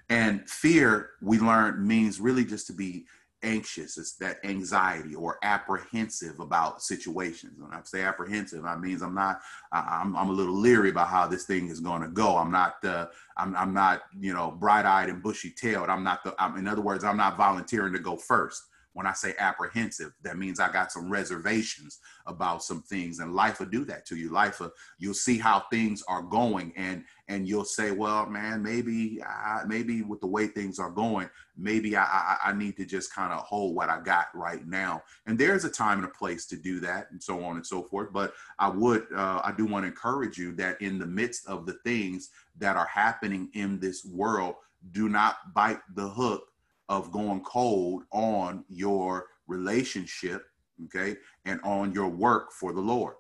And 0.09 0.49
fear, 0.49 1.11
we 1.23 1.39
learned, 1.39 1.87
means 1.87 2.21
really 2.21 2.45
just 2.45 2.67
to 2.67 2.73
be 2.73 3.07
anxious. 3.45 3.99
It's 3.99 4.15
that 4.17 4.39
anxiety 4.45 5.15
or 5.15 5.39
apprehensive 5.43 6.41
about 6.41 6.83
situations. 6.83 7.61
When 7.61 7.73
I 7.73 7.81
say 7.85 8.03
apprehensive, 8.03 8.65
I 8.65 8.77
means 8.77 9.03
I'm 9.03 9.15
not. 9.15 9.41
I, 9.71 10.01
am 10.01 10.17
I'm 10.17 10.31
a 10.31 10.33
little 10.33 10.59
leery 10.59 10.91
about 10.91 11.09
how 11.09 11.27
this 11.27 11.45
thing 11.45 11.69
is 11.69 11.81
going 11.81 12.03
to 12.03 12.09
go. 12.09 12.37
I'm 12.37 12.51
not. 12.51 12.85
Uh, 12.85 13.07
I'm 13.37 13.55
I'm 13.55 13.75
not. 13.75 14.03
You 14.19 14.33
know, 14.33 14.51
bright 14.51 14.87
eyed 14.87 15.11
and 15.11 15.23
bushy 15.23 15.51
tailed. 15.51 15.91
I'm 15.91 16.03
not 16.03 16.25
the. 16.25 16.35
I'm, 16.39 16.57
in 16.57 16.67
other 16.67 16.83
words, 16.83 17.05
I'm 17.05 17.17
not 17.17 17.37
volunteering 17.37 17.93
to 17.93 18.01
go 18.01 18.17
first 18.17 18.65
when 18.95 19.07
I 19.07 19.13
say 19.13 19.35
apprehensive, 19.39 20.13
that 20.23 20.39
means 20.39 20.61
I 20.61 20.73
got 20.73 20.91
some 20.91 21.11
reservations 21.11 21.99
about 22.27 22.63
some 22.63 22.83
things, 22.83 23.19
and 23.19 23.35
life 23.35 23.59
will 23.59 23.67
do 23.67 23.85
that 23.85 24.07
to 24.07 24.17
you. 24.17 24.31
Life, 24.31 24.61
will, 24.61 24.73
you'll 24.99 25.15
see 25.15 25.37
how 25.37 25.65
things 25.71 26.03
are 26.09 26.23
going, 26.23 26.73
and 26.77 27.05
and 27.29 27.49
you'll 27.49 27.65
say, 27.65 27.91
well, 27.91 28.27
man, 28.27 28.63
maybe, 28.63 29.23
I, 29.23 29.63
maybe 29.67 30.03
with 30.03 30.21
the 30.21 30.27
way 30.27 30.47
things 30.47 30.79
are 30.79 30.91
going, 30.91 31.29
maybe 31.57 31.97
I, 31.97 32.05
I, 32.05 32.37
I 32.51 32.53
need 32.53 32.77
to 32.77 32.85
just 32.85 33.15
kind 33.15 33.33
of 33.33 33.41
hold 33.41 33.75
what 33.75 33.89
I 33.89 34.01
got 34.01 34.27
right 34.35 34.67
now. 34.67 35.03
And 35.27 35.39
there's 35.39 35.65
a 35.65 35.71
time 35.71 35.99
and 35.99 36.07
a 36.07 36.11
place 36.11 36.47
to 36.47 36.57
do 36.57 36.81
that, 36.81 37.11
and 37.11 37.23
so 37.23 37.43
on 37.45 37.57
and 37.57 37.67
so 37.67 37.83
forth. 37.83 38.13
But 38.13 38.35
I 38.59 38.69
would, 38.69 39.07
uh, 39.15 39.41
I 39.43 39.53
do 39.57 39.65
want 39.65 39.85
to 39.85 39.89
encourage 39.89 40.39
you 40.39 40.53
that 40.57 40.81
in 40.81 40.99
the 40.99 41.07
midst 41.07 41.47
of 41.49 41.67
the 41.67 41.79
things 41.85 42.31
that 42.59 42.77
are 42.77 42.87
happening 42.87 43.51
in 43.55 43.81
this 43.81 44.05
world, 44.05 44.55
do 44.93 45.09
not 45.09 45.55
bite 45.55 45.81
the 45.95 46.09
hook 46.09 46.43
of 46.89 47.13
going 47.13 47.41
cold 47.43 48.05
on 48.13 48.65
your 48.69 49.27
relationship, 49.47 50.45
okay, 50.87 51.17
and 51.45 51.61
on 51.63 51.93
your 51.93 52.09
work 52.09 52.53
for 52.53 52.73
the 52.73 52.81
Lord. 52.81 53.15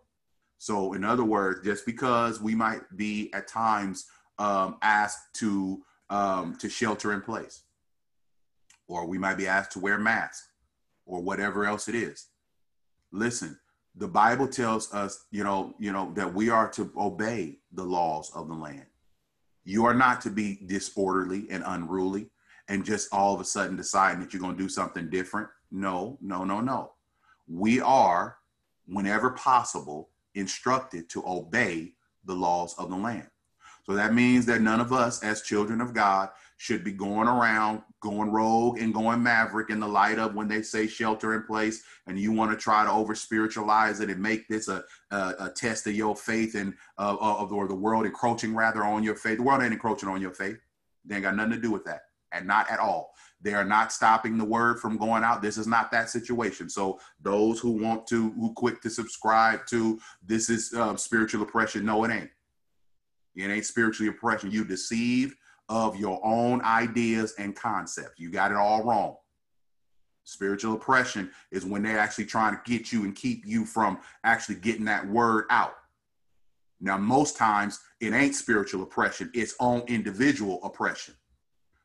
So, 0.58 0.94
in 0.94 1.04
other 1.04 1.24
words, 1.24 1.64
just 1.64 1.84
because 1.86 2.40
we 2.40 2.54
might 2.54 2.82
be 2.96 3.32
at 3.34 3.48
times 3.48 4.06
um, 4.38 4.76
asked 4.82 5.34
to 5.36 5.82
um, 6.10 6.56
to 6.56 6.68
shelter 6.68 7.12
in 7.12 7.20
place, 7.20 7.62
or 8.88 9.06
we 9.06 9.18
might 9.18 9.36
be 9.36 9.46
asked 9.46 9.72
to 9.72 9.80
wear 9.80 9.98
masks, 9.98 10.48
or 11.06 11.20
whatever 11.20 11.64
else 11.64 11.88
it 11.88 11.94
is. 11.94 12.28
Listen, 13.12 13.58
the 13.96 14.08
Bible 14.08 14.48
tells 14.48 14.92
us, 14.92 15.26
you 15.30 15.44
know, 15.44 15.74
you 15.78 15.92
know 15.92 16.12
that 16.14 16.32
we 16.32 16.50
are 16.50 16.68
to 16.72 16.90
obey 16.96 17.58
the 17.72 17.84
laws 17.84 18.30
of 18.34 18.48
the 18.48 18.54
land. 18.54 18.86
You 19.64 19.86
are 19.86 19.94
not 19.94 20.20
to 20.22 20.30
be 20.30 20.60
disorderly 20.66 21.46
and 21.50 21.62
unruly 21.66 22.30
and 22.68 22.84
just 22.84 23.12
all 23.12 23.34
of 23.34 23.40
a 23.40 23.44
sudden 23.44 23.76
deciding 23.76 24.20
that 24.20 24.32
you're 24.32 24.42
going 24.42 24.56
to 24.56 24.62
do 24.62 24.68
something 24.68 25.10
different. 25.10 25.48
No, 25.70 26.18
no, 26.20 26.44
no, 26.44 26.60
no. 26.60 26.92
We 27.46 27.80
are, 27.80 28.38
whenever 28.86 29.30
possible, 29.30 30.10
instructed 30.34 31.08
to 31.10 31.22
obey 31.26 31.92
the 32.24 32.34
laws 32.34 32.74
of 32.78 32.90
the 32.90 32.96
land. 32.96 33.28
So 33.84 33.92
that 33.94 34.14
means 34.14 34.46
that 34.46 34.62
none 34.62 34.80
of 34.80 34.92
us, 34.94 35.22
as 35.22 35.42
children 35.42 35.82
of 35.82 35.92
God, 35.92 36.30
should 36.56 36.84
be 36.84 36.92
going 36.92 37.28
around, 37.28 37.82
going 38.00 38.30
rogue 38.30 38.78
and 38.78 38.94
going 38.94 39.22
maverick 39.22 39.68
in 39.68 39.78
the 39.78 39.86
light 39.86 40.18
of 40.18 40.34
when 40.34 40.48
they 40.48 40.62
say 40.62 40.86
shelter 40.86 41.34
in 41.34 41.42
place, 41.42 41.82
and 42.06 42.18
you 42.18 42.32
want 42.32 42.50
to 42.50 42.56
try 42.56 42.84
to 42.84 42.90
over 42.90 43.14
spiritualize 43.14 44.00
it 44.00 44.08
and 44.08 44.22
make 44.22 44.48
this 44.48 44.68
a, 44.68 44.82
a, 45.10 45.34
a 45.40 45.52
test 45.54 45.86
of 45.86 45.94
your 45.94 46.16
faith 46.16 46.54
and 46.54 46.72
uh, 46.96 47.16
of 47.20 47.52
or 47.52 47.68
the 47.68 47.74
world 47.74 48.06
encroaching 48.06 48.54
rather 48.54 48.84
on 48.84 49.02
your 49.02 49.16
faith. 49.16 49.36
The 49.36 49.42
world 49.42 49.62
ain't 49.62 49.72
encroaching 49.72 50.08
on 50.08 50.22
your 50.22 50.32
faith. 50.32 50.56
They 51.04 51.16
ain't 51.16 51.24
got 51.24 51.36
nothing 51.36 51.52
to 51.52 51.60
do 51.60 51.70
with 51.70 51.84
that 51.84 52.02
and 52.34 52.46
not 52.46 52.70
at 52.70 52.80
all. 52.80 53.14
They 53.40 53.54
are 53.54 53.64
not 53.64 53.92
stopping 53.92 54.38
the 54.38 54.44
word 54.44 54.80
from 54.80 54.96
going 54.96 55.22
out. 55.22 55.42
This 55.42 55.58
is 55.58 55.66
not 55.66 55.90
that 55.92 56.08
situation. 56.08 56.68
So 56.68 56.98
those 57.20 57.60
who 57.60 57.72
want 57.72 58.06
to, 58.08 58.30
who 58.32 58.52
quick 58.54 58.80
to 58.82 58.90
subscribe 58.90 59.66
to 59.66 59.98
this 60.24 60.48
is 60.48 60.72
uh, 60.72 60.96
spiritual 60.96 61.42
oppression. 61.42 61.84
No, 61.84 62.04
it 62.04 62.10
ain't. 62.10 62.30
It 63.36 63.50
ain't 63.50 63.66
spiritual 63.66 64.08
oppression. 64.08 64.50
You 64.50 64.64
deceived 64.64 65.36
of 65.68 65.96
your 65.96 66.20
own 66.24 66.62
ideas 66.62 67.34
and 67.38 67.54
concepts. 67.54 68.18
You 68.18 68.30
got 68.30 68.50
it 68.50 68.56
all 68.56 68.82
wrong. 68.82 69.16
Spiritual 70.24 70.74
oppression 70.74 71.30
is 71.50 71.66
when 71.66 71.82
they're 71.82 71.98
actually 71.98 72.24
trying 72.26 72.54
to 72.54 72.60
get 72.64 72.92
you 72.92 73.04
and 73.04 73.14
keep 73.14 73.44
you 73.44 73.66
from 73.66 73.98
actually 74.24 74.56
getting 74.56 74.86
that 74.86 75.06
word 75.06 75.44
out. 75.50 75.74
Now, 76.80 76.96
most 76.96 77.36
times 77.36 77.80
it 78.00 78.12
ain't 78.12 78.34
spiritual 78.34 78.82
oppression, 78.82 79.30
it's 79.34 79.54
on 79.60 79.82
individual 79.86 80.60
oppression. 80.64 81.14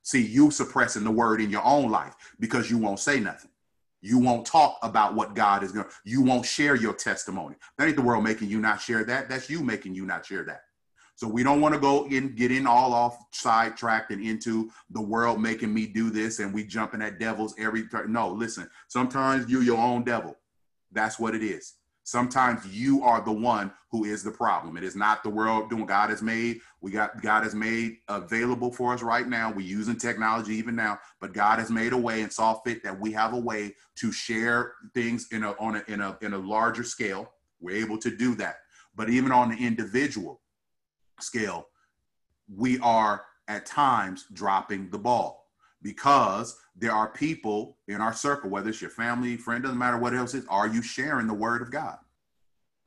See, 0.09 0.25
you 0.25 0.49
suppressing 0.49 1.03
the 1.03 1.11
word 1.11 1.39
in 1.39 1.51
your 1.51 1.63
own 1.63 1.91
life 1.91 2.15
because 2.39 2.71
you 2.71 2.79
won't 2.79 2.99
say 2.99 3.19
nothing. 3.19 3.51
You 4.01 4.17
won't 4.17 4.43
talk 4.43 4.79
about 4.81 5.13
what 5.13 5.35
God 5.35 5.61
is 5.61 5.71
going 5.71 5.85
to, 5.85 5.91
you 6.03 6.23
won't 6.23 6.47
share 6.47 6.75
your 6.75 6.95
testimony. 6.95 7.57
That 7.77 7.85
ain't 7.85 7.95
the 7.95 8.01
world 8.01 8.23
making 8.23 8.49
you 8.49 8.59
not 8.59 8.81
share 8.81 9.03
that. 9.03 9.29
That's 9.29 9.51
you 9.51 9.61
making 9.61 9.93
you 9.93 10.07
not 10.07 10.25
share 10.25 10.43
that. 10.45 10.63
So 11.13 11.27
we 11.27 11.43
don't 11.43 11.61
want 11.61 11.75
to 11.75 11.79
go 11.79 12.07
in, 12.07 12.33
get 12.33 12.51
in 12.51 12.65
all 12.65 12.91
off 12.91 13.23
sidetracked 13.33 14.09
and 14.09 14.19
into 14.19 14.71
the 14.89 14.99
world 14.99 15.39
making 15.39 15.71
me 15.71 15.85
do 15.85 16.09
this 16.09 16.39
and 16.39 16.55
we 16.55 16.63
jumping 16.63 17.03
at 17.03 17.19
devils 17.19 17.53
every. 17.59 17.83
No, 18.07 18.29
listen, 18.29 18.67
sometimes 18.87 19.47
you're 19.47 19.61
your 19.61 19.77
own 19.77 20.03
devil. 20.03 20.35
That's 20.91 21.19
what 21.19 21.35
it 21.35 21.43
is. 21.43 21.75
Sometimes 22.09 22.65
you 22.65 23.03
are 23.03 23.21
the 23.23 23.31
one 23.31 23.71
who 23.91 24.03
is 24.03 24.23
the 24.23 24.31
problem. 24.31 24.77
It 24.77 24.83
is 24.83 24.95
not 24.95 25.21
the 25.21 25.29
world 25.29 25.69
doing 25.69 25.85
God 25.85 26.09
has 26.09 26.23
made. 26.23 26.59
We 26.81 26.89
got 26.89 27.21
God 27.21 27.43
has 27.43 27.53
made 27.53 27.97
available 28.07 28.71
for 28.71 28.95
us 28.95 29.03
right 29.03 29.27
now. 29.27 29.51
We're 29.51 29.67
using 29.67 29.95
technology 29.95 30.55
even 30.55 30.75
now, 30.75 30.97
but 31.21 31.33
God 31.33 31.59
has 31.59 31.69
made 31.69 31.93
a 31.93 31.97
way 31.97 32.23
and 32.23 32.33
saw 32.33 32.55
fit 32.61 32.83
that 32.83 32.99
we 32.99 33.11
have 33.11 33.33
a 33.33 33.39
way 33.39 33.75
to 33.97 34.11
share 34.11 34.73
things 34.95 35.27
in 35.31 35.43
a 35.43 35.51
on 35.59 35.75
a 35.75 35.83
in 35.87 36.01
a 36.01 36.17
in 36.23 36.33
a 36.33 36.37
larger 36.39 36.83
scale. 36.83 37.31
We're 37.61 37.77
able 37.77 37.99
to 37.99 38.17
do 38.17 38.33
that. 38.37 38.55
But 38.95 39.11
even 39.11 39.31
on 39.31 39.49
the 39.49 39.63
individual 39.63 40.41
scale, 41.19 41.67
we 42.51 42.79
are 42.79 43.23
at 43.47 43.67
times 43.67 44.25
dropping 44.33 44.89
the 44.89 44.97
ball 44.97 45.38
because 45.81 46.57
there 46.75 46.91
are 46.91 47.09
people 47.09 47.77
in 47.87 48.01
our 48.01 48.13
circle, 48.13 48.49
whether 48.49 48.69
it's 48.69 48.81
your 48.81 48.89
family, 48.89 49.37
friend, 49.37 49.63
doesn't 49.63 49.77
matter 49.77 49.97
what 49.97 50.13
else 50.13 50.33
is, 50.33 50.45
are 50.49 50.67
you 50.67 50.81
sharing 50.81 51.27
the 51.27 51.33
word 51.33 51.61
of 51.61 51.71
God? 51.71 51.97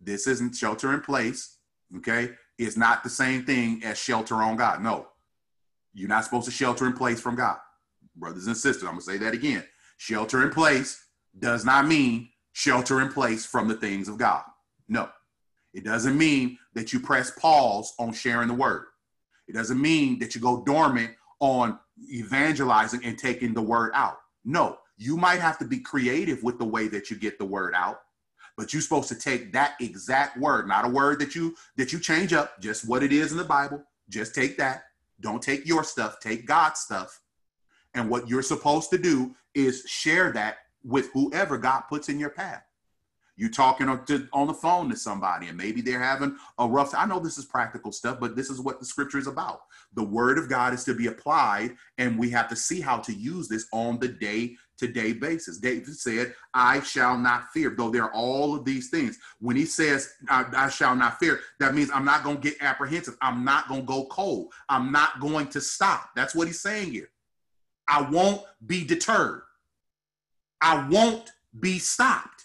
This 0.00 0.26
isn't 0.26 0.56
shelter 0.56 0.92
in 0.92 1.00
place, 1.00 1.58
okay? 1.98 2.30
It's 2.58 2.76
not 2.76 3.02
the 3.02 3.10
same 3.10 3.44
thing 3.44 3.82
as 3.84 3.98
shelter 3.98 4.36
on 4.36 4.56
God. 4.56 4.82
No, 4.82 5.08
you're 5.94 6.08
not 6.08 6.24
supposed 6.24 6.46
to 6.46 6.50
shelter 6.50 6.86
in 6.86 6.92
place 6.92 7.20
from 7.20 7.36
God. 7.36 7.58
Brothers 8.16 8.46
and 8.46 8.56
sisters, 8.56 8.84
I'm 8.84 8.90
gonna 8.90 9.02
say 9.02 9.18
that 9.18 9.34
again. 9.34 9.64
Shelter 9.96 10.42
in 10.42 10.50
place 10.50 11.06
does 11.38 11.64
not 11.64 11.86
mean 11.86 12.28
shelter 12.52 13.00
in 13.00 13.08
place 13.08 13.46
from 13.46 13.68
the 13.68 13.74
things 13.74 14.08
of 14.08 14.18
God. 14.18 14.42
No, 14.88 15.08
it 15.72 15.84
doesn't 15.84 16.18
mean 16.18 16.58
that 16.74 16.92
you 16.92 17.00
press 17.00 17.30
pause 17.30 17.94
on 17.98 18.12
sharing 18.12 18.48
the 18.48 18.54
word. 18.54 18.86
It 19.48 19.54
doesn't 19.54 19.80
mean 19.80 20.18
that 20.18 20.34
you 20.34 20.40
go 20.40 20.62
dormant 20.64 21.12
on 21.42 21.76
evangelizing 22.08 23.04
and 23.04 23.18
taking 23.18 23.52
the 23.52 23.60
word 23.60 23.90
out. 23.94 24.18
No, 24.44 24.78
you 24.96 25.16
might 25.16 25.40
have 25.40 25.58
to 25.58 25.64
be 25.64 25.80
creative 25.80 26.42
with 26.44 26.56
the 26.56 26.64
way 26.64 26.86
that 26.86 27.10
you 27.10 27.16
get 27.16 27.36
the 27.36 27.44
word 27.44 27.74
out, 27.76 28.00
but 28.56 28.72
you're 28.72 28.80
supposed 28.80 29.08
to 29.08 29.16
take 29.16 29.52
that 29.52 29.74
exact 29.80 30.38
word, 30.38 30.68
not 30.68 30.84
a 30.84 30.88
word 30.88 31.18
that 31.18 31.34
you 31.34 31.56
that 31.76 31.92
you 31.92 31.98
change 31.98 32.32
up, 32.32 32.60
just 32.60 32.88
what 32.88 33.02
it 33.02 33.12
is 33.12 33.32
in 33.32 33.38
the 33.38 33.44
Bible. 33.44 33.82
Just 34.08 34.36
take 34.36 34.56
that. 34.58 34.84
Don't 35.20 35.42
take 35.42 35.66
your 35.66 35.82
stuff, 35.82 36.20
take 36.20 36.46
God's 36.46 36.78
stuff. 36.78 37.20
And 37.94 38.08
what 38.08 38.28
you're 38.28 38.42
supposed 38.42 38.90
to 38.90 38.98
do 38.98 39.34
is 39.52 39.82
share 39.86 40.30
that 40.32 40.58
with 40.84 41.10
whoever 41.12 41.58
God 41.58 41.82
puts 41.88 42.08
in 42.08 42.20
your 42.20 42.30
path 42.30 42.62
you 43.42 43.50
talking 43.50 43.88
on, 43.88 44.04
to, 44.04 44.28
on 44.32 44.46
the 44.46 44.54
phone 44.54 44.88
to 44.88 44.96
somebody 44.96 45.48
and 45.48 45.58
maybe 45.58 45.80
they're 45.80 45.98
having 46.02 46.36
a 46.58 46.66
rough 46.66 46.94
i 46.94 47.04
know 47.04 47.18
this 47.18 47.38
is 47.38 47.44
practical 47.44 47.90
stuff 47.90 48.20
but 48.20 48.36
this 48.36 48.48
is 48.48 48.60
what 48.60 48.78
the 48.78 48.86
scripture 48.86 49.18
is 49.18 49.26
about. 49.26 49.62
The 49.94 50.04
word 50.04 50.38
of 50.38 50.48
god 50.48 50.72
is 50.72 50.84
to 50.84 50.94
be 50.94 51.08
applied 51.08 51.76
and 51.98 52.16
we 52.16 52.30
have 52.30 52.48
to 52.48 52.56
see 52.56 52.80
how 52.80 52.98
to 52.98 53.12
use 53.12 53.48
this 53.48 53.66
on 53.72 53.98
the 53.98 54.06
day 54.06 54.54
to 54.78 54.86
day 54.86 55.12
basis. 55.12 55.58
David 55.58 55.88
said 55.88 56.34
i 56.54 56.80
shall 56.80 57.18
not 57.18 57.48
fear. 57.52 57.74
Though 57.76 57.90
there 57.90 58.04
are 58.04 58.14
all 58.14 58.54
of 58.54 58.64
these 58.64 58.90
things. 58.90 59.18
When 59.40 59.56
he 59.56 59.64
says 59.64 60.12
I, 60.28 60.44
I 60.56 60.68
shall 60.68 60.94
not 60.94 61.18
fear 61.18 61.40
that 61.58 61.74
means 61.74 61.90
i'm 61.92 62.04
not 62.04 62.22
going 62.22 62.40
to 62.40 62.50
get 62.50 62.62
apprehensive. 62.62 63.16
I'm 63.20 63.44
not 63.44 63.66
going 63.68 63.80
to 63.80 63.86
go 63.86 64.04
cold. 64.06 64.52
I'm 64.68 64.92
not 64.92 65.18
going 65.18 65.48
to 65.48 65.60
stop. 65.60 66.10
That's 66.14 66.34
what 66.34 66.46
he's 66.46 66.60
saying 66.60 66.92
here. 66.92 67.10
I 67.88 68.08
won't 68.08 68.42
be 68.64 68.84
deterred. 68.84 69.42
I 70.60 70.86
won't 70.88 71.32
be 71.58 71.80
stopped 71.80 72.41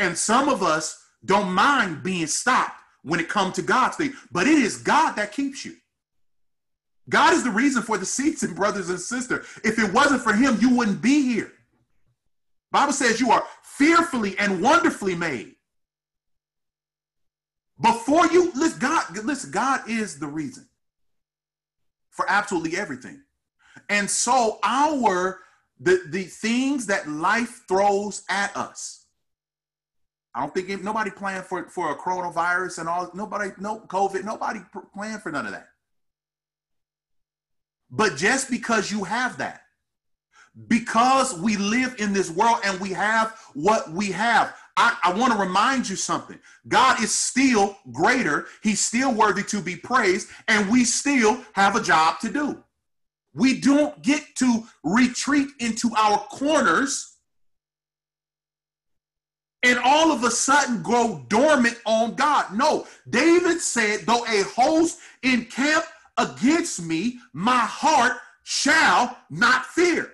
and 0.00 0.16
some 0.16 0.48
of 0.48 0.62
us 0.62 1.04
don't 1.24 1.52
mind 1.52 2.02
being 2.02 2.26
stopped 2.26 2.80
when 3.02 3.20
it 3.20 3.28
comes 3.28 3.54
to 3.56 3.62
God's 3.62 3.96
thing, 3.96 4.12
but 4.32 4.46
it 4.46 4.58
is 4.58 4.78
God 4.78 5.12
that 5.12 5.32
keeps 5.32 5.64
you. 5.64 5.76
God 7.08 7.34
is 7.34 7.44
the 7.44 7.50
reason 7.50 7.82
for 7.82 7.98
the 7.98 8.06
season, 8.06 8.54
brothers 8.54 8.88
and 8.88 8.98
sisters. 8.98 9.46
If 9.64 9.78
it 9.78 9.92
wasn't 9.92 10.22
for 10.22 10.32
him, 10.32 10.58
you 10.60 10.74
wouldn't 10.74 11.02
be 11.02 11.22
here. 11.22 11.52
Bible 12.72 12.92
says 12.92 13.20
you 13.20 13.30
are 13.30 13.44
fearfully 13.62 14.38
and 14.38 14.62
wonderfully 14.62 15.14
made. 15.14 15.54
Before 17.80 18.26
you 18.26 18.52
listen, 18.54 18.78
God, 18.78 19.24
listen, 19.24 19.50
God 19.50 19.88
is 19.88 20.18
the 20.18 20.26
reason 20.26 20.68
for 22.10 22.26
absolutely 22.28 22.76
everything. 22.76 23.22
And 23.88 24.08
so 24.08 24.58
our 24.62 25.40
the, 25.80 26.02
the 26.08 26.24
things 26.24 26.86
that 26.86 27.08
life 27.08 27.64
throws 27.66 28.22
at 28.28 28.54
us. 28.56 28.99
I 30.34 30.40
don't 30.40 30.54
think 30.54 30.82
nobody 30.82 31.10
planned 31.10 31.44
for, 31.44 31.68
for 31.68 31.90
a 31.90 31.96
coronavirus 31.96 32.78
and 32.78 32.88
all, 32.88 33.10
nobody, 33.14 33.50
no 33.58 33.80
COVID, 33.80 34.24
nobody 34.24 34.60
planned 34.94 35.22
for 35.22 35.32
none 35.32 35.46
of 35.46 35.52
that. 35.52 35.68
But 37.90 38.16
just 38.16 38.50
because 38.50 38.92
you 38.92 39.02
have 39.04 39.38
that, 39.38 39.62
because 40.68 41.38
we 41.38 41.56
live 41.56 41.96
in 41.98 42.12
this 42.12 42.30
world 42.30 42.58
and 42.64 42.78
we 42.80 42.90
have 42.90 43.36
what 43.54 43.90
we 43.90 44.12
have, 44.12 44.54
I, 44.76 44.96
I 45.04 45.12
want 45.14 45.32
to 45.32 45.38
remind 45.38 45.88
you 45.88 45.96
something. 45.96 46.38
God 46.68 47.02
is 47.02 47.12
still 47.12 47.76
greater. 47.92 48.46
He's 48.62 48.80
still 48.80 49.12
worthy 49.12 49.42
to 49.44 49.60
be 49.60 49.76
praised, 49.76 50.28
and 50.48 50.70
we 50.70 50.84
still 50.84 51.44
have 51.54 51.76
a 51.76 51.82
job 51.82 52.20
to 52.20 52.30
do. 52.30 52.62
We 53.34 53.60
don't 53.60 54.00
get 54.02 54.22
to 54.36 54.64
retreat 54.84 55.48
into 55.58 55.90
our 55.96 56.18
corners 56.18 57.18
and 59.62 59.78
all 59.80 60.10
of 60.10 60.24
a 60.24 60.30
sudden 60.30 60.82
grow 60.82 61.24
dormant 61.28 61.78
on 61.84 62.14
God. 62.14 62.56
No, 62.56 62.86
David 63.08 63.60
said, 63.60 64.00
though 64.06 64.24
a 64.24 64.42
host 64.44 64.98
encamp 65.22 65.84
against 66.16 66.82
me, 66.82 67.18
my 67.32 67.60
heart 67.60 68.16
shall 68.42 69.18
not 69.28 69.66
fear. 69.66 70.12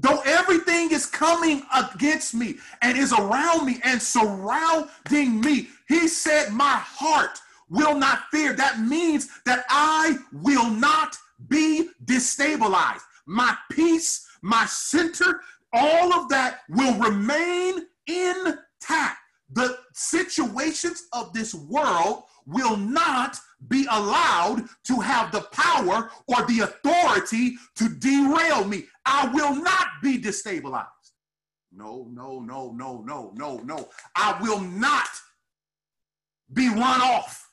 Though 0.00 0.20
everything 0.24 0.92
is 0.92 1.06
coming 1.06 1.62
against 1.74 2.32
me 2.32 2.56
and 2.82 2.96
is 2.96 3.12
around 3.12 3.66
me 3.66 3.80
and 3.82 4.00
surrounding 4.00 5.40
me, 5.40 5.70
he 5.88 6.06
said, 6.06 6.52
My 6.52 6.76
heart 6.76 7.40
will 7.68 7.96
not 7.96 8.20
fear. 8.30 8.52
That 8.52 8.78
means 8.80 9.28
that 9.44 9.64
I 9.68 10.18
will 10.32 10.70
not 10.70 11.16
be 11.48 11.88
destabilized. 12.04 13.02
My 13.26 13.56
peace, 13.72 14.28
my 14.40 14.66
center, 14.66 15.40
all 15.72 16.12
of 16.14 16.28
that 16.28 16.60
will 16.68 16.94
remain 16.94 17.86
intact. 18.06 19.18
The 19.50 19.78
situations 19.92 21.06
of 21.12 21.32
this 21.32 21.54
world 21.54 22.24
will 22.46 22.76
not 22.76 23.36
be 23.68 23.86
allowed 23.90 24.66
to 24.84 25.00
have 25.00 25.32
the 25.32 25.42
power 25.52 26.10
or 26.26 26.46
the 26.46 26.60
authority 26.60 27.54
to 27.76 27.88
derail 27.88 28.64
me. 28.64 28.84
I 29.04 29.28
will 29.28 29.54
not 29.54 29.86
be 30.02 30.18
destabilized. 30.18 30.86
No, 31.72 32.08
no, 32.10 32.40
no, 32.40 32.72
no, 32.72 33.02
no, 33.06 33.32
no, 33.36 33.58
no. 33.58 33.88
I 34.16 34.38
will 34.40 34.60
not 34.60 35.08
be 36.52 36.68
run 36.68 37.00
off 37.00 37.50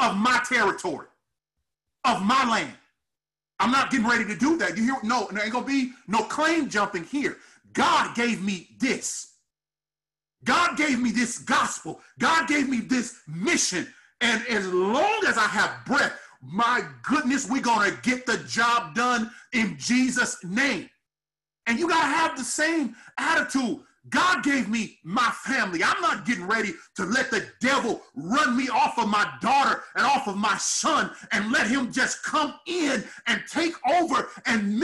of 0.00 0.16
my 0.16 0.40
territory, 0.48 1.08
of 2.04 2.22
my 2.22 2.48
land. 2.48 2.74
I'm 3.62 3.70
not 3.70 3.92
getting 3.92 4.08
ready 4.08 4.24
to 4.24 4.34
do 4.34 4.56
that. 4.58 4.76
You 4.76 4.82
hear? 4.82 4.96
No, 5.04 5.28
there 5.30 5.44
ain't 5.44 5.52
gonna 5.52 5.64
be 5.64 5.92
no 6.08 6.24
claim 6.24 6.68
jumping 6.68 7.04
here. 7.04 7.36
God 7.72 8.16
gave 8.16 8.42
me 8.42 8.70
this. 8.80 9.34
God 10.42 10.76
gave 10.76 11.00
me 11.00 11.12
this 11.12 11.38
gospel. 11.38 12.00
God 12.18 12.48
gave 12.48 12.68
me 12.68 12.80
this 12.80 13.20
mission. 13.28 13.86
And 14.20 14.44
as 14.48 14.66
long 14.66 15.20
as 15.28 15.38
I 15.38 15.46
have 15.46 15.84
breath, 15.86 16.12
my 16.42 16.84
goodness, 17.04 17.48
we're 17.48 17.62
to 17.62 17.96
get 18.02 18.26
the 18.26 18.38
job 18.38 18.96
done 18.96 19.30
in 19.52 19.76
Jesus' 19.78 20.42
name. 20.42 20.90
And 21.68 21.78
you 21.78 21.88
got 21.88 22.02
to 22.02 22.08
have 22.08 22.36
the 22.36 22.42
same 22.42 22.96
attitude. 23.16 23.78
God 24.08 24.42
gave 24.42 24.68
me 24.68 24.98
my 25.04 25.30
family. 25.44 25.82
I'm 25.84 26.00
not 26.00 26.24
getting 26.26 26.46
ready 26.46 26.72
to 26.96 27.04
let 27.04 27.30
the 27.30 27.46
devil 27.60 28.02
run 28.14 28.56
me 28.56 28.68
off 28.68 28.98
of 28.98 29.08
my 29.08 29.30
daughter 29.40 29.82
and 29.94 30.04
off 30.04 30.26
of 30.26 30.36
my 30.36 30.56
son 30.56 31.10
and 31.30 31.52
let 31.52 31.68
him 31.68 31.92
just 31.92 32.22
come 32.24 32.54
in 32.66 33.04
and 33.26 33.42
take 33.50 33.74
over 33.88 34.28
and 34.46 34.78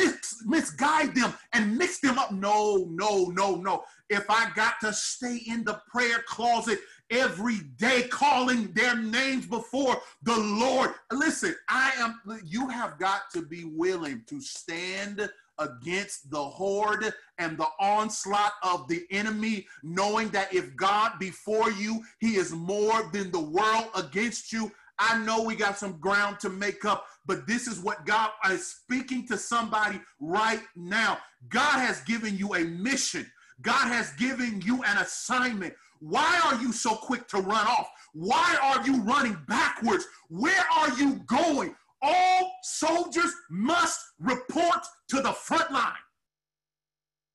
misguide 0.46 1.14
them 1.14 1.34
and 1.52 1.76
mix 1.76 1.98
them 1.98 2.18
up. 2.18 2.30
No, 2.32 2.86
no, 2.90 3.26
no, 3.26 3.56
no. 3.56 3.84
If 4.08 4.24
I 4.30 4.50
got 4.54 4.74
to 4.82 4.92
stay 4.92 5.42
in 5.46 5.64
the 5.64 5.82
prayer 5.90 6.22
closet 6.26 6.78
every 7.10 7.58
day 7.78 8.02
calling 8.08 8.70
their 8.72 8.96
names 8.96 9.46
before 9.46 10.00
the 10.22 10.36
Lord. 10.36 10.90
Listen, 11.10 11.54
I 11.68 11.92
am, 11.98 12.20
you 12.44 12.68
have 12.68 12.98
got 12.98 13.30
to 13.32 13.42
be 13.42 13.64
willing 13.64 14.22
to 14.26 14.40
stand 14.40 15.28
against 15.58 16.30
the 16.30 16.42
horde 16.42 17.12
and 17.38 17.56
the 17.56 17.68
onslaught 17.80 18.52
of 18.62 18.88
the 18.88 19.04
enemy, 19.10 19.66
knowing 19.82 20.28
that 20.30 20.52
if 20.52 20.74
God 20.76 21.12
before 21.18 21.70
you, 21.70 22.02
he 22.20 22.36
is 22.36 22.52
more 22.52 23.10
than 23.12 23.30
the 23.30 23.40
world 23.40 23.88
against 23.94 24.52
you. 24.52 24.70
I 24.98 25.18
know 25.24 25.42
we 25.42 25.54
got 25.54 25.78
some 25.78 25.98
ground 25.98 26.40
to 26.40 26.48
make 26.48 26.84
up, 26.84 27.06
but 27.26 27.46
this 27.46 27.68
is 27.68 27.78
what 27.78 28.04
God 28.04 28.30
is 28.50 28.66
speaking 28.66 29.26
to 29.28 29.38
somebody 29.38 30.00
right 30.20 30.62
now. 30.74 31.18
God 31.48 31.78
has 31.78 32.00
given 32.00 32.36
you 32.36 32.54
a 32.54 32.64
mission. 32.64 33.30
God 33.62 33.88
has 33.88 34.12
given 34.14 34.60
you 34.64 34.82
an 34.82 34.98
assignment. 34.98 35.74
Why 36.00 36.40
are 36.44 36.60
you 36.60 36.72
so 36.72 36.94
quick 36.94 37.26
to 37.28 37.38
run 37.38 37.66
off? 37.66 37.90
Why 38.12 38.56
are 38.62 38.84
you 38.86 39.02
running 39.02 39.36
backwards? 39.48 40.04
Where 40.28 40.64
are 40.76 40.96
you 40.96 41.16
going? 41.26 41.74
All 42.02 42.52
soldiers 42.62 43.32
must 43.50 44.00
report 44.20 44.86
to 45.08 45.20
the 45.20 45.32
front 45.32 45.70
line. 45.72 45.92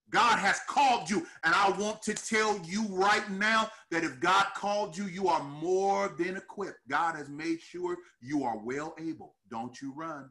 God 0.10 0.38
has 0.38 0.60
called 0.69 1.10
you, 1.10 1.26
and 1.43 1.56
I 1.56 1.71
want 1.71 2.04
to 2.04 2.13
tell 2.13 2.60
you 2.63 2.86
right 2.89 3.28
now 3.32 3.71
that 3.89 4.04
if 4.04 4.19
God 4.19 4.45
called 4.56 4.95
you, 4.95 5.06
you 5.06 5.28
are 5.28 5.43
more 5.43 6.13
than 6.19 6.38
equipped. 6.38 6.78
God 6.88 7.15
has 7.15 7.30
made 7.30 7.60
sure 7.60 7.97
you 8.21 8.43
are 8.43 8.58
well 8.58 8.93
able. 8.99 9.36
Don't 9.49 9.82
you 9.82 9.91
run. 9.95 10.30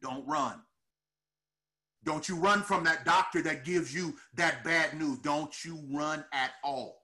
Don't 0.00 0.26
run. 0.26 0.62
Don't 2.04 2.28
you 2.30 2.36
run 2.36 2.62
from 2.62 2.82
that 2.84 3.04
doctor 3.04 3.42
that 3.42 3.66
gives 3.66 3.94
you 3.94 4.14
that 4.34 4.64
bad 4.64 4.98
news. 4.98 5.18
Don't 5.18 5.52
you 5.64 5.78
run 5.90 6.24
at 6.32 6.52
all. 6.64 7.02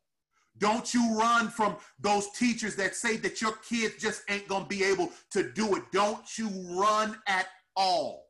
Don't 0.58 0.94
you 0.94 1.18
run 1.18 1.48
from 1.48 1.76
those 2.00 2.30
teachers 2.30 2.76
that 2.76 2.94
say 2.94 3.16
that 3.18 3.40
your 3.40 3.52
kids 3.68 3.94
just 3.98 4.22
ain't 4.28 4.48
going 4.48 4.62
to 4.62 4.68
be 4.68 4.84
able 4.84 5.10
to 5.30 5.50
do 5.52 5.74
it. 5.76 5.82
Don't 5.92 6.38
you 6.38 6.48
run 6.70 7.16
at 7.26 7.46
all. 7.76 8.24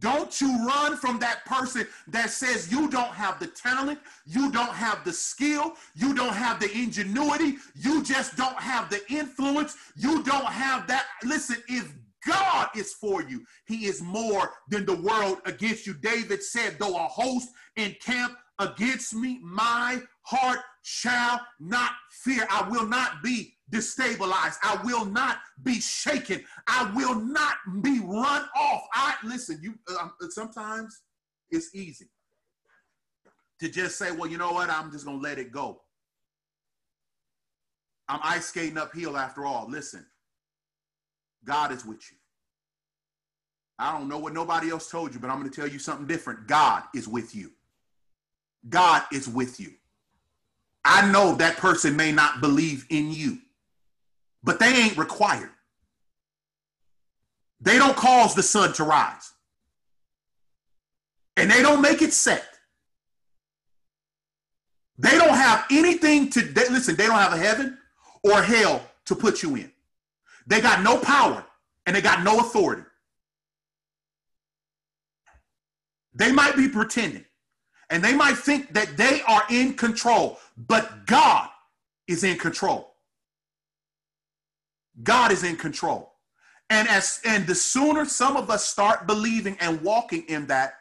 Don't 0.00 0.40
you 0.40 0.66
run 0.66 0.96
from 0.96 1.18
that 1.18 1.44
person 1.44 1.86
that 2.08 2.30
says 2.30 2.72
you 2.72 2.88
don't 2.88 3.12
have 3.12 3.38
the 3.38 3.48
talent, 3.48 3.98
you 4.24 4.50
don't 4.50 4.72
have 4.72 5.04
the 5.04 5.12
skill, 5.12 5.74
you 5.94 6.14
don't 6.14 6.32
have 6.32 6.58
the 6.58 6.72
ingenuity, 6.72 7.56
you 7.74 8.02
just 8.02 8.34
don't 8.34 8.58
have 8.58 8.88
the 8.88 9.00
influence, 9.12 9.76
you 9.96 10.22
don't 10.22 10.46
have 10.46 10.86
that. 10.86 11.04
Listen, 11.22 11.56
if 11.68 11.92
God 12.26 12.68
is 12.74 12.94
for 12.94 13.22
you, 13.22 13.44
he 13.66 13.86
is 13.86 14.00
more 14.00 14.52
than 14.68 14.86
the 14.86 14.96
world 14.96 15.38
against 15.44 15.86
you. 15.86 15.92
David 15.92 16.42
said, 16.42 16.76
though 16.78 16.96
a 16.96 17.06
host 17.06 17.50
encamp 17.76 18.36
against 18.58 19.14
me, 19.14 19.38
my 19.42 20.00
heart 20.30 20.60
shall 20.82 21.40
not 21.58 21.92
fear. 22.10 22.46
I 22.50 22.68
will 22.68 22.86
not 22.86 23.22
be 23.22 23.54
destabilized. 23.70 24.56
I 24.62 24.80
will 24.84 25.04
not 25.04 25.38
be 25.62 25.80
shaken. 25.80 26.44
I 26.66 26.90
will 26.94 27.14
not 27.14 27.56
be 27.82 28.00
run 28.00 28.46
off. 28.56 28.82
I 28.94 29.14
listen. 29.24 29.60
You 29.62 29.74
um, 30.00 30.12
sometimes 30.30 31.02
it's 31.50 31.74
easy 31.74 32.06
to 33.60 33.68
just 33.68 33.98
say, 33.98 34.12
"Well, 34.12 34.30
you 34.30 34.38
know 34.38 34.52
what? 34.52 34.70
I'm 34.70 34.90
just 34.90 35.04
gonna 35.04 35.18
let 35.18 35.38
it 35.38 35.52
go." 35.52 35.82
I'm 38.08 38.20
ice 38.24 38.46
skating 38.46 38.76
uphill 38.76 39.16
after 39.16 39.46
all. 39.46 39.68
Listen, 39.68 40.04
God 41.44 41.70
is 41.70 41.84
with 41.84 42.02
you. 42.10 42.16
I 43.78 43.96
don't 43.96 44.08
know 44.08 44.18
what 44.18 44.34
nobody 44.34 44.70
else 44.70 44.90
told 44.90 45.14
you, 45.14 45.20
but 45.20 45.30
I'm 45.30 45.38
going 45.38 45.50
to 45.50 45.60
tell 45.60 45.68
you 45.68 45.78
something 45.78 46.06
different. 46.06 46.46
God 46.46 46.82
is 46.94 47.08
with 47.08 47.34
you. 47.34 47.52
God 48.68 49.04
is 49.12 49.26
with 49.26 49.58
you. 49.58 49.72
I 50.84 51.10
know 51.10 51.34
that 51.36 51.56
person 51.56 51.96
may 51.96 52.12
not 52.12 52.40
believe 52.40 52.86
in 52.90 53.12
you, 53.12 53.38
but 54.42 54.58
they 54.58 54.72
ain't 54.72 54.96
required. 54.96 55.50
They 57.60 57.76
don't 57.78 57.96
cause 57.96 58.34
the 58.34 58.42
sun 58.42 58.72
to 58.74 58.84
rise, 58.84 59.32
and 61.36 61.50
they 61.50 61.62
don't 61.62 61.82
make 61.82 62.00
it 62.00 62.12
set. 62.12 62.44
They 64.98 65.16
don't 65.16 65.34
have 65.34 65.64
anything 65.70 66.28
to 66.30 66.42
they, 66.42 66.68
listen. 66.68 66.94
They 66.94 67.06
don't 67.06 67.16
have 67.16 67.32
a 67.32 67.38
heaven 67.38 67.78
or 68.22 68.42
hell 68.42 68.82
to 69.06 69.14
put 69.14 69.42
you 69.42 69.56
in. 69.56 69.72
They 70.46 70.60
got 70.60 70.82
no 70.82 70.98
power 70.98 71.44
and 71.86 71.96
they 71.96 72.02
got 72.02 72.22
no 72.22 72.40
authority. 72.40 72.82
They 76.14 76.32
might 76.32 76.54
be 76.54 76.68
pretending 76.68 77.24
and 77.90 78.02
they 78.02 78.14
might 78.14 78.36
think 78.36 78.72
that 78.72 78.96
they 78.96 79.20
are 79.26 79.42
in 79.50 79.74
control, 79.74 80.38
but 80.56 81.06
God 81.06 81.48
is 82.06 82.24
in 82.24 82.38
control. 82.38 82.94
God 85.02 85.32
is 85.32 85.42
in 85.42 85.56
control. 85.56 86.14
And 86.70 86.86
as 86.88 87.20
and 87.24 87.46
the 87.46 87.54
sooner 87.54 88.04
some 88.04 88.36
of 88.36 88.48
us 88.48 88.64
start 88.64 89.08
believing 89.08 89.56
and 89.60 89.82
walking 89.82 90.22
in 90.28 90.46
that, 90.46 90.74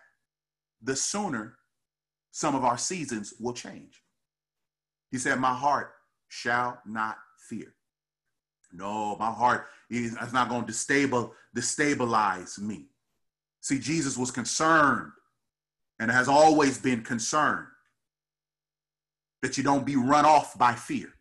the 0.84 0.96
sooner 0.96 1.58
some 2.32 2.54
of 2.56 2.64
our 2.64 2.78
seasons 2.78 3.34
will 3.40 3.54
change. 3.54 4.04
He 5.10 5.18
said, 5.18 5.40
My 5.40 5.54
heart 5.54 5.94
shall 6.28 6.80
not 6.86 7.18
fear. 7.50 7.74
No, 8.72 9.16
my 9.18 9.32
heart 9.32 9.66
is, 9.90 10.16
not 10.32 10.48
going 10.48 10.66
to 10.66 10.72
destabilize 11.56 12.60
me. 12.60 12.86
See, 13.62 13.80
Jesus 13.80 14.16
was 14.16 14.30
concerned 14.30 15.12
and 16.00 16.10
has 16.10 16.28
always 16.28 16.78
been 16.78 17.04
concerned 17.04 17.68
that 19.42 19.58
you 19.58 19.64
don't 19.64 19.86
be 19.86 19.96
run 19.96 20.26
off 20.26 20.58
by 20.58 20.74
fear, 20.74 21.14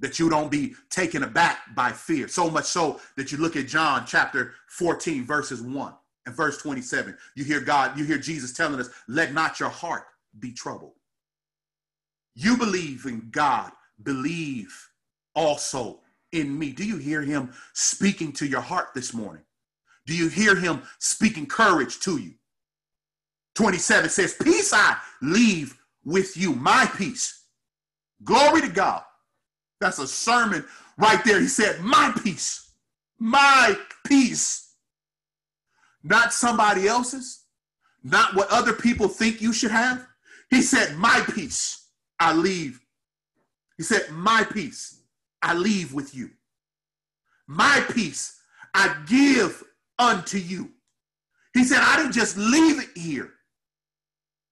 that 0.00 0.18
you 0.18 0.30
don't 0.30 0.50
be 0.50 0.74
taken 0.90 1.22
aback 1.22 1.58
by 1.74 1.92
fear. 1.92 2.28
So 2.28 2.50
much 2.50 2.64
so 2.64 3.00
that 3.16 3.32
you 3.32 3.38
look 3.38 3.56
at 3.56 3.68
John 3.68 4.04
chapter 4.06 4.54
14, 4.68 5.24
verses 5.24 5.62
1 5.62 5.94
and 6.26 6.34
verse 6.34 6.58
27. 6.58 7.16
You 7.34 7.44
hear 7.44 7.60
God, 7.60 7.98
you 7.98 8.04
hear 8.04 8.18
Jesus 8.18 8.52
telling 8.52 8.80
us, 8.80 8.90
let 9.08 9.32
not 9.32 9.60
your 9.60 9.68
heart 9.68 10.04
be 10.38 10.52
troubled. 10.52 10.94
You 12.34 12.56
believe 12.56 13.06
in 13.06 13.28
God, 13.30 13.72
believe 14.02 14.88
also 15.34 16.00
in 16.32 16.56
me. 16.58 16.72
Do 16.72 16.84
you 16.84 16.96
hear 16.96 17.22
him 17.22 17.52
speaking 17.74 18.32
to 18.34 18.46
your 18.46 18.60
heart 18.60 18.88
this 18.94 19.12
morning? 19.12 19.42
Do 20.06 20.16
you 20.16 20.28
hear 20.28 20.54
him 20.56 20.82
speaking 20.98 21.46
courage 21.46 22.00
to 22.00 22.18
you? 22.18 22.34
27 23.60 24.08
says, 24.08 24.34
Peace 24.42 24.72
I 24.72 24.96
leave 25.20 25.78
with 26.02 26.34
you, 26.34 26.54
my 26.54 26.90
peace. 26.96 27.44
Glory 28.24 28.62
to 28.62 28.68
God. 28.68 29.02
That's 29.82 29.98
a 29.98 30.06
sermon 30.06 30.64
right 30.96 31.22
there. 31.26 31.38
He 31.38 31.46
said, 31.46 31.80
My 31.80 32.10
peace, 32.22 32.72
my 33.18 33.76
peace. 34.06 34.76
Not 36.02 36.32
somebody 36.32 36.88
else's, 36.88 37.44
not 38.02 38.34
what 38.34 38.48
other 38.50 38.72
people 38.72 39.08
think 39.08 39.42
you 39.42 39.52
should 39.52 39.72
have. 39.72 40.06
He 40.48 40.62
said, 40.62 40.96
My 40.96 41.22
peace 41.34 41.88
I 42.18 42.32
leave. 42.32 42.80
He 43.76 43.82
said, 43.82 44.08
My 44.10 44.42
peace 44.42 45.02
I 45.42 45.52
leave 45.52 45.92
with 45.92 46.14
you. 46.14 46.30
My 47.46 47.84
peace 47.90 48.40
I 48.74 48.96
give 49.06 49.62
unto 49.98 50.38
you. 50.38 50.70
He 51.52 51.64
said, 51.64 51.80
I 51.82 51.96
didn't 51.98 52.12
just 52.12 52.38
leave 52.38 52.80
it 52.80 52.88
here, 52.96 53.32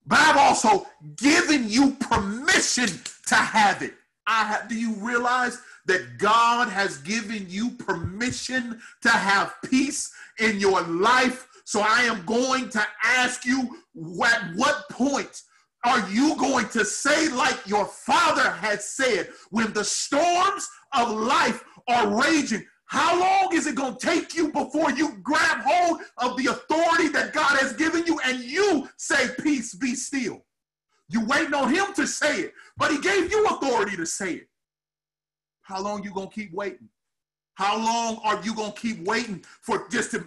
but 0.09 0.19
I've 0.19 0.39
also 0.39 0.87
given 1.17 1.69
you 1.69 1.93
permission 1.93 2.89
to 3.27 3.35
have 3.35 3.83
it. 3.83 3.95
I 4.27 4.45
have, 4.45 4.69
do 4.69 4.75
you 4.75 4.95
realize 4.95 5.59
that 5.87 6.19
God 6.19 6.69
has 6.69 6.99
given 6.99 7.47
you 7.49 7.71
permission 7.71 8.81
to 9.03 9.11
have 9.11 9.55
peace 9.67 10.13
in 10.39 10.59
your 10.59 10.83
life? 10.83 11.47
So 11.65 11.81
I 11.81 12.03
am 12.03 12.25
going 12.25 12.71
to 12.71 12.87
ask 13.05 13.45
you 13.45 13.77
at 14.25 14.55
what 14.57 14.89
point 14.89 15.43
are 15.85 16.09
you 16.11 16.37
going 16.37 16.69
to 16.71 16.85
say, 16.85 17.29
like 17.29 17.67
your 17.67 17.85
father 17.85 18.51
has 18.51 18.89
said, 18.89 19.29
when 19.51 19.73
the 19.73 19.85
storms 19.85 20.69
of 20.95 21.11
life 21.11 21.63
are 21.87 22.23
raging? 22.23 22.65
How 22.89 23.19
long 23.19 23.55
is 23.55 23.67
it 23.67 23.75
going 23.75 23.97
to 23.97 24.07
take 24.07 24.35
you 24.35 24.51
before 24.51 24.91
you 24.93 25.19
grab 25.23 25.61
hold 25.65 26.01
of 26.19 26.37
the 26.37 26.47
authority 26.47 27.09
that 27.09 27.33
God 27.33 27.59
has 27.59 27.75
given 27.75 28.07
you 28.07 28.19
and 28.25 28.41
you 28.41 28.89
say, 28.97 29.29
Peace, 29.43 29.75
be 29.75 29.95
still? 29.95 30.45
You 31.09 31.25
waiting 31.27 31.55
on 31.55 31.73
him 31.73 31.93
to 31.95 32.07
say 32.07 32.41
it, 32.41 32.55
but 32.77 32.91
he 32.91 32.99
gave 32.99 33.31
you 33.31 33.47
authority 33.47 33.97
to 33.97 34.07
say 34.07 34.35
it. 34.35 34.49
How 35.63 35.83
long 35.83 36.03
you 36.03 36.13
going 36.13 36.29
to 36.29 36.35
keep 36.35 36.53
waiting? 36.53 36.89
How 37.55 37.77
long 37.77 38.21
are 38.25 38.43
you 38.43 38.55
going 38.55 38.73
to 38.73 38.81
keep 38.81 39.05
waiting 39.07 39.45
for 39.63 39.87
just 39.89 40.13
to 40.13 40.25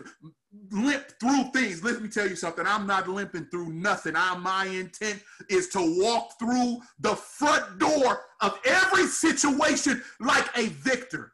limp 0.72 1.06
through 1.20 1.52
things. 1.52 1.84
Let 1.84 2.02
me 2.02 2.10
tell 2.10 2.28
you 2.28 2.36
something. 2.36 2.66
I'm 2.66 2.86
not 2.86 3.08
limping 3.08 3.46
through 3.46 3.70
nothing. 3.70 4.16
I, 4.16 4.36
my 4.38 4.66
intent 4.66 5.22
is 5.50 5.70
to 5.70 6.02
walk 6.02 6.38
through 6.40 6.80
the 7.00 7.16
front 7.16 7.80
door 7.80 8.26
of 8.42 8.60
every 8.66 9.06
situation 9.06 10.04
like 10.20 10.46
a 10.58 10.68
victor, 10.68 11.34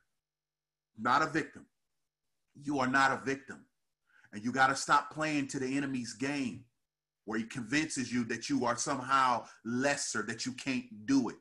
not 1.00 1.22
a 1.22 1.28
victim. 1.28 1.66
You 2.62 2.80
are 2.80 2.88
not 2.88 3.12
a 3.12 3.24
victim. 3.24 3.66
And 4.34 4.44
you 4.44 4.52
got 4.52 4.68
to 4.68 4.76
stop 4.76 5.14
playing 5.14 5.48
to 5.50 5.60
the 5.60 5.78
enemy's 5.78 6.14
game 6.14 6.66
where 7.26 7.40
he 7.40 7.46
convinces 7.46 8.12
you 8.12 8.24
that 8.26 8.50
you 8.50 8.66
are 8.66 8.78
somehow 8.78 9.46
lesser, 9.66 10.24
that 10.24 10.46
you 10.46 10.54
can't 10.54 10.86
do 11.06 11.30
it. 11.30 11.36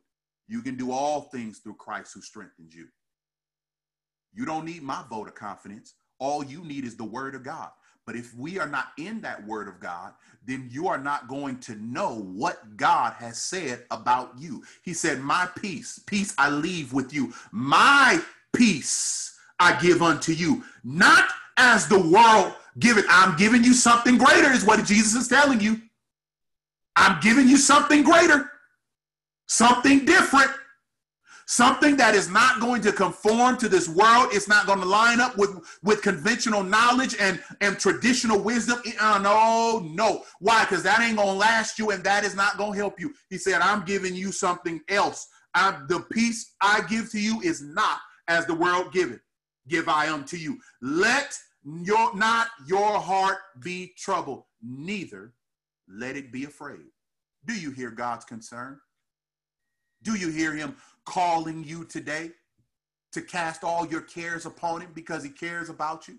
You 0.49 0.63
can 0.63 0.77
do 0.77 0.93
all 0.93 1.23
things 1.23 1.59
through 1.59 1.75
Christ 1.75 2.13
who 2.15 2.21
strengthens 2.21 2.75
you. 2.75 2.87
You 4.35 4.45
don't 4.45 4.65
need 4.65 4.83
my 4.83 5.03
vote 5.09 5.29
of 5.29 5.35
confidence. 5.35 5.95
All 6.19 6.45
you 6.45 6.65
need 6.65 6.85
is 6.85 6.97
the 6.97 7.05
word 7.05 7.35
of 7.35 7.43
God. 7.43 7.71
But 8.07 8.15
if 8.15 8.35
we 8.37 8.59
are 8.59 8.69
not 8.69 8.89
in 8.99 9.21
that 9.23 9.45
word 9.47 9.67
of 9.67 9.81
God, 9.81 10.13
then 10.45 10.69
you 10.71 10.87
are 10.87 10.99
not 10.99 11.27
going 11.27 11.59
to 11.61 11.75
know 11.77 12.15
what 12.15 12.77
God 12.77 13.15
has 13.15 13.39
said 13.39 13.85
about 13.91 14.33
you. 14.39 14.63
He 14.85 14.93
said, 14.93 15.21
My 15.21 15.49
peace, 15.57 16.01
peace 16.07 16.33
I 16.39 16.51
leave 16.51 16.93
with 16.93 17.13
you. 17.13 17.33
My 17.51 18.21
peace 18.53 19.36
I 19.59 19.79
give 19.81 20.03
unto 20.03 20.33
you. 20.33 20.63
Not 20.85 21.29
as 21.57 21.89
the 21.89 21.99
world 21.99 22.55
give 22.79 22.99
it. 22.99 23.05
I'm 23.09 23.37
giving 23.37 23.65
you 23.65 23.73
something 23.73 24.19
greater, 24.19 24.51
is 24.53 24.65
what 24.65 24.85
Jesus 24.85 25.15
is 25.15 25.29
telling 25.29 25.61
you. 25.61 25.81
I'm 26.97 27.21
giving 27.21 27.49
you 27.49 27.57
something 27.57 28.03
greater, 28.03 28.51
something 29.47 30.05
different 30.05 30.51
something 31.47 31.97
that 31.97 32.15
is 32.15 32.29
not 32.29 32.61
going 32.61 32.83
to 32.83 32.93
conform 32.93 33.57
to 33.57 33.69
this 33.69 33.89
world. 33.89 34.29
It's 34.33 34.49
not 34.49 34.67
going 34.67 34.81
to 34.81 34.85
line 34.85 35.21
up 35.21 35.39
with 35.39 35.51
with 35.83 36.03
conventional 36.03 36.63
knowledge 36.63 37.17
and 37.19 37.43
and 37.61 37.79
traditional 37.79 38.41
wisdom. 38.41 38.81
Uh, 39.01 39.19
no 39.23 39.81
no. 39.95 40.25
Why? 40.41 40.65
Because 40.65 40.83
that 40.83 41.01
ain't 41.01 41.17
going 41.17 41.29
to 41.29 41.35
last 41.35 41.79
you 41.79 41.91
and 41.91 42.03
that 42.05 42.25
is 42.25 42.35
not 42.35 42.59
going 42.59 42.73
to 42.73 42.79
help 42.79 43.01
you. 43.01 43.15
He 43.31 43.39
said 43.39 43.61
i'm 43.61 43.85
giving 43.85 44.15
you 44.15 44.33
something 44.33 44.81
else. 44.89 45.27
I, 45.55 45.79
the 45.89 46.01
peace 46.13 46.55
i 46.61 46.83
give 46.89 47.11
to 47.13 47.21
you 47.21 47.41
is 47.41 47.63
not 47.63 48.01
as 48.29 48.47
the 48.47 48.55
world 48.55 48.93
giveth 48.93 49.21
give 49.69 49.89
i 49.89 50.11
unto 50.13 50.37
you 50.37 50.59
let 50.81 51.39
your 51.65 52.15
not 52.17 52.49
your 52.67 52.99
heart 52.99 53.39
be 53.63 53.93
troubled 53.97 54.45
neither 54.63 55.33
let 55.89 56.17
it 56.17 56.33
be 56.33 56.45
afraid 56.45 56.87
do 57.45 57.55
you 57.55 57.71
hear 57.71 57.91
god's 57.91 58.25
concern 58.25 58.79
do 60.03 60.15
you 60.15 60.31
hear 60.31 60.55
him 60.55 60.77
calling 61.05 61.65
you 61.65 61.85
today 61.85 62.31
to 63.13 63.23
cast 63.23 63.65
all 63.65 63.87
your 63.87 64.03
cares 64.03 64.47
upon 64.47 64.83
him 64.83 64.91
because 64.95 65.25
he 65.25 65.31
cares 65.31 65.69
about 65.69 66.07
you? 66.07 66.17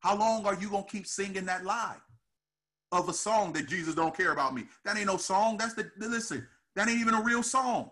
How 0.00 0.16
long 0.16 0.46
are 0.46 0.54
you 0.54 0.70
going 0.70 0.84
to 0.84 0.90
keep 0.90 1.06
singing 1.06 1.44
that 1.46 1.64
lie 1.64 1.96
of 2.92 3.08
a 3.08 3.12
song 3.12 3.52
that 3.52 3.68
Jesus 3.68 3.94
don't 3.94 4.16
care 4.16 4.32
about 4.32 4.54
me? 4.54 4.64
That 4.84 4.96
ain't 4.96 5.06
no 5.06 5.16
song. 5.16 5.58
That's 5.58 5.74
the, 5.74 5.90
listen, 5.98 6.46
that 6.74 6.88
ain't 6.88 7.00
even 7.00 7.14
a 7.14 7.22
real 7.22 7.42
song. 7.42 7.90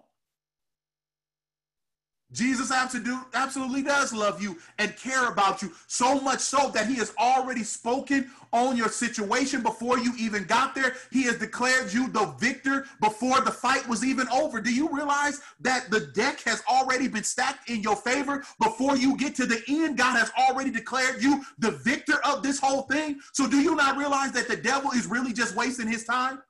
Jesus 2.34 2.72
absolutely 2.72 3.82
does 3.82 4.12
love 4.12 4.42
you 4.42 4.58
and 4.78 4.96
care 4.96 5.28
about 5.30 5.62
you 5.62 5.72
so 5.86 6.20
much 6.20 6.40
so 6.40 6.68
that 6.70 6.88
he 6.88 6.96
has 6.96 7.14
already 7.16 7.62
spoken 7.62 8.28
on 8.52 8.76
your 8.76 8.88
situation 8.88 9.62
before 9.62 9.98
you 10.00 10.12
even 10.18 10.44
got 10.44 10.74
there. 10.74 10.94
He 11.12 11.22
has 11.24 11.38
declared 11.38 11.92
you 11.92 12.08
the 12.08 12.26
victor 12.38 12.86
before 13.00 13.40
the 13.40 13.52
fight 13.52 13.88
was 13.88 14.04
even 14.04 14.28
over. 14.30 14.60
Do 14.60 14.74
you 14.74 14.88
realize 14.90 15.40
that 15.60 15.90
the 15.90 16.08
deck 16.14 16.40
has 16.42 16.62
already 16.68 17.06
been 17.06 17.24
stacked 17.24 17.70
in 17.70 17.80
your 17.80 17.96
favor 17.96 18.44
before 18.60 18.96
you 18.96 19.16
get 19.16 19.36
to 19.36 19.46
the 19.46 19.62
end? 19.68 19.96
God 19.96 20.18
has 20.18 20.32
already 20.36 20.70
declared 20.70 21.22
you 21.22 21.44
the 21.58 21.70
victor 21.70 22.16
of 22.24 22.42
this 22.42 22.58
whole 22.58 22.82
thing. 22.82 23.20
So 23.32 23.48
do 23.48 23.60
you 23.60 23.76
not 23.76 23.96
realize 23.96 24.32
that 24.32 24.48
the 24.48 24.56
devil 24.56 24.90
is 24.90 25.06
really 25.06 25.32
just 25.32 25.54
wasting 25.54 25.86
his 25.86 26.04
time? 26.04 26.42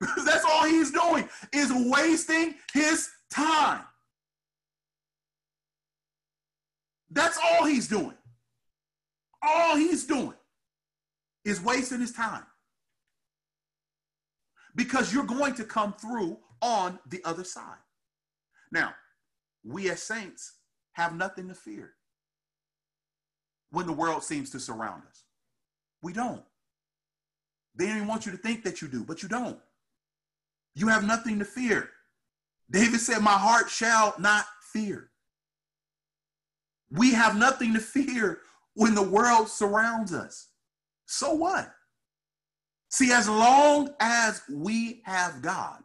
That's 0.24 0.44
all 0.44 0.64
he's 0.64 0.90
doing 0.90 1.28
is 1.52 1.70
wasting 1.72 2.54
his 2.72 3.10
time. 3.30 3.82
That's 7.10 7.38
all 7.44 7.64
he's 7.64 7.88
doing. 7.88 8.14
All 9.42 9.76
he's 9.76 10.04
doing 10.04 10.34
is 11.44 11.60
wasting 11.60 12.00
his 12.00 12.12
time. 12.12 12.44
Because 14.76 15.12
you're 15.12 15.24
going 15.24 15.54
to 15.54 15.64
come 15.64 15.92
through 15.94 16.38
on 16.62 16.98
the 17.08 17.20
other 17.24 17.44
side. 17.44 17.78
Now, 18.70 18.94
we 19.64 19.90
as 19.90 20.02
saints 20.02 20.54
have 20.92 21.16
nothing 21.16 21.48
to 21.48 21.54
fear 21.54 21.92
when 23.70 23.86
the 23.86 23.92
world 23.92 24.22
seems 24.22 24.50
to 24.50 24.60
surround 24.60 25.02
us. 25.08 25.24
We 26.02 26.12
don't. 26.12 26.42
They 27.74 27.86
don't 27.86 27.96
even 27.96 28.08
want 28.08 28.26
you 28.26 28.32
to 28.32 28.38
think 28.38 28.64
that 28.64 28.82
you 28.82 28.88
do, 28.88 29.04
but 29.04 29.22
you 29.22 29.28
don't. 29.28 29.58
You 30.74 30.88
have 30.88 31.06
nothing 31.06 31.38
to 31.38 31.44
fear. 31.44 31.90
David 32.70 33.00
said, 33.00 33.20
My 33.20 33.36
heart 33.36 33.68
shall 33.68 34.14
not 34.18 34.44
fear. 34.72 35.10
We 36.90 37.12
have 37.12 37.36
nothing 37.36 37.74
to 37.74 37.80
fear 37.80 38.40
when 38.74 38.94
the 38.94 39.02
world 39.02 39.48
surrounds 39.48 40.12
us. 40.12 40.48
So 41.06 41.34
what? 41.34 41.72
See, 42.88 43.12
as 43.12 43.28
long 43.28 43.90
as 44.00 44.42
we 44.50 45.02
have 45.04 45.42
God, 45.42 45.82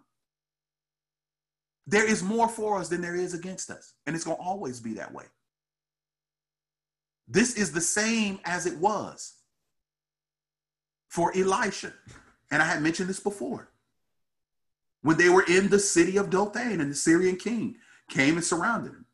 there 1.88 2.07
is 2.07 2.23
more 2.23 2.49
for 2.49 2.79
us 2.79 2.89
than 2.89 3.01
there 3.01 3.15
is 3.15 3.33
against 3.36 3.69
us. 3.69 3.93
And 4.05 4.15
it's 4.15 4.25
going 4.25 4.38
to 4.38 4.43
always 4.43 4.79
be 4.79 4.93
that 4.95 5.13
way. 5.13 5.25
This 7.27 7.55
is 7.55 7.71
the 7.71 7.81
same 7.81 8.39
as 8.43 8.65
it 8.65 8.77
was 8.77 9.33
for 11.09 11.36
Elisha. 11.36 11.93
And 12.51 12.61
I 12.61 12.65
had 12.65 12.81
mentioned 12.81 13.09
this 13.09 13.19
before 13.19 13.69
when 15.06 15.18
they 15.18 15.30
were 15.30 15.45
in 15.47 15.70
the 15.70 15.78
city 15.78 16.18
of 16.18 16.32
Dothan 16.32 16.82
and 16.82 16.89
the 16.89 16.95
Syrian 16.95 17.36
king 17.36 17.76
came 18.10 18.38
and 18.38 18.43
surrounded 18.43 18.91
him. 18.91 19.06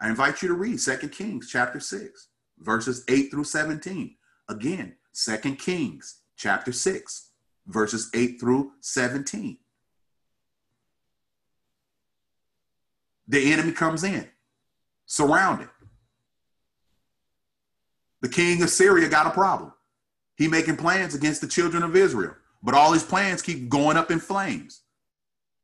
I 0.00 0.08
invite 0.08 0.42
you 0.42 0.48
to 0.48 0.54
read 0.54 0.80
Second 0.80 1.10
Kings 1.10 1.48
chapter 1.50 1.80
6. 1.80 2.28
verses 2.60 3.04
8 3.08 3.32
through 3.32 3.42
17. 3.42 4.14
Again, 4.48 4.94
Second 5.12 5.58
Kings 5.58 6.20
chapter 6.36 6.70
6, 6.70 7.30
verses 7.66 8.10
8 8.14 8.38
through 8.38 8.70
17. 8.80 9.58
The 13.26 13.52
enemy 13.52 13.72
comes 13.72 14.04
in, 14.04 14.28
surrounded. 15.06 15.68
The 18.20 18.28
king 18.28 18.62
of 18.62 18.70
Syria 18.70 19.08
got 19.08 19.26
a 19.26 19.30
problem. 19.30 19.72
He 20.36 20.46
making 20.46 20.76
plans 20.76 21.16
against 21.16 21.40
the 21.40 21.48
children 21.48 21.82
of 21.82 21.96
Israel, 21.96 22.36
but 22.62 22.74
all 22.74 22.92
his 22.92 23.02
plans 23.02 23.42
keep 23.42 23.68
going 23.68 23.96
up 23.96 24.12
in 24.12 24.20
flames. 24.20 24.79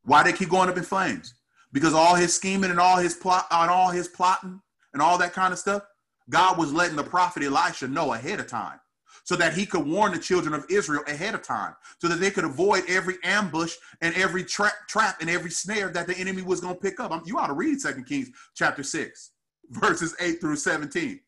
Why 0.06 0.22
they 0.22 0.32
keep 0.32 0.48
going 0.48 0.68
up 0.68 0.78
in 0.78 0.84
flames? 0.84 1.34
Because 1.72 1.92
all 1.92 2.14
his 2.14 2.32
scheming 2.32 2.70
and 2.70 2.80
all 2.80 2.96
his 2.96 3.14
plot 3.14 3.46
and 3.50 3.70
all 3.70 3.90
his 3.90 4.08
plotting 4.08 4.60
and 4.94 5.02
all 5.02 5.18
that 5.18 5.34
kind 5.34 5.52
of 5.52 5.58
stuff, 5.58 5.82
God 6.30 6.58
was 6.58 6.72
letting 6.72 6.96
the 6.96 7.04
prophet 7.04 7.42
Elisha 7.42 7.88
know 7.88 8.14
ahead 8.14 8.40
of 8.40 8.46
time 8.46 8.80
so 9.24 9.34
that 9.34 9.52
he 9.52 9.66
could 9.66 9.84
warn 9.84 10.12
the 10.12 10.18
children 10.18 10.54
of 10.54 10.64
Israel 10.70 11.02
ahead 11.08 11.34
of 11.34 11.42
time, 11.42 11.74
so 11.98 12.06
that 12.06 12.20
they 12.20 12.30
could 12.30 12.44
avoid 12.44 12.84
every 12.88 13.16
ambush 13.24 13.74
and 14.00 14.14
every 14.14 14.44
trap, 14.44 14.72
trap 14.88 15.16
and 15.20 15.28
every 15.28 15.50
snare 15.50 15.88
that 15.88 16.06
the 16.06 16.16
enemy 16.16 16.42
was 16.42 16.60
going 16.60 16.74
to 16.74 16.80
pick 16.80 17.00
up. 17.00 17.26
You 17.26 17.36
ought 17.36 17.48
to 17.48 17.52
read 17.52 17.80
Second 17.80 18.04
Kings 18.04 18.30
chapter 18.54 18.84
6, 18.84 19.32
verses 19.70 20.14
8 20.20 20.40
through 20.40 20.54
17. 20.54 21.18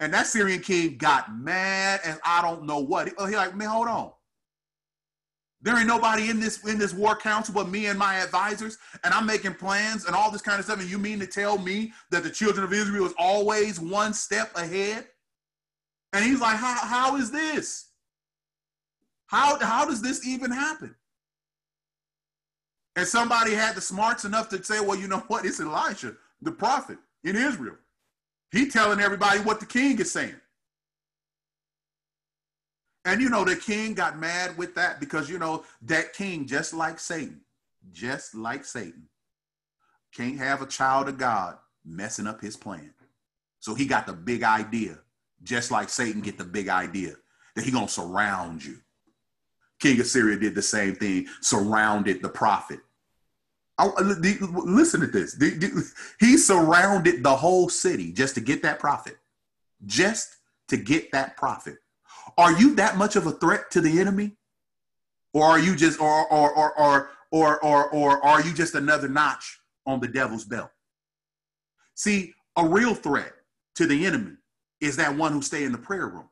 And 0.00 0.14
that 0.14 0.26
Syrian 0.26 0.60
king 0.60 0.96
got 0.96 1.36
mad 1.36 2.00
as 2.04 2.18
I 2.24 2.40
don't 2.40 2.64
know 2.64 2.78
what. 2.78 3.08
He, 3.08 3.14
oh, 3.18 3.26
he 3.26 3.36
like, 3.36 3.54
man, 3.54 3.68
hold 3.68 3.88
on. 3.88 4.12
There 5.62 5.78
ain't 5.78 5.86
nobody 5.86 6.28
in 6.28 6.40
this 6.40 6.64
in 6.66 6.76
this 6.76 6.92
war 6.92 7.14
council 7.14 7.54
but 7.54 7.68
me 7.68 7.86
and 7.86 7.98
my 7.98 8.16
advisors, 8.16 8.78
and 9.04 9.14
I'm 9.14 9.26
making 9.26 9.54
plans 9.54 10.06
and 10.06 10.14
all 10.14 10.30
this 10.30 10.42
kind 10.42 10.58
of 10.58 10.64
stuff. 10.64 10.80
And 10.80 10.90
you 10.90 10.98
mean 10.98 11.20
to 11.20 11.26
tell 11.26 11.56
me 11.56 11.92
that 12.10 12.24
the 12.24 12.30
children 12.30 12.64
of 12.64 12.72
Israel 12.72 13.06
is 13.06 13.14
always 13.16 13.78
one 13.78 14.12
step 14.12 14.50
ahead? 14.56 15.06
And 16.12 16.24
he's 16.24 16.40
like, 16.40 16.56
how, 16.56 16.74
how 16.74 17.16
is 17.16 17.30
this? 17.30 17.90
How, 19.26 19.58
how 19.60 19.86
does 19.86 20.02
this 20.02 20.26
even 20.26 20.50
happen? 20.50 20.94
And 22.96 23.06
somebody 23.06 23.54
had 23.54 23.74
the 23.74 23.80
smarts 23.80 24.24
enough 24.24 24.48
to 24.50 24.62
say, 24.62 24.80
well, 24.80 24.98
you 24.98 25.08
know 25.08 25.24
what? 25.28 25.46
It's 25.46 25.60
Elisha, 25.60 26.14
the 26.42 26.52
prophet 26.52 26.98
in 27.24 27.36
Israel. 27.36 27.76
He 28.50 28.68
telling 28.68 29.00
everybody 29.00 29.40
what 29.40 29.60
the 29.60 29.66
king 29.66 29.98
is 29.98 30.12
saying. 30.12 30.34
And 33.04 33.20
you 33.20 33.28
know, 33.28 33.44
the 33.44 33.56
king 33.56 33.94
got 33.94 34.18
mad 34.18 34.56
with 34.56 34.74
that 34.76 35.00
because 35.00 35.28
you 35.28 35.38
know 35.38 35.64
that 35.82 36.12
king, 36.12 36.46
just 36.46 36.72
like 36.72 36.98
Satan, 36.98 37.40
just 37.92 38.34
like 38.34 38.64
Satan, 38.64 39.08
can't 40.14 40.38
have 40.38 40.62
a 40.62 40.66
child 40.66 41.08
of 41.08 41.18
God 41.18 41.56
messing 41.84 42.26
up 42.26 42.40
his 42.40 42.56
plan. 42.56 42.94
So 43.58 43.74
he 43.74 43.86
got 43.86 44.06
the 44.06 44.12
big 44.12 44.42
idea 44.42 44.98
just 45.42 45.70
like 45.70 45.88
Satan 45.88 46.20
get 46.20 46.38
the 46.38 46.44
big 46.44 46.68
idea 46.68 47.14
that 47.54 47.64
he 47.64 47.70
gonna 47.70 47.88
surround 47.88 48.64
you. 48.64 48.78
King 49.80 50.00
of 50.00 50.06
Syria 50.06 50.38
did 50.38 50.54
the 50.54 50.62
same 50.62 50.94
thing, 50.94 51.26
surrounded 51.40 52.22
the 52.22 52.28
prophet. 52.28 52.80
I, 53.78 53.86
uh, 53.86 54.14
listen 54.64 55.00
to 55.00 55.06
this. 55.08 55.36
He 56.20 56.36
surrounded 56.36 57.24
the 57.24 57.34
whole 57.34 57.68
city 57.68 58.12
just 58.12 58.34
to 58.36 58.40
get 58.40 58.62
that 58.62 58.78
prophet, 58.78 59.18
just 59.84 60.36
to 60.68 60.76
get 60.76 61.10
that 61.12 61.36
prophet. 61.36 61.78
Are 62.38 62.52
you 62.58 62.74
that 62.76 62.96
much 62.96 63.16
of 63.16 63.26
a 63.26 63.32
threat 63.32 63.70
to 63.72 63.80
the 63.80 64.00
enemy, 64.00 64.36
or 65.32 65.44
are 65.44 65.58
you 65.58 65.76
just, 65.76 66.00
or 66.00 66.32
or 66.32 66.52
or 66.56 66.78
or 66.78 67.10
or 67.30 67.64
or, 67.64 67.90
or 67.90 68.24
are 68.24 68.42
you 68.42 68.52
just 68.52 68.74
another 68.74 69.08
notch 69.08 69.60
on 69.86 70.00
the 70.00 70.08
devil's 70.08 70.44
belt? 70.44 70.70
See, 71.94 72.34
a 72.56 72.66
real 72.66 72.94
threat 72.94 73.32
to 73.76 73.86
the 73.86 74.06
enemy 74.06 74.36
is 74.80 74.96
that 74.96 75.16
one 75.16 75.32
who 75.32 75.42
stay 75.42 75.64
in 75.64 75.72
the 75.72 75.78
prayer 75.78 76.08
room, 76.08 76.28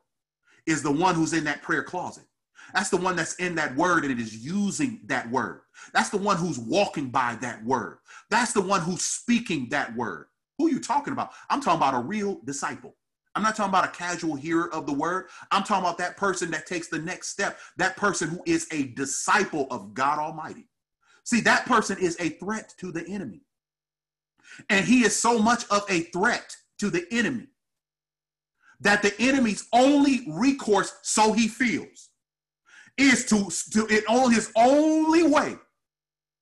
is 0.65 0.83
the 0.83 0.91
one 0.91 1.15
who's 1.15 1.33
in 1.33 1.43
that 1.45 1.61
prayer 1.61 1.83
closet. 1.83 2.25
That's 2.73 2.89
the 2.89 2.97
one 2.97 3.15
that's 3.15 3.35
in 3.35 3.55
that 3.55 3.75
word 3.75 4.03
and 4.03 4.11
it 4.11 4.19
is 4.19 4.45
using 4.45 5.01
that 5.05 5.29
word. 5.29 5.61
That's 5.93 6.09
the 6.09 6.17
one 6.17 6.37
who's 6.37 6.59
walking 6.59 7.09
by 7.09 7.37
that 7.41 7.63
word. 7.65 7.97
That's 8.29 8.53
the 8.53 8.61
one 8.61 8.81
who's 8.81 9.03
speaking 9.03 9.69
that 9.69 9.95
word. 9.95 10.27
Who 10.57 10.67
are 10.67 10.71
you 10.71 10.79
talking 10.79 11.13
about? 11.13 11.31
I'm 11.49 11.61
talking 11.61 11.79
about 11.79 11.95
a 11.95 12.05
real 12.05 12.39
disciple. 12.45 12.95
I'm 13.35 13.43
not 13.43 13.55
talking 13.55 13.69
about 13.69 13.85
a 13.85 13.97
casual 13.97 14.35
hearer 14.35 14.73
of 14.73 14.85
the 14.85 14.93
word. 14.93 15.27
I'm 15.51 15.63
talking 15.63 15.83
about 15.83 15.97
that 15.99 16.17
person 16.17 16.51
that 16.51 16.65
takes 16.65 16.87
the 16.87 16.99
next 16.99 17.29
step, 17.29 17.59
that 17.77 17.95
person 17.95 18.29
who 18.29 18.41
is 18.45 18.67
a 18.71 18.87
disciple 18.87 19.67
of 19.71 19.93
God 19.93 20.19
Almighty. 20.19 20.67
See, 21.23 21.41
that 21.41 21.65
person 21.65 21.97
is 21.99 22.17
a 22.19 22.29
threat 22.29 22.73
to 22.79 22.91
the 22.91 23.07
enemy. 23.07 23.41
And 24.69 24.85
he 24.85 25.05
is 25.05 25.17
so 25.17 25.39
much 25.39 25.63
of 25.69 25.85
a 25.89 26.01
threat 26.01 26.55
to 26.79 26.89
the 26.89 27.05
enemy 27.11 27.47
that 28.81 29.01
the 29.01 29.13
enemy's 29.19 29.67
only 29.71 30.25
recourse, 30.27 30.93
so 31.03 31.33
he 31.33 31.47
feels, 31.47 32.09
is 32.97 33.25
to, 33.27 33.49
to 33.71 33.87
it 33.93 34.03
on 34.09 34.33
his 34.33 34.51
only 34.55 35.23
way 35.23 35.55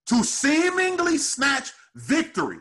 to 0.07 0.23
seemingly 0.23 1.17
snatch 1.17 1.71
victory 1.95 2.59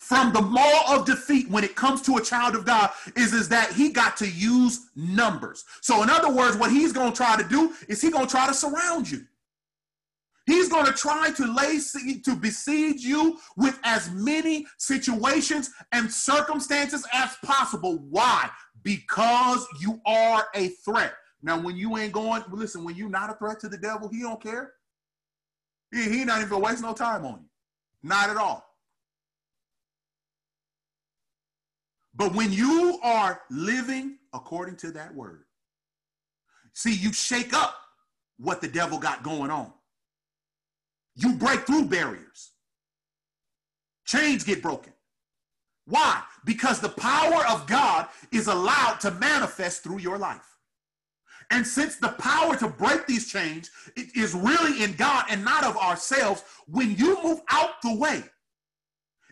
from 0.00 0.32
the 0.32 0.40
law 0.40 0.96
of 0.96 1.04
defeat 1.04 1.48
when 1.50 1.62
it 1.62 1.76
comes 1.76 2.00
to 2.02 2.16
a 2.16 2.22
child 2.22 2.56
of 2.56 2.64
God 2.64 2.90
is, 3.16 3.34
is 3.34 3.48
that 3.50 3.72
he 3.72 3.90
got 3.90 4.16
to 4.16 4.28
use 4.28 4.88
numbers. 4.96 5.64
So, 5.82 6.02
in 6.02 6.08
other 6.10 6.32
words, 6.32 6.56
what 6.56 6.70
he's 6.70 6.92
going 6.92 7.12
to 7.12 7.16
try 7.16 7.40
to 7.40 7.46
do 7.46 7.74
is 7.86 8.00
he 8.00 8.10
going 8.10 8.26
to 8.26 8.30
try 8.30 8.46
to 8.46 8.54
surround 8.54 9.10
you. 9.10 9.24
He's 10.46 10.68
going 10.68 10.86
to 10.86 10.92
try 10.92 11.30
to 11.30 11.46
lay 11.46 11.78
to 12.24 12.34
besiege 12.34 13.02
you 13.02 13.38
with 13.56 13.78
as 13.84 14.10
many 14.10 14.66
situations 14.78 15.70
and 15.92 16.10
circumstances 16.10 17.06
as 17.12 17.36
possible. 17.44 17.98
Why? 18.08 18.50
Because 18.82 19.64
you 19.80 20.00
are 20.06 20.48
a 20.54 20.68
threat. 20.84 21.12
Now, 21.42 21.60
when 21.60 21.76
you 21.76 21.98
ain't 21.98 22.12
going, 22.12 22.42
listen, 22.50 22.84
when 22.84 22.96
you're 22.96 23.10
not 23.10 23.30
a 23.30 23.34
threat 23.34 23.60
to 23.60 23.68
the 23.68 23.78
devil, 23.78 24.08
he 24.08 24.22
don't 24.22 24.42
care. 24.42 24.72
He, 25.92 26.04
he 26.08 26.24
not 26.24 26.40
even 26.40 26.60
waste 26.60 26.82
no 26.82 26.94
time 26.94 27.24
on 27.24 27.40
you. 27.42 27.48
Not 28.02 28.30
at 28.30 28.36
all. 28.36 28.69
But 32.14 32.34
when 32.34 32.52
you 32.52 32.98
are 33.02 33.42
living 33.50 34.18
according 34.32 34.76
to 34.78 34.92
that 34.92 35.14
word, 35.14 35.44
see, 36.72 36.94
you 36.94 37.12
shake 37.12 37.52
up 37.54 37.74
what 38.38 38.60
the 38.60 38.68
devil 38.68 38.98
got 38.98 39.22
going 39.22 39.50
on 39.50 39.72
you 41.20 41.34
break 41.34 41.66
through 41.66 41.86
barriers. 41.86 42.52
Chains 44.06 44.44
get 44.44 44.62
broken. 44.62 44.92
Why? 45.86 46.22
Because 46.44 46.80
the 46.80 46.88
power 46.88 47.44
of 47.46 47.66
God 47.66 48.06
is 48.32 48.46
allowed 48.46 49.00
to 49.00 49.10
manifest 49.12 49.82
through 49.82 49.98
your 49.98 50.18
life. 50.18 50.46
And 51.50 51.66
since 51.66 51.96
the 51.96 52.10
power 52.10 52.56
to 52.56 52.68
break 52.68 53.06
these 53.06 53.30
chains 53.30 53.70
is 53.96 54.34
really 54.34 54.84
in 54.84 54.92
God 54.92 55.24
and 55.28 55.44
not 55.44 55.64
of 55.64 55.76
ourselves, 55.76 56.44
when 56.68 56.94
you 56.96 57.20
move 57.24 57.40
out 57.50 57.82
the 57.82 57.94
way 57.94 58.22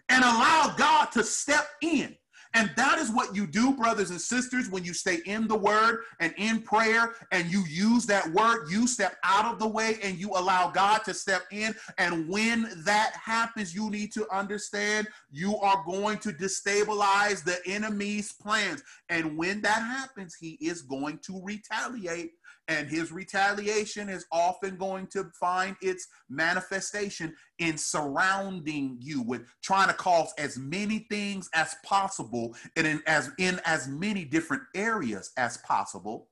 and 0.09 0.25
allow 0.25 0.75
God 0.77 1.07
to 1.13 1.23
step 1.23 1.69
in 1.81 2.17
and 2.55 2.71
that 2.77 2.99
is 2.99 3.11
what 3.11 3.35
you 3.35 3.47
do, 3.47 3.75
brothers 3.75 4.11
and 4.11 4.21
sisters, 4.21 4.71
when 4.71 4.85
you 4.85 4.95
stay 4.95 5.19
in 5.27 5.47
the 5.47 5.57
word 5.57 6.01
and 6.21 6.33
in 6.37 6.63
prayer 6.63 7.15
and 7.31 7.51
you 7.51 7.65
use 7.69 8.07
that 8.07 8.29
word, 8.33 8.69
you 8.71 8.87
step 8.87 9.17
out 9.23 9.53
of 9.53 9.59
the 9.59 9.69
way 9.69 9.99
and 10.03 10.19
you 10.19 10.31
allow 10.31 10.71
God 10.71 11.05
to 11.05 11.15
step 11.15 11.43
in. 11.51 11.75
And 11.99 12.29
when 12.29 12.69
that 12.85 13.13
happens, 13.15 13.75
you 13.75 13.91
need 13.91 14.13
to 14.13 14.27
understand 14.35 15.09
you 15.31 15.57
are 15.59 15.83
going 15.87 16.19
to 16.19 16.31
destabilize 16.31 17.45
the 17.45 17.59
enemy's 17.67 18.33
plans. 18.33 18.83
And 19.09 19.37
when 19.37 19.61
that 19.63 19.81
happens, 19.83 20.35
he 20.35 20.53
is 20.61 20.83
going 20.83 21.19
to 21.19 21.41
retaliate 21.43 22.33
and 22.69 22.89
his 22.89 23.11
retaliation 23.11 24.11
is 24.11 24.27
often 24.31 24.77
going 24.77 25.07
to 25.09 25.25
find 25.41 25.75
its 25.81 26.07
manifestation 26.29 27.35
in 27.59 27.79
surrounding 27.79 28.99
you 29.01 29.23
with 29.23 29.43
trying 29.63 29.89
to 29.89 29.95
cause 29.95 30.33
as 30.39 30.59
many 30.59 31.07
things 31.11 31.49
as 31.55 31.75
possible 31.83 32.55
and 32.77 32.87
in 32.87 33.03
as 33.07 33.31
in 33.39 33.61
as 33.65 33.89
many 33.89 34.25
different 34.25 34.63
areas 34.75 35.33
as 35.39 35.57
possible 35.59 36.29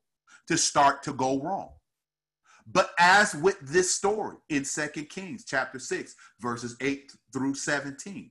to 0.47 0.59
start 0.59 1.03
to 1.03 1.13
go 1.13 1.41
wrong. 1.41 1.71
But 2.71 2.91
as 2.99 3.35
with 3.35 3.59
this 3.61 3.95
story 3.95 4.37
in 4.51 4.65
Second 4.65 5.09
Kings 5.09 5.45
chapter 5.45 5.79
6 5.79 6.15
verses 6.41 6.77
8 6.81 7.13
through 7.33 7.55
17 7.55 8.31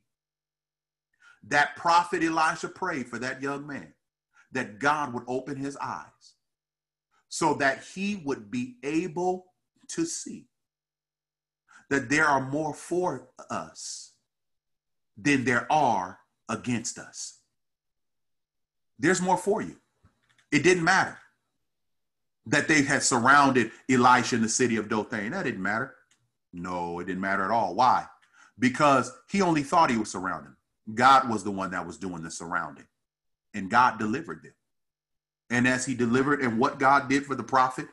that 1.47 1.76
prophet 1.76 2.24
Elisha 2.24 2.68
prayed 2.68 3.08
for 3.08 3.20
that 3.20 3.41
young 3.41 3.68
man 3.68 3.93
that 4.51 4.80
God 4.80 5.14
would 5.14 5.24
open 5.28 5.56
his 5.56 5.78
eyes 5.78 6.34
so 7.36 7.53
that 7.55 7.83
he 7.93 8.21
would 8.23 8.49
be 8.49 8.77
able 8.81 9.47
to 9.89 10.05
see 10.05 10.45
that 11.89 12.09
there 12.09 12.23
are 12.23 12.39
more 12.49 12.73
for 12.73 13.27
us 13.49 14.13
than 15.17 15.43
there 15.43 15.69
are 15.69 16.17
against 16.47 16.97
us. 16.97 17.39
There's 18.97 19.21
more 19.21 19.36
for 19.36 19.61
you. 19.61 19.75
It 20.49 20.63
didn't 20.63 20.86
matter 20.86 21.17
that 22.45 22.69
they 22.69 22.83
had 22.83 23.03
surrounded 23.03 23.71
Elisha 23.89 24.38
in 24.38 24.41
the 24.41 24.47
city 24.47 24.77
of 24.77 24.88
Dothan. 24.88 25.31
That 25.31 25.43
didn't 25.43 25.61
matter. 25.61 25.93
No, 26.53 26.99
it 26.99 27.05
didn't 27.07 27.19
matter 27.19 27.43
at 27.43 27.51
all. 27.51 27.75
Why? 27.75 28.05
Because 28.57 29.11
he 29.29 29.41
only 29.41 29.63
thought 29.63 29.89
he 29.89 29.97
was 29.97 30.09
surrounded. 30.09 30.53
God 30.93 31.29
was 31.29 31.43
the 31.43 31.51
one 31.51 31.71
that 31.71 31.86
was 31.86 31.97
doing 31.97 32.23
the 32.23 32.31
surrounding, 32.31 32.88
and 33.53 33.69
God 33.69 33.99
delivered 33.99 34.41
them. 34.41 34.53
And 35.49 35.67
as 35.67 35.85
he 35.85 35.93
delivered 35.93 36.41
and 36.41 36.57
what 36.57 36.79
God 36.79 37.09
did 37.09 37.25
for 37.25 37.35
the 37.35 37.43
prophet, 37.43 37.87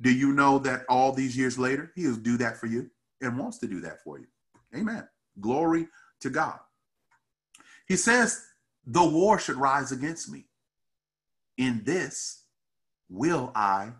do 0.00 0.10
you 0.12 0.32
know 0.32 0.58
that 0.60 0.84
all 0.88 1.12
these 1.12 1.36
years 1.36 1.58
later, 1.58 1.92
he'll 1.96 2.16
do 2.16 2.36
that 2.36 2.56
for 2.58 2.66
you 2.66 2.90
and 3.20 3.38
wants 3.38 3.58
to 3.58 3.66
do 3.66 3.80
that 3.80 4.02
for 4.02 4.18
you? 4.18 4.26
Amen. 4.76 5.08
Glory 5.40 5.88
to 6.20 6.30
God. 6.30 6.58
He 7.86 7.96
says, 7.96 8.44
the 8.86 9.04
war 9.04 9.38
should 9.38 9.56
rise 9.56 9.92
against 9.92 10.30
me. 10.30 10.46
In 11.56 11.82
this 11.84 12.44
will 13.08 13.50
I 13.54 13.92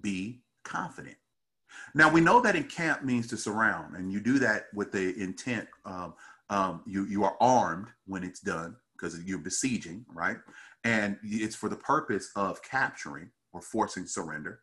be 0.00 0.42
confident. 0.64 1.16
Now 1.94 2.10
we 2.10 2.20
know 2.20 2.40
that 2.40 2.56
encamp 2.56 3.02
means 3.02 3.26
to 3.28 3.36
surround, 3.36 3.96
and 3.96 4.12
you 4.12 4.20
do 4.20 4.38
that 4.38 4.66
with 4.74 4.92
the 4.92 5.14
intent. 5.20 5.68
Um, 5.84 6.14
um, 6.50 6.82
you 6.86 7.06
you 7.06 7.24
are 7.24 7.36
armed 7.40 7.88
when 8.06 8.22
it's 8.22 8.40
done 8.40 8.76
because 8.92 9.22
you're 9.24 9.38
besieging, 9.38 10.04
right? 10.12 10.36
And 10.84 11.16
it's 11.22 11.54
for 11.54 11.68
the 11.68 11.76
purpose 11.76 12.30
of 12.34 12.62
capturing 12.62 13.30
or 13.52 13.60
forcing 13.60 14.06
surrender. 14.06 14.60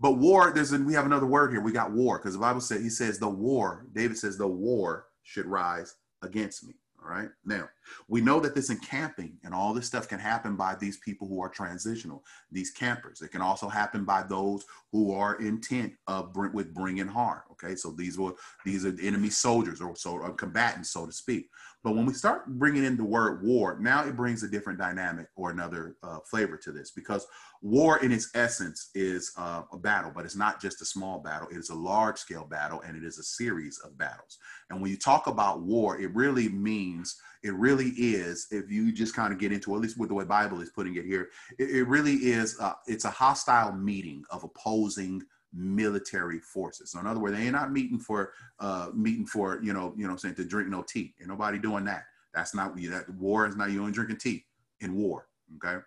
But 0.00 0.12
war, 0.12 0.52
there's 0.52 0.72
a, 0.72 0.78
we 0.78 0.94
have 0.94 1.06
another 1.06 1.26
word 1.26 1.52
here. 1.52 1.60
We 1.60 1.70
got 1.70 1.92
war 1.92 2.18
because 2.18 2.34
the 2.34 2.40
Bible 2.40 2.60
says 2.60 2.82
he 2.82 2.90
says 2.90 3.18
the 3.18 3.28
war. 3.28 3.86
David 3.92 4.18
says 4.18 4.36
the 4.36 4.48
war 4.48 5.06
should 5.22 5.46
rise 5.46 5.94
against 6.22 6.66
me. 6.66 6.74
All 7.00 7.08
right. 7.08 7.28
Now, 7.44 7.68
we 8.08 8.20
know 8.20 8.40
that 8.40 8.54
this 8.54 8.70
encamping 8.70 9.38
and 9.44 9.54
all 9.54 9.72
this 9.74 9.86
stuff 9.86 10.08
can 10.08 10.18
happen 10.18 10.56
by 10.56 10.74
these 10.74 10.98
people 10.98 11.28
who 11.28 11.42
are 11.42 11.48
transitional, 11.48 12.24
these 12.50 12.70
campers. 12.70 13.22
It 13.22 13.32
can 13.32 13.42
also 13.42 13.68
happen 13.68 14.04
by 14.04 14.22
those 14.22 14.64
who 14.90 15.12
are 15.12 15.40
intent 15.40 15.94
of 16.06 16.32
bring, 16.32 16.52
with 16.52 16.74
bringing 16.74 17.08
harm. 17.08 17.42
Okay. 17.52 17.76
So 17.76 17.92
these 17.92 18.18
were 18.18 18.34
these 18.64 18.84
are 18.84 18.94
enemy 19.02 19.30
soldiers 19.30 19.80
or 19.80 19.96
so 19.96 20.12
or 20.12 20.32
combatants, 20.32 20.90
so 20.90 21.06
to 21.06 21.12
speak. 21.12 21.48
But 21.84 21.96
when 21.96 22.06
we 22.06 22.12
start 22.12 22.46
bringing 22.46 22.84
in 22.84 22.96
the 22.96 23.04
word 23.04 23.42
war, 23.42 23.76
now 23.80 24.06
it 24.06 24.16
brings 24.16 24.44
a 24.44 24.48
different 24.48 24.78
dynamic 24.78 25.26
or 25.34 25.50
another 25.50 25.96
uh, 26.02 26.18
flavor 26.30 26.56
to 26.58 26.70
this 26.70 26.92
because 26.92 27.26
war 27.60 27.98
in 28.04 28.12
its 28.12 28.30
essence 28.34 28.90
is 28.94 29.32
uh, 29.36 29.62
a 29.72 29.78
battle, 29.78 30.12
but 30.14 30.24
it's 30.24 30.36
not 30.36 30.60
just 30.60 30.80
a 30.80 30.84
small 30.84 31.18
battle. 31.18 31.48
It 31.50 31.56
is 31.56 31.70
a 31.70 31.74
large 31.74 32.18
scale 32.18 32.44
battle 32.44 32.82
and 32.82 32.96
it 32.96 33.02
is 33.02 33.18
a 33.18 33.24
series 33.24 33.80
of 33.80 33.98
battles. 33.98 34.38
And 34.70 34.80
when 34.80 34.92
you 34.92 34.96
talk 34.96 35.26
about 35.26 35.62
war, 35.62 36.00
it 36.00 36.14
really 36.14 36.48
means, 36.48 37.16
it 37.42 37.54
really 37.54 37.90
is, 37.96 38.46
if 38.50 38.70
you 38.70 38.92
just 38.92 39.14
kind 39.14 39.32
of 39.32 39.38
get 39.38 39.52
into, 39.52 39.74
at 39.74 39.80
least 39.80 39.98
with 39.98 40.08
the 40.08 40.14
way 40.14 40.24
Bible 40.24 40.60
is 40.60 40.70
putting 40.70 40.96
it 40.96 41.04
here, 41.04 41.30
it, 41.58 41.70
it 41.70 41.82
really 41.84 42.14
is, 42.14 42.56
uh, 42.60 42.74
it's 42.86 43.04
a 43.04 43.10
hostile 43.10 43.72
meeting 43.72 44.24
of 44.30 44.44
opposing 44.44 45.22
military 45.52 46.38
forces. 46.38 46.92
So 46.92 47.00
in 47.00 47.06
other 47.06 47.20
words, 47.20 47.36
they 47.36 47.42
ain't 47.42 47.52
not 47.52 47.72
meeting 47.72 47.98
for 47.98 48.32
uh 48.58 48.88
meeting 48.94 49.26
for, 49.26 49.60
you 49.62 49.72
know, 49.72 49.92
you 49.96 50.08
know 50.08 50.16
saying 50.16 50.36
to 50.36 50.44
drink 50.44 50.70
no 50.70 50.82
tea. 50.82 51.14
Ain't 51.20 51.28
nobody 51.28 51.58
doing 51.58 51.84
that. 51.84 52.04
That's 52.32 52.54
not 52.54 52.74
that 52.76 53.10
war 53.10 53.46
is 53.46 53.56
not 53.56 53.70
you 53.70 53.80
only 53.80 53.92
drinking 53.92 54.16
tea 54.16 54.46
in 54.80 54.94
war. 54.94 55.28
Okay. 55.56 55.82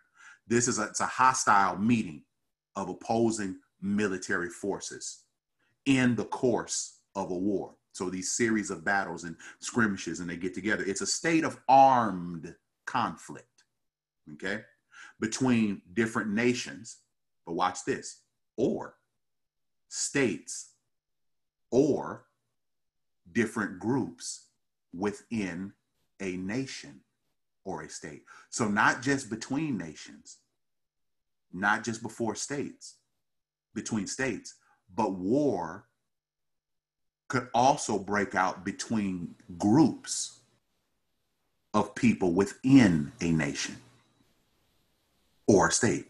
This 0.47 0.68
is 0.68 0.78
a, 0.78 0.84
it's 0.84 0.99
a 0.99 1.08
hostile 1.08 1.78
meeting 1.78 2.22
of 2.76 2.89
opposing 2.89 3.58
military 3.82 4.49
forces 4.49 5.24
in 5.86 6.16
the 6.16 6.26
course 6.26 6.99
of 7.16 7.32
a 7.32 7.36
war. 7.36 7.76
So 7.95 8.09
these 8.09 8.33
series 8.33 8.71
of 8.71 8.83
battles 8.83 9.23
and 9.23 9.37
skirmishes 9.59 10.19
and 10.19 10.29
they 10.29 10.35
get 10.35 10.53
together. 10.53 10.83
It's 10.85 10.99
a 10.99 11.07
state 11.07 11.45
of 11.45 11.57
armed 11.69 12.53
conflict. 12.85 13.63
Okay. 14.33 14.63
Between 15.21 15.81
different 15.93 16.29
nations. 16.29 16.97
But 17.45 17.53
watch 17.53 17.85
this. 17.85 18.19
Or 18.57 18.95
states 19.87 20.71
or 21.71 22.25
different 23.31 23.79
groups 23.79 24.47
within 24.93 25.71
a 26.19 26.35
nation 26.35 26.99
or 27.63 27.83
a 27.83 27.89
state. 27.89 28.23
So, 28.49 28.67
not 28.67 29.03
just 29.03 29.29
between 29.29 29.77
nations, 29.77 30.39
not 31.53 31.85
just 31.85 32.01
before 32.01 32.35
states, 32.35 32.95
between 33.73 34.05
states, 34.05 34.55
but 34.93 35.13
war 35.13 35.85
could 37.36 37.49
also 37.53 37.99
break 37.99 38.36
out 38.36 38.63
between 38.63 39.36
groups 39.57 40.39
of 41.73 41.93
people 41.95 42.31
within 42.33 43.11
a 43.21 43.31
nation 43.31 43.77
or 45.47 45.67
a 45.67 45.71
state. 45.71 46.07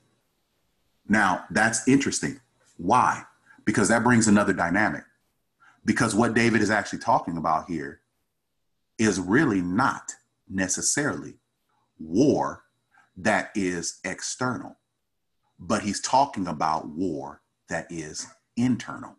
Now, 1.07 1.45
that's 1.49 1.88
interesting. 1.88 2.39
Why? 2.78 3.23
because 3.65 3.89
that 3.89 4.03
brings 4.03 4.28
another 4.28 4.53
dynamic. 4.53 5.03
Because 5.84 6.15
what 6.15 6.34
David 6.34 6.61
is 6.61 6.69
actually 6.69 6.99
talking 6.99 7.38
about 7.38 7.69
here 7.69 7.99
is 8.97 9.19
really 9.19 9.61
not 9.61 10.13
necessarily 10.47 11.36
war 11.99 12.63
that 13.17 13.51
is 13.55 13.99
external, 14.03 14.78
but 15.59 15.82
he's 15.84 16.01
talking 16.01 16.47
about 16.47 16.88
war 16.88 17.41
that 17.69 17.88
is 17.89 18.28
internal. 18.55 19.15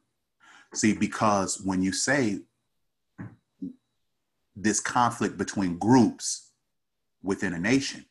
See, 0.76 0.92
because 0.92 1.58
when 1.62 1.80
you 1.80 1.90
say 1.90 2.40
this 4.54 4.78
conflict 4.78 5.38
between 5.38 5.78
groups 5.78 6.50
within 7.22 7.54
a 7.54 7.58
nation, 7.58 8.04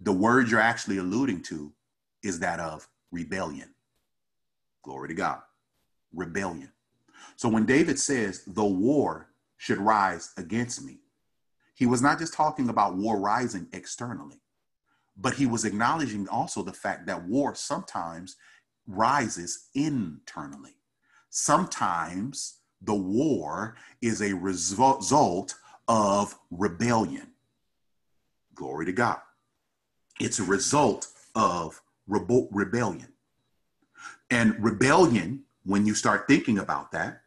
the 0.00 0.12
word 0.12 0.48
you're 0.48 0.58
actually 0.58 0.96
alluding 0.96 1.42
to 1.42 1.70
is 2.22 2.40
that 2.40 2.60
of 2.60 2.88
rebellion. 3.12 3.74
Glory 4.82 5.08
to 5.08 5.14
God. 5.14 5.40
Rebellion. 6.14 6.72
So 7.36 7.50
when 7.50 7.66
David 7.66 7.98
says 7.98 8.42
the 8.46 8.64
war 8.64 9.28
should 9.58 9.78
rise 9.78 10.32
against 10.38 10.82
me, 10.82 11.00
he 11.74 11.84
was 11.84 12.00
not 12.00 12.18
just 12.18 12.32
talking 12.32 12.70
about 12.70 12.96
war 12.96 13.20
rising 13.20 13.66
externally, 13.74 14.40
but 15.14 15.34
he 15.34 15.44
was 15.44 15.66
acknowledging 15.66 16.26
also 16.26 16.62
the 16.62 16.72
fact 16.72 17.06
that 17.06 17.24
war 17.24 17.54
sometimes 17.54 18.36
rises 18.86 19.68
internally. 19.74 20.76
Sometimes 21.36 22.60
the 22.80 22.94
war 22.94 23.74
is 24.00 24.22
a 24.22 24.32
result 24.34 25.56
of 25.88 26.38
rebellion. 26.52 27.32
Glory 28.54 28.86
to 28.86 28.92
God. 28.92 29.18
It's 30.20 30.38
a 30.38 30.44
result 30.44 31.08
of 31.34 31.82
rebellion. 32.06 33.08
And 34.30 34.54
rebellion, 34.62 35.42
when 35.64 35.86
you 35.86 35.96
start 35.96 36.28
thinking 36.28 36.60
about 36.60 36.92
that, 36.92 37.22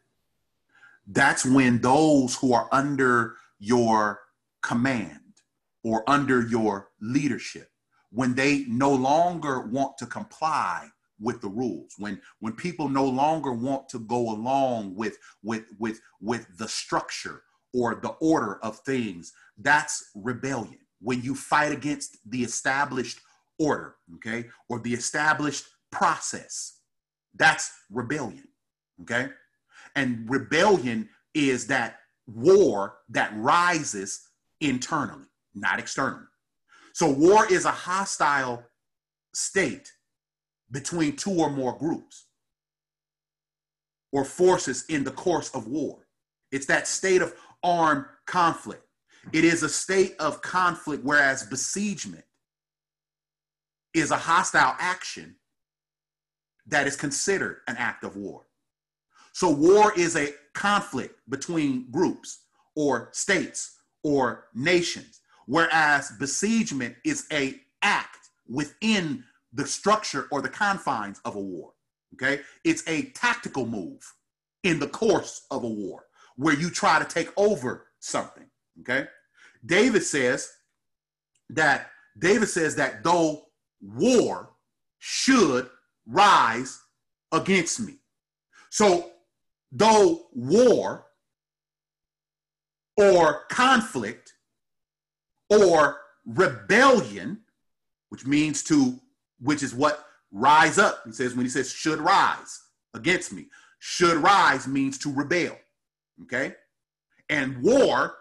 that's 1.05 1.45
when 1.45 1.81
those 1.81 2.37
who 2.37 2.53
are 2.53 2.69
under 2.71 3.35
your 3.59 4.21
command 4.61 5.19
or 5.83 6.09
under 6.09 6.47
your 6.47 6.91
leadership, 7.01 7.71
when 8.11 8.35
they 8.35 8.63
no 8.69 8.93
longer 8.93 9.59
want 9.59 9.97
to 9.97 10.05
comply 10.05 10.91
with 11.20 11.41
the 11.41 11.47
rules 11.47 11.93
when 11.97 12.22
when 12.39 12.53
people 12.53 12.89
no 12.89 13.05
longer 13.05 13.51
want 13.51 13.89
to 13.89 13.99
go 13.99 14.32
along 14.32 14.95
with 14.95 15.18
with 15.43 15.65
with 15.80 15.99
with 16.22 16.47
the 16.57 16.68
structure 16.68 17.41
or 17.74 17.95
the 17.95 18.15
order 18.22 18.59
of 18.63 18.80
things 18.80 19.34
that's 19.59 20.11
rebellion 20.15 20.78
when 21.01 21.22
you 21.22 21.36
fight 21.36 21.72
against 21.72 22.18
the 22.30 22.43
established 22.43 23.20
order 23.59 23.95
okay 24.15 24.45
or 24.70 24.80
the 24.80 24.93
established 24.93 25.65
process 25.91 26.78
that's 27.38 27.72
rebellion. 27.89 28.47
Okay. 29.01 29.30
And 29.95 30.30
rebellion 30.30 31.09
is 31.34 31.68
that 31.68 31.99
war 32.28 32.97
that 33.09 33.32
rises 33.36 34.28
internally, 34.59 35.28
not 35.53 35.80
externally. 35.80 36.26
So 36.93 37.09
war 37.09 37.51
is 37.51 37.65
a 37.65 37.72
hostile 37.72 38.63
state 39.34 39.91
between 40.72 41.15
two 41.15 41.32
or 41.32 41.49
more 41.49 41.78
groups 41.78 42.26
or 44.11 44.26
forces 44.26 44.86
in 44.89 45.03
the 45.03 45.11
course 45.11 45.49
of 45.53 45.68
war. 45.68 46.07
It's 46.51 46.65
that 46.68 46.88
state 46.88 47.22
of 47.22 47.34
armed 47.63 48.05
conflict. 48.26 48.84
It 49.34 49.43
is 49.43 49.63
a 49.63 49.70
state 49.70 50.15
of 50.20 50.41
conflict, 50.41 51.03
whereas 51.03 51.43
besiegement 51.43 52.24
is 53.93 54.11
a 54.11 54.18
hostile 54.18 54.76
action 54.80 55.36
that 56.68 56.88
is 56.88 56.95
considered 56.95 57.57
an 57.68 57.76
act 57.78 58.03
of 58.03 58.15
war. 58.15 58.45
So 59.34 59.49
war 59.49 59.93
is 59.97 60.15
a 60.15 60.34
conflict 60.53 61.20
between 61.30 61.91
groups 61.91 62.39
or 62.76 63.09
states 63.11 63.78
or 64.03 64.47
nations, 64.53 65.22
whereas 65.45 66.11
besiegement 66.20 66.95
is 67.03 67.28
a 67.32 67.59
act 67.82 68.30
within 68.47 69.24
the 69.53 69.65
structure 69.65 70.27
or 70.31 70.41
the 70.41 70.49
confines 70.49 71.19
of 71.25 71.35
a 71.35 71.39
war. 71.39 71.73
Okay? 72.13 72.41
It's 72.63 72.83
a 72.87 73.03
tactical 73.11 73.65
move 73.65 74.01
in 74.63 74.79
the 74.79 74.87
course 74.87 75.45
of 75.51 75.63
a 75.63 75.67
war 75.67 76.05
where 76.35 76.55
you 76.55 76.69
try 76.69 76.99
to 76.99 77.05
take 77.05 77.31
over 77.37 77.87
something. 77.99 78.45
Okay? 78.81 79.07
David 79.65 80.03
says 80.03 80.51
that 81.49 81.89
David 82.17 82.49
says 82.49 82.75
that 82.75 83.03
though 83.03 83.45
war 83.81 84.49
should 84.99 85.69
rise 86.05 86.81
against 87.31 87.79
me. 87.79 87.95
So, 88.69 89.11
though 89.71 90.27
war 90.33 91.05
or 92.97 93.43
conflict 93.49 94.33
or 95.49 95.99
rebellion 96.25 97.39
which 98.09 98.25
means 98.25 98.63
to, 98.63 98.99
which 99.39 99.63
is 99.63 99.73
what 99.73 100.05
rise 100.31 100.77
up. 100.77 101.03
He 101.05 101.11
says 101.11 101.35
when 101.35 101.45
he 101.45 101.49
says 101.49 101.71
should 101.71 101.99
rise 101.99 102.61
against 102.93 103.31
me, 103.31 103.47
should 103.79 104.17
rise 104.17 104.67
means 104.67 104.97
to 104.99 105.13
rebel. 105.13 105.57
Okay. 106.23 106.55
And 107.29 107.61
war 107.61 108.15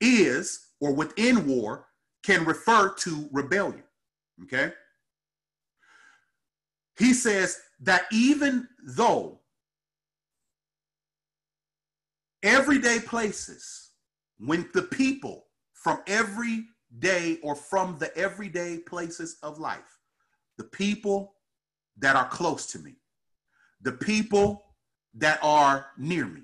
is, 0.00 0.68
or 0.80 0.92
within 0.92 1.46
war, 1.46 1.86
can 2.22 2.44
refer 2.44 2.94
to 2.94 3.28
rebellion. 3.32 3.84
Okay. 4.44 4.72
He 6.98 7.14
says 7.14 7.58
that 7.80 8.04
even 8.12 8.68
though 8.84 9.40
everyday 12.42 13.00
places, 13.00 13.90
when 14.38 14.68
the 14.74 14.82
people 14.82 15.46
from 15.72 16.00
every 16.06 16.66
day 16.98 17.38
or 17.42 17.54
from 17.54 17.96
the 17.98 18.16
everyday 18.16 18.78
places 18.78 19.38
of 19.42 19.58
life, 19.58 19.98
the 20.62 20.68
people 20.68 21.34
that 21.98 22.14
are 22.14 22.28
close 22.28 22.66
to 22.66 22.78
me, 22.78 22.94
the 23.80 23.90
people 23.90 24.64
that 25.14 25.40
are 25.42 25.86
near 25.98 26.24
me, 26.24 26.42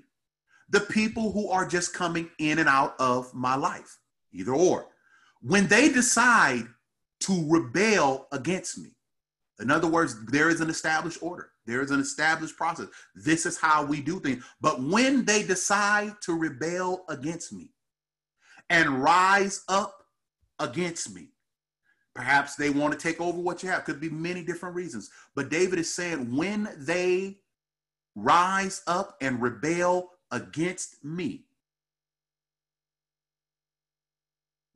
the 0.69 0.81
people 0.81 1.31
who 1.31 1.49
are 1.49 1.65
just 1.65 1.93
coming 1.93 2.29
in 2.37 2.59
and 2.59 2.67
out 2.67 2.95
of 2.99 3.33
my 3.33 3.55
life, 3.55 3.97
either 4.33 4.51
or. 4.53 4.87
When 5.41 5.67
they 5.67 5.87
decide 5.87 6.67
to 7.21 7.45
rebel 7.49 8.27
against 8.33 8.77
me, 8.77 8.89
in 9.61 9.71
other 9.71 9.87
words, 9.87 10.25
there 10.25 10.49
is 10.49 10.59
an 10.59 10.69
established 10.69 11.19
order, 11.21 11.51
there 11.65 11.81
is 11.81 11.91
an 11.91 12.01
established 12.01 12.57
process. 12.57 12.87
This 13.15 13.45
is 13.45 13.57
how 13.57 13.85
we 13.85 14.01
do 14.01 14.19
things. 14.19 14.43
But 14.59 14.83
when 14.83 15.23
they 15.23 15.43
decide 15.43 16.15
to 16.23 16.37
rebel 16.37 17.05
against 17.07 17.53
me 17.53 17.69
and 18.69 19.01
rise 19.01 19.63
up 19.69 20.03
against 20.59 21.15
me, 21.15 21.29
perhaps 22.19 22.55
they 22.55 22.69
want 22.69 22.91
to 22.91 22.99
take 22.99 23.21
over 23.21 23.39
what 23.39 23.63
you 23.63 23.69
have. 23.69 23.85
Could 23.85 24.01
be 24.01 24.09
many 24.09 24.43
different 24.43 24.75
reasons. 24.75 25.09
But 25.35 25.47
David 25.47 25.79
is 25.79 25.93
saying 25.93 26.35
when 26.35 26.67
they 26.77 27.37
rise 28.13 28.81
up 28.87 29.15
and 29.21 29.41
rebel 29.41 30.09
against 30.29 31.01
me. 31.01 31.45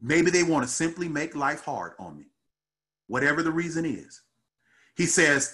Maybe 0.01 0.31
they 0.31 0.43
want 0.43 0.63
to 0.63 0.71
simply 0.71 1.09
make 1.09 1.35
life 1.35 1.65
hard 1.65 1.95
on 1.99 2.17
me, 2.17 2.27
whatever 3.07 3.43
the 3.43 3.51
reason 3.51 3.83
is. 3.83 4.21
He 4.95 5.05
says, 5.05 5.53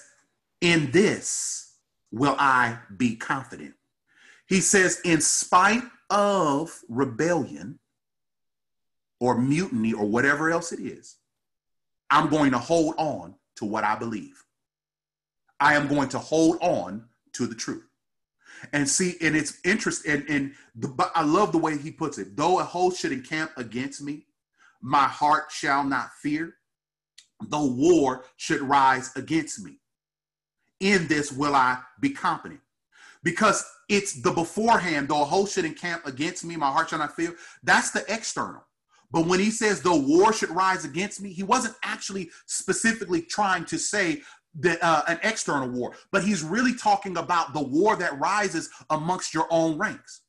In 0.60 0.92
this 0.92 1.72
will 2.12 2.36
I 2.38 2.78
be 2.96 3.16
confident. 3.16 3.74
He 4.46 4.60
says, 4.60 5.00
In 5.04 5.20
spite 5.20 5.82
of 6.08 6.72
rebellion 6.88 7.80
or 9.18 9.36
mutiny 9.36 9.92
or 9.92 10.06
whatever 10.06 10.52
else 10.52 10.70
it 10.70 10.78
is, 10.78 11.16
I'm 12.10 12.28
going 12.28 12.50
to 12.52 12.58
hold 12.58 12.94
on 12.98 13.34
to 13.56 13.64
what 13.64 13.84
I 13.84 13.96
believe. 13.96 14.42
I 15.60 15.74
am 15.74 15.88
going 15.88 16.08
to 16.10 16.18
hold 16.18 16.58
on 16.60 17.04
to 17.34 17.46
the 17.46 17.54
truth. 17.54 17.84
And 18.72 18.88
see, 18.88 19.14
and 19.22 19.36
it's 19.36 19.58
interesting, 19.64 20.12
and, 20.12 20.28
and 20.28 20.54
the, 20.74 20.88
but 20.88 21.10
I 21.14 21.22
love 21.22 21.52
the 21.52 21.58
way 21.58 21.78
he 21.78 21.90
puts 21.90 22.18
it. 22.18 22.36
Though 22.36 22.60
a 22.60 22.64
host 22.64 23.00
should 23.00 23.12
encamp 23.12 23.52
against 23.56 24.02
me, 24.02 24.26
my 24.82 25.04
heart 25.04 25.50
shall 25.50 25.84
not 25.84 26.10
fear. 26.22 26.54
Though 27.48 27.66
war 27.66 28.24
should 28.36 28.60
rise 28.60 29.16
against 29.16 29.64
me, 29.64 29.78
in 30.80 31.06
this 31.06 31.32
will 31.32 31.54
I 31.54 31.78
be 32.00 32.10
confident. 32.10 32.60
Because 33.22 33.64
it's 33.88 34.20
the 34.20 34.30
beforehand, 34.30 35.08
though 35.08 35.22
a 35.22 35.26
host 35.26 35.54
should 35.54 35.64
encamp 35.64 36.06
against 36.06 36.44
me, 36.44 36.56
my 36.56 36.70
heart 36.70 36.90
shall 36.90 36.98
not 36.98 37.16
fear. 37.16 37.34
That's 37.62 37.90
the 37.90 38.04
external. 38.12 38.62
But 39.10 39.26
when 39.26 39.40
he 39.40 39.50
says 39.50 39.80
the 39.80 39.94
war 39.94 40.32
should 40.32 40.50
rise 40.50 40.84
against 40.84 41.20
me, 41.20 41.32
he 41.32 41.42
wasn't 41.42 41.74
actually 41.82 42.30
specifically 42.46 43.22
trying 43.22 43.64
to 43.66 43.78
say 43.78 44.22
the, 44.58 44.84
uh, 44.84 45.02
an 45.08 45.18
external 45.22 45.68
war, 45.68 45.94
but 46.10 46.24
he's 46.24 46.42
really 46.42 46.74
talking 46.74 47.16
about 47.16 47.54
the 47.54 47.62
war 47.62 47.96
that 47.96 48.18
rises 48.18 48.68
amongst 48.90 49.32
your 49.32 49.46
own 49.50 49.78
ranks. 49.78 50.22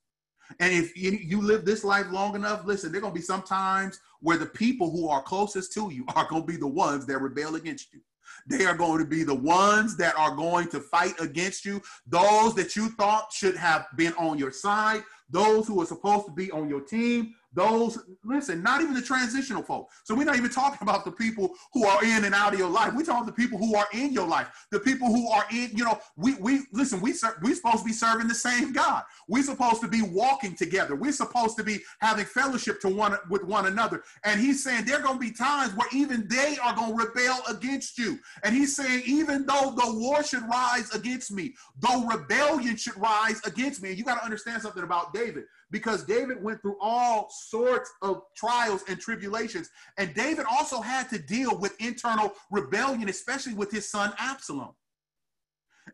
And 0.59 0.73
if 0.73 0.95
you 0.97 1.41
live 1.41 1.65
this 1.65 1.84
life 1.84 2.07
long 2.11 2.36
enough, 2.36 2.65
listen, 2.65 2.91
there 2.91 2.99
are 2.99 3.01
going 3.01 3.13
to 3.13 3.19
be 3.19 3.25
some 3.25 3.41
times 3.41 3.99
where 4.19 4.38
the 4.38 4.45
people 4.45 4.91
who 4.91 5.07
are 5.07 5.23
closest 5.23 5.73
to 5.73 5.89
you 5.91 6.05
are 6.15 6.27
going 6.27 6.43
to 6.43 6.47
be 6.47 6.57
the 6.57 6.67
ones 6.67 7.05
that 7.05 7.19
rebel 7.19 7.55
against 7.55 7.93
you. 7.93 8.01
They 8.47 8.65
are 8.65 8.75
going 8.75 8.99
to 8.99 9.05
be 9.05 9.23
the 9.23 9.36
ones 9.36 9.95
that 9.97 10.17
are 10.17 10.36
going 10.36 10.67
to 10.69 10.79
fight 10.79 11.19
against 11.19 11.65
you. 11.65 11.82
Those 12.07 12.53
that 12.55 12.75
you 12.75 12.89
thought 12.89 13.32
should 13.32 13.55
have 13.55 13.86
been 13.95 14.13
on 14.13 14.38
your 14.38 14.51
side, 14.51 15.03
those 15.29 15.67
who 15.67 15.82
are 15.82 15.86
supposed 15.86 16.25
to 16.25 16.32
be 16.32 16.51
on 16.51 16.69
your 16.69 16.82
team, 16.82 17.34
those, 17.54 17.99
listen, 18.24 18.64
not 18.64 18.82
even 18.82 18.93
the 18.93 19.02
transitional 19.02 19.62
folk. 19.62 19.89
So 20.04 20.16
we're 20.16 20.24
not 20.24 20.38
even 20.38 20.49
talking 20.49 20.80
about 20.82 21.04
the 21.04 21.12
people 21.12 21.52
who 21.74 21.86
are 21.86 22.04
in 22.04 22.24
and 22.24 22.34
out 22.34 22.54
of 22.54 22.60
your 22.60 22.70
life. 22.70 22.93
We're 22.93 23.04
talking 23.04 23.26
the 23.26 23.32
people 23.32 23.58
who 23.58 23.76
are 23.76 23.88
in 23.93 24.14
your 24.14 24.28
life, 24.28 24.68
the 24.72 24.80
people 24.80 25.08
who 25.08 25.30
are 25.30 25.45
in, 25.52 25.72
you 25.74 25.84
know, 25.84 25.99
we, 26.16 26.36
we 26.36 26.62
listen, 26.72 27.02
we, 27.02 27.14
we're 27.41 27.56
supposed 27.56 27.80
to 27.80 27.86
be 27.86 27.93
serving 27.93 28.28
the 28.28 28.36
same 28.36 28.72
God. 28.72 29.04
We're 29.28 29.43
supposed 29.43 29.82
to 29.82 29.88
be 29.88 30.02
walking 30.02 30.56
together. 30.56 30.95
We're 30.95 31.12
supposed 31.12 31.58
to 31.58 31.64
be 31.64 31.80
having 31.99 32.26
fellowship 32.26 32.80
to 32.82 32.89
one 32.89 33.18
with 33.30 33.43
one 33.43 33.68
another. 33.68 34.04
And 34.24 34.39
he's 34.39 34.64
saying 34.64 34.86
there 34.86 34.99
are 34.99 35.04
going 35.04 35.16
to 35.16 35.20
be 35.20 35.32
times 35.32 35.76
where 35.76 35.88
even 35.91 36.28
they 36.28 36.58
are 36.64 36.74
going 36.76 36.97
to 36.97 37.06
rebel 37.06 37.41
against 37.49 37.97
you. 37.97 38.20
And 38.43 38.56
he's 38.56 38.76
saying, 38.76 39.04
even 39.06 39.45
though 39.45 39.74
the 39.76 39.93
war 39.97 40.24
should 40.24 40.47
rise 40.47 40.89
against 40.91 41.32
me, 41.32 41.54
though 41.80 42.06
rebellion 42.06 42.78
should 42.78 42.97
rise 42.97 43.41
against 43.45 43.82
me. 43.82 43.89
And 43.89 43.97
you 43.97 44.06
got 44.06 44.20
to 44.20 44.26
understand 44.26 44.62
something 44.62 44.84
about 44.84 45.14
David 45.14 45.45
because 45.72 46.03
David 46.03 46.43
went 46.43 46.61
through 46.61 46.78
all 46.80 47.30
sorts 47.32 47.91
of 48.01 48.22
trials 48.36 48.84
and 48.88 48.99
tribulations. 48.99 49.69
And 49.97 50.13
David 50.13 50.45
also 50.49 50.82
had 50.82 51.09
to 51.09 51.17
deal 51.17 51.57
with 51.57 51.80
internal 51.82 52.34
rebellion, 52.51 53.09
especially 53.09 53.53
with 53.53 53.72
his 53.72 53.89
son 53.89 54.13
Absalom. 54.19 54.72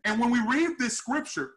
And 0.04 0.20
when 0.20 0.30
we 0.30 0.40
read 0.40 0.76
this 0.78 0.96
scripture, 0.96 1.52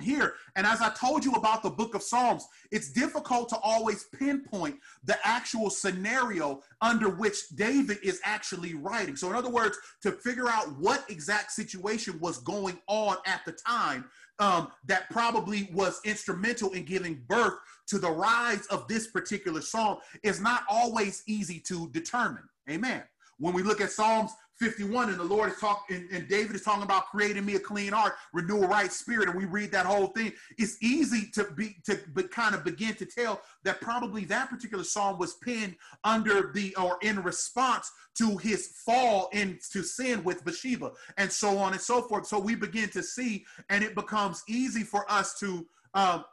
here. 0.00 0.34
And 0.56 0.66
as 0.66 0.80
I 0.80 0.90
told 0.90 1.24
you 1.24 1.32
about 1.32 1.62
the 1.62 1.70
book 1.70 1.94
of 1.94 2.02
Psalms, 2.02 2.46
it's 2.70 2.90
difficult 2.90 3.48
to 3.50 3.58
always 3.58 4.04
pinpoint 4.04 4.76
the 5.04 5.16
actual 5.24 5.70
scenario 5.70 6.62
under 6.80 7.08
which 7.08 7.48
David 7.50 7.98
is 8.02 8.20
actually 8.24 8.74
writing. 8.74 9.16
So, 9.16 9.28
in 9.30 9.36
other 9.36 9.50
words, 9.50 9.78
to 10.02 10.12
figure 10.12 10.48
out 10.48 10.78
what 10.78 11.04
exact 11.08 11.52
situation 11.52 12.18
was 12.20 12.38
going 12.38 12.78
on 12.86 13.16
at 13.26 13.42
the 13.44 13.52
time, 13.52 14.06
um, 14.40 14.68
that 14.86 15.08
probably 15.10 15.70
was 15.72 16.00
instrumental 16.04 16.72
in 16.72 16.84
giving 16.84 17.22
birth 17.28 17.54
to 17.88 17.98
the 17.98 18.10
rise 18.10 18.66
of 18.66 18.88
this 18.88 19.08
particular 19.08 19.60
psalm 19.60 19.98
is 20.22 20.40
not 20.40 20.62
always 20.68 21.22
easy 21.28 21.60
to 21.60 21.88
determine. 21.90 22.42
Amen. 22.68 23.02
When 23.38 23.54
we 23.54 23.62
look 23.62 23.80
at 23.80 23.90
Psalms 23.90 24.32
51 24.60 25.08
and 25.08 25.18
the 25.18 25.24
Lord 25.24 25.50
is 25.50 25.58
talking 25.58 26.06
and, 26.12 26.28
David 26.28 26.54
is 26.54 26.62
talking 26.62 26.82
about 26.82 27.06
creating 27.06 27.46
me 27.46 27.56
a 27.56 27.58
clean 27.58 27.92
heart, 27.92 28.14
renew 28.34 28.62
a 28.62 28.68
right 28.68 28.92
spirit, 28.92 29.28
and 29.28 29.36
we 29.36 29.46
read 29.46 29.72
that 29.72 29.86
whole 29.86 30.08
thing, 30.08 30.32
it's 30.58 30.76
easy 30.82 31.30
to 31.32 31.44
be 31.56 31.76
to 31.86 31.98
be, 32.14 32.24
kind 32.24 32.54
of 32.54 32.62
begin 32.62 32.94
to 32.94 33.06
tell 33.06 33.40
that 33.64 33.80
probably 33.80 34.24
that 34.26 34.50
particular 34.50 34.84
psalm 34.84 35.18
was 35.18 35.34
penned 35.42 35.76
under 36.04 36.52
the 36.52 36.76
or 36.76 36.98
in 37.02 37.22
response 37.22 37.90
to 38.18 38.36
his 38.36 38.68
fall 38.84 39.30
into 39.32 39.82
sin 39.82 40.22
with 40.22 40.44
Bathsheba 40.44 40.92
and 41.16 41.32
so 41.32 41.56
on 41.56 41.72
and 41.72 41.80
so 41.80 42.02
forth. 42.02 42.26
So 42.26 42.38
we 42.38 42.54
begin 42.54 42.90
to 42.90 43.02
see, 43.02 43.46
and 43.70 43.82
it 43.82 43.94
becomes 43.94 44.42
easy 44.46 44.82
for 44.82 45.10
us 45.10 45.38
to 45.40 45.66
um, 45.94 46.24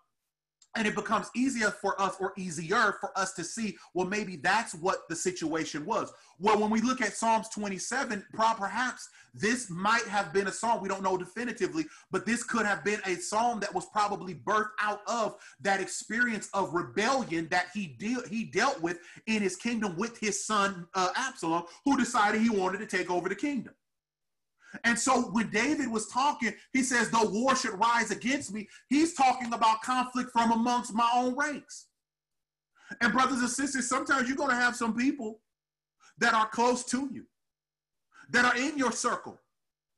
and 0.78 0.88
it 0.88 0.95
becomes 0.95 1.30
easier 1.36 1.71
for 1.71 1.99
us 1.99 2.15
or 2.19 2.34
easier 2.38 2.95
for 3.01 3.11
us 3.17 3.34
to 3.34 3.43
see 3.43 3.75
well 3.93 4.07
maybe 4.07 4.38
that's 4.38 4.75
what 4.75 5.09
the 5.09 5.15
situation 5.15 5.86
was. 5.86 6.13
Well 6.39 6.59
when 6.59 6.69
we 6.69 6.82
look 6.82 7.01
at 7.01 7.13
psalms 7.13 7.49
27 7.49 8.23
perhaps 8.34 9.09
this 9.34 9.69
might 9.69 10.03
have 10.03 10.32
been 10.32 10.47
a 10.47 10.51
psalm 10.51 10.82
we 10.82 10.88
don't 10.88 11.03
know 11.03 11.17
definitively 11.17 11.86
but 12.11 12.25
this 12.25 12.43
could 12.43 12.65
have 12.65 12.84
been 12.84 13.01
a 13.05 13.15
psalm 13.15 13.59
that 13.59 13.73
was 13.73 13.88
probably 13.88 14.36
birthed 14.36 14.69
out 14.80 15.01
of 15.07 15.38
that 15.61 15.82
experience 15.82 16.49
of 16.53 16.73
rebellion 16.73 17.47
that 17.49 17.67
he 17.73 17.97
he 18.30 18.43
dealt 18.45 18.80
with 18.82 18.99
in 19.25 19.41
his 19.41 19.55
kingdom 19.55 19.97
with 19.97 20.17
his 20.19 20.45
son 20.45 20.88
uh, 20.93 21.09
absalom 21.15 21.63
who 21.86 21.97
decided 21.97 22.41
he 22.41 22.49
wanted 22.49 22.78
to 22.78 22.86
take 22.86 23.09
over 23.09 23.28
the 23.28 23.36
kingdom 23.36 23.73
and 24.84 24.97
so 24.97 25.23
when 25.32 25.49
David 25.49 25.89
was 25.89 26.07
talking, 26.07 26.53
he 26.73 26.84
says, 26.84 27.09
though 27.09 27.30
war 27.30 27.55
should 27.55 27.80
rise 27.80 28.11
against 28.11 28.53
me, 28.53 28.67
he's 28.89 29.13
talking 29.13 29.53
about 29.53 29.82
conflict 29.82 30.32
from 30.32 30.51
amongst 30.51 30.93
my 30.93 31.09
own 31.15 31.36
ranks. 31.36 31.88
And 33.01 33.13
brothers 33.13 33.39
and 33.39 33.49
sisters, 33.49 33.89
sometimes 33.89 34.28
you're 34.28 34.38
going 34.38 34.49
to 34.49 34.55
have 34.55 34.75
some 34.75 34.95
people 34.95 35.41
that 36.19 36.34
are 36.34 36.47
close 36.47 36.84
to 36.86 37.09
you, 37.11 37.25
that 38.30 38.45
are 38.45 38.57
in 38.57 38.78
your 38.78 38.91
circle, 38.91 39.39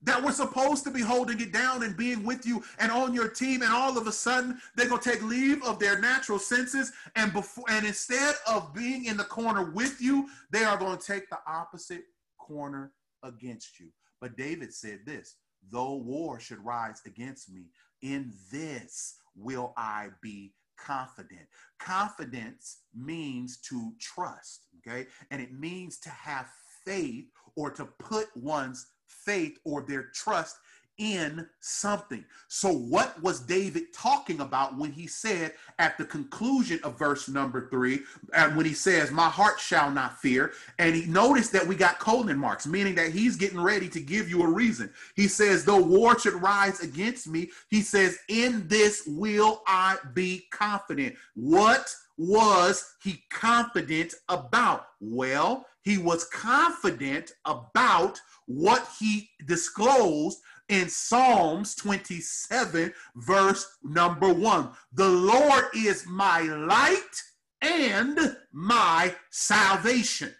that 0.01 0.23
were 0.23 0.31
supposed 0.31 0.83
to 0.85 0.91
be 0.91 1.01
holding 1.01 1.39
it 1.39 1.51
down 1.51 1.83
and 1.83 1.97
being 1.97 2.23
with 2.23 2.45
you 2.45 2.63
and 2.79 2.91
on 2.91 3.13
your 3.13 3.27
team, 3.27 3.61
and 3.61 3.71
all 3.71 3.97
of 3.97 4.07
a 4.07 4.11
sudden 4.11 4.57
they're 4.75 4.87
gonna 4.87 5.01
take 5.01 5.21
leave 5.21 5.63
of 5.63 5.77
their 5.77 5.99
natural 5.99 6.39
senses, 6.39 6.91
and 7.15 7.33
before 7.33 7.65
and 7.69 7.85
instead 7.85 8.35
of 8.47 8.73
being 8.73 9.05
in 9.05 9.17
the 9.17 9.23
corner 9.23 9.71
with 9.71 10.01
you, 10.01 10.27
they 10.51 10.63
are 10.63 10.77
going 10.77 10.97
to 10.97 11.05
take 11.05 11.29
the 11.29 11.39
opposite 11.45 12.03
corner 12.37 12.91
against 13.23 13.79
you. 13.79 13.89
But 14.21 14.37
David 14.37 14.73
said 14.73 14.99
this 15.05 15.35
though 15.71 15.95
war 15.95 16.39
should 16.39 16.63
rise 16.63 17.01
against 17.05 17.51
me, 17.51 17.65
in 18.01 18.33
this 18.51 19.15
will 19.35 19.73
I 19.77 20.09
be 20.21 20.53
confident. 20.77 21.47
Confidence 21.79 22.79
means 22.95 23.57
to 23.61 23.93
trust, 23.99 24.67
okay? 24.79 25.07
And 25.31 25.41
it 25.41 25.51
means 25.51 25.99
to 25.99 26.09
have 26.09 26.47
faith 26.85 27.25
or 27.55 27.71
to 27.71 27.85
put 27.85 28.27
one's 28.35 28.87
faith 29.07 29.57
or 29.65 29.85
their 29.85 30.09
trust 30.13 30.55
in 30.99 31.47
something. 31.61 32.23
So, 32.49 32.71
what 32.71 33.21
was 33.23 33.39
David 33.39 33.93
talking 33.93 34.41
about 34.41 34.77
when 34.77 34.91
he 34.91 35.07
said 35.07 35.53
at 35.79 35.97
the 35.97 36.05
conclusion 36.05 36.79
of 36.83 36.99
verse 36.99 37.27
number 37.27 37.69
three, 37.69 38.01
and 38.33 38.55
when 38.55 38.65
he 38.65 38.73
says, 38.73 39.09
My 39.09 39.29
heart 39.29 39.59
shall 39.59 39.89
not 39.89 40.19
fear? 40.19 40.51
And 40.77 40.93
he 40.93 41.05
noticed 41.05 41.53
that 41.53 41.65
we 41.65 41.75
got 41.75 41.99
colon 41.99 42.37
marks, 42.37 42.67
meaning 42.67 42.95
that 42.95 43.11
he's 43.11 43.37
getting 43.37 43.61
ready 43.61 43.89
to 43.89 43.99
give 43.99 44.29
you 44.29 44.43
a 44.43 44.51
reason. 44.51 44.91
He 45.15 45.27
says, 45.27 45.65
Though 45.65 45.81
war 45.81 46.19
should 46.19 46.33
rise 46.33 46.81
against 46.81 47.27
me, 47.27 47.49
he 47.69 47.81
says, 47.81 48.19
In 48.27 48.67
this 48.67 49.03
will 49.07 49.63
I 49.65 49.97
be 50.13 50.47
confident. 50.51 51.15
What 51.33 51.95
was 52.17 52.95
he 53.01 53.23
confident 53.29 54.13
about? 54.27 54.87
Well, 54.99 55.65
he 55.81 55.97
was 55.97 56.25
confident 56.25 57.31
about 57.45 58.19
what 58.45 58.87
he 58.99 59.29
disclosed 59.45 60.39
in 60.69 60.87
Psalms 60.87 61.75
27, 61.75 62.93
verse 63.15 63.77
number 63.83 64.31
one. 64.33 64.69
The 64.93 65.09
Lord 65.09 65.65
is 65.75 66.05
my 66.07 66.41
light 66.41 67.23
and 67.61 68.37
my 68.51 69.15
salvation. 69.29 70.33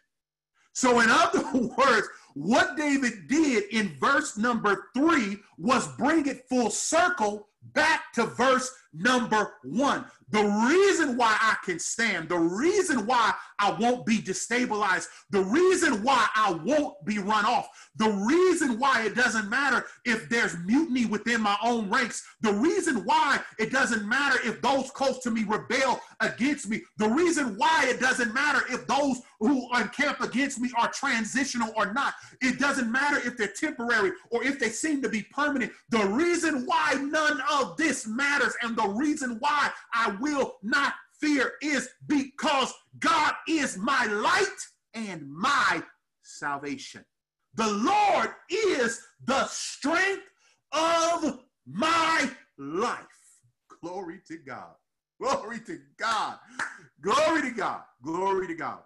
So, 0.73 1.01
in 1.01 1.09
other 1.09 1.43
words, 1.77 2.07
what 2.35 2.77
David 2.77 3.27
did 3.27 3.65
in 3.71 3.89
verse 3.99 4.37
number 4.37 4.89
three 4.95 5.37
was 5.57 5.87
bring 5.97 6.25
it 6.27 6.47
full 6.47 6.69
circle 6.69 7.49
back 7.73 8.13
to 8.13 8.25
verse 8.25 8.71
number 8.93 9.53
one. 9.63 10.05
The 10.31 10.43
reason 10.43 11.17
why 11.17 11.35
I 11.41 11.55
can 11.65 11.79
stand, 11.79 12.29
the 12.29 12.37
reason 12.37 13.07
why 13.07 13.33
I 13.57 13.71
won't 13.71 14.05
be 14.05 14.19
destabilized, 14.19 15.07
the 15.31 15.41
reason 15.41 16.03
why 16.03 16.27
I 16.35 16.53
won't 16.63 17.03
be 17.03 17.17
run 17.17 17.45
off, 17.45 17.67
the 17.95 18.09
reason 18.09 18.79
why 18.79 19.05
it 19.05 19.15
doesn't 19.15 19.49
matter 19.49 19.85
if 20.05 20.29
there's 20.29 20.55
mutiny 20.59 21.05
within 21.05 21.41
my 21.41 21.57
own 21.63 21.89
ranks, 21.89 22.23
the 22.41 22.53
reason 22.53 22.97
why 23.05 23.39
it 23.57 23.71
doesn't 23.71 24.07
matter 24.07 24.37
if 24.43 24.61
those 24.61 24.91
close 24.91 25.17
to 25.19 25.31
me 25.31 25.45
rebel 25.45 25.99
against 26.19 26.69
me, 26.69 26.81
the 26.97 27.09
reason 27.09 27.55
why 27.57 27.85
it 27.87 27.99
doesn't 27.99 28.33
matter 28.33 28.61
if 28.69 28.85
those 28.85 29.21
who 29.39 29.67
encamp 29.75 30.21
against 30.21 30.59
me 30.59 30.69
are 30.77 30.91
transitional 30.91 31.71
or 31.75 31.91
not, 31.93 32.13
it 32.41 32.59
doesn't 32.59 32.91
matter 32.91 33.17
if 33.25 33.35
they're 33.35 33.47
temporary 33.47 34.11
or 34.29 34.43
if 34.43 34.59
they 34.59 34.69
seem 34.69 35.01
to 35.01 35.09
be 35.09 35.23
permanent. 35.31 35.71
The 35.89 36.05
reason 36.05 36.65
why 36.65 36.95
none 37.01 37.41
of 37.51 37.77
this 37.77 38.05
matters 38.05 38.53
and 38.61 38.75
the 38.79 38.87
reason 38.89 39.37
why 39.39 39.69
I 39.93 40.15
will 40.21 40.55
not 40.63 40.93
fear 41.19 41.53
is 41.61 41.89
because 42.07 42.73
God 42.99 43.33
is 43.47 43.77
my 43.77 44.05
light 44.05 44.59
and 44.93 45.29
my 45.29 45.83
salvation. 46.23 47.03
The 47.55 47.67
Lord 47.67 48.29
is 48.49 49.01
the 49.25 49.45
strength 49.47 50.23
of 50.71 51.39
my 51.67 52.29
life. 52.57 53.03
Glory 53.81 54.21
to 54.29 54.37
God. 54.37 54.75
Glory 55.21 55.59
to 55.65 55.79
God. 55.97 56.37
Glory 57.01 57.41
to 57.41 57.51
God. 57.51 57.81
Glory 58.01 58.47
to 58.47 58.55
God. 58.55 58.79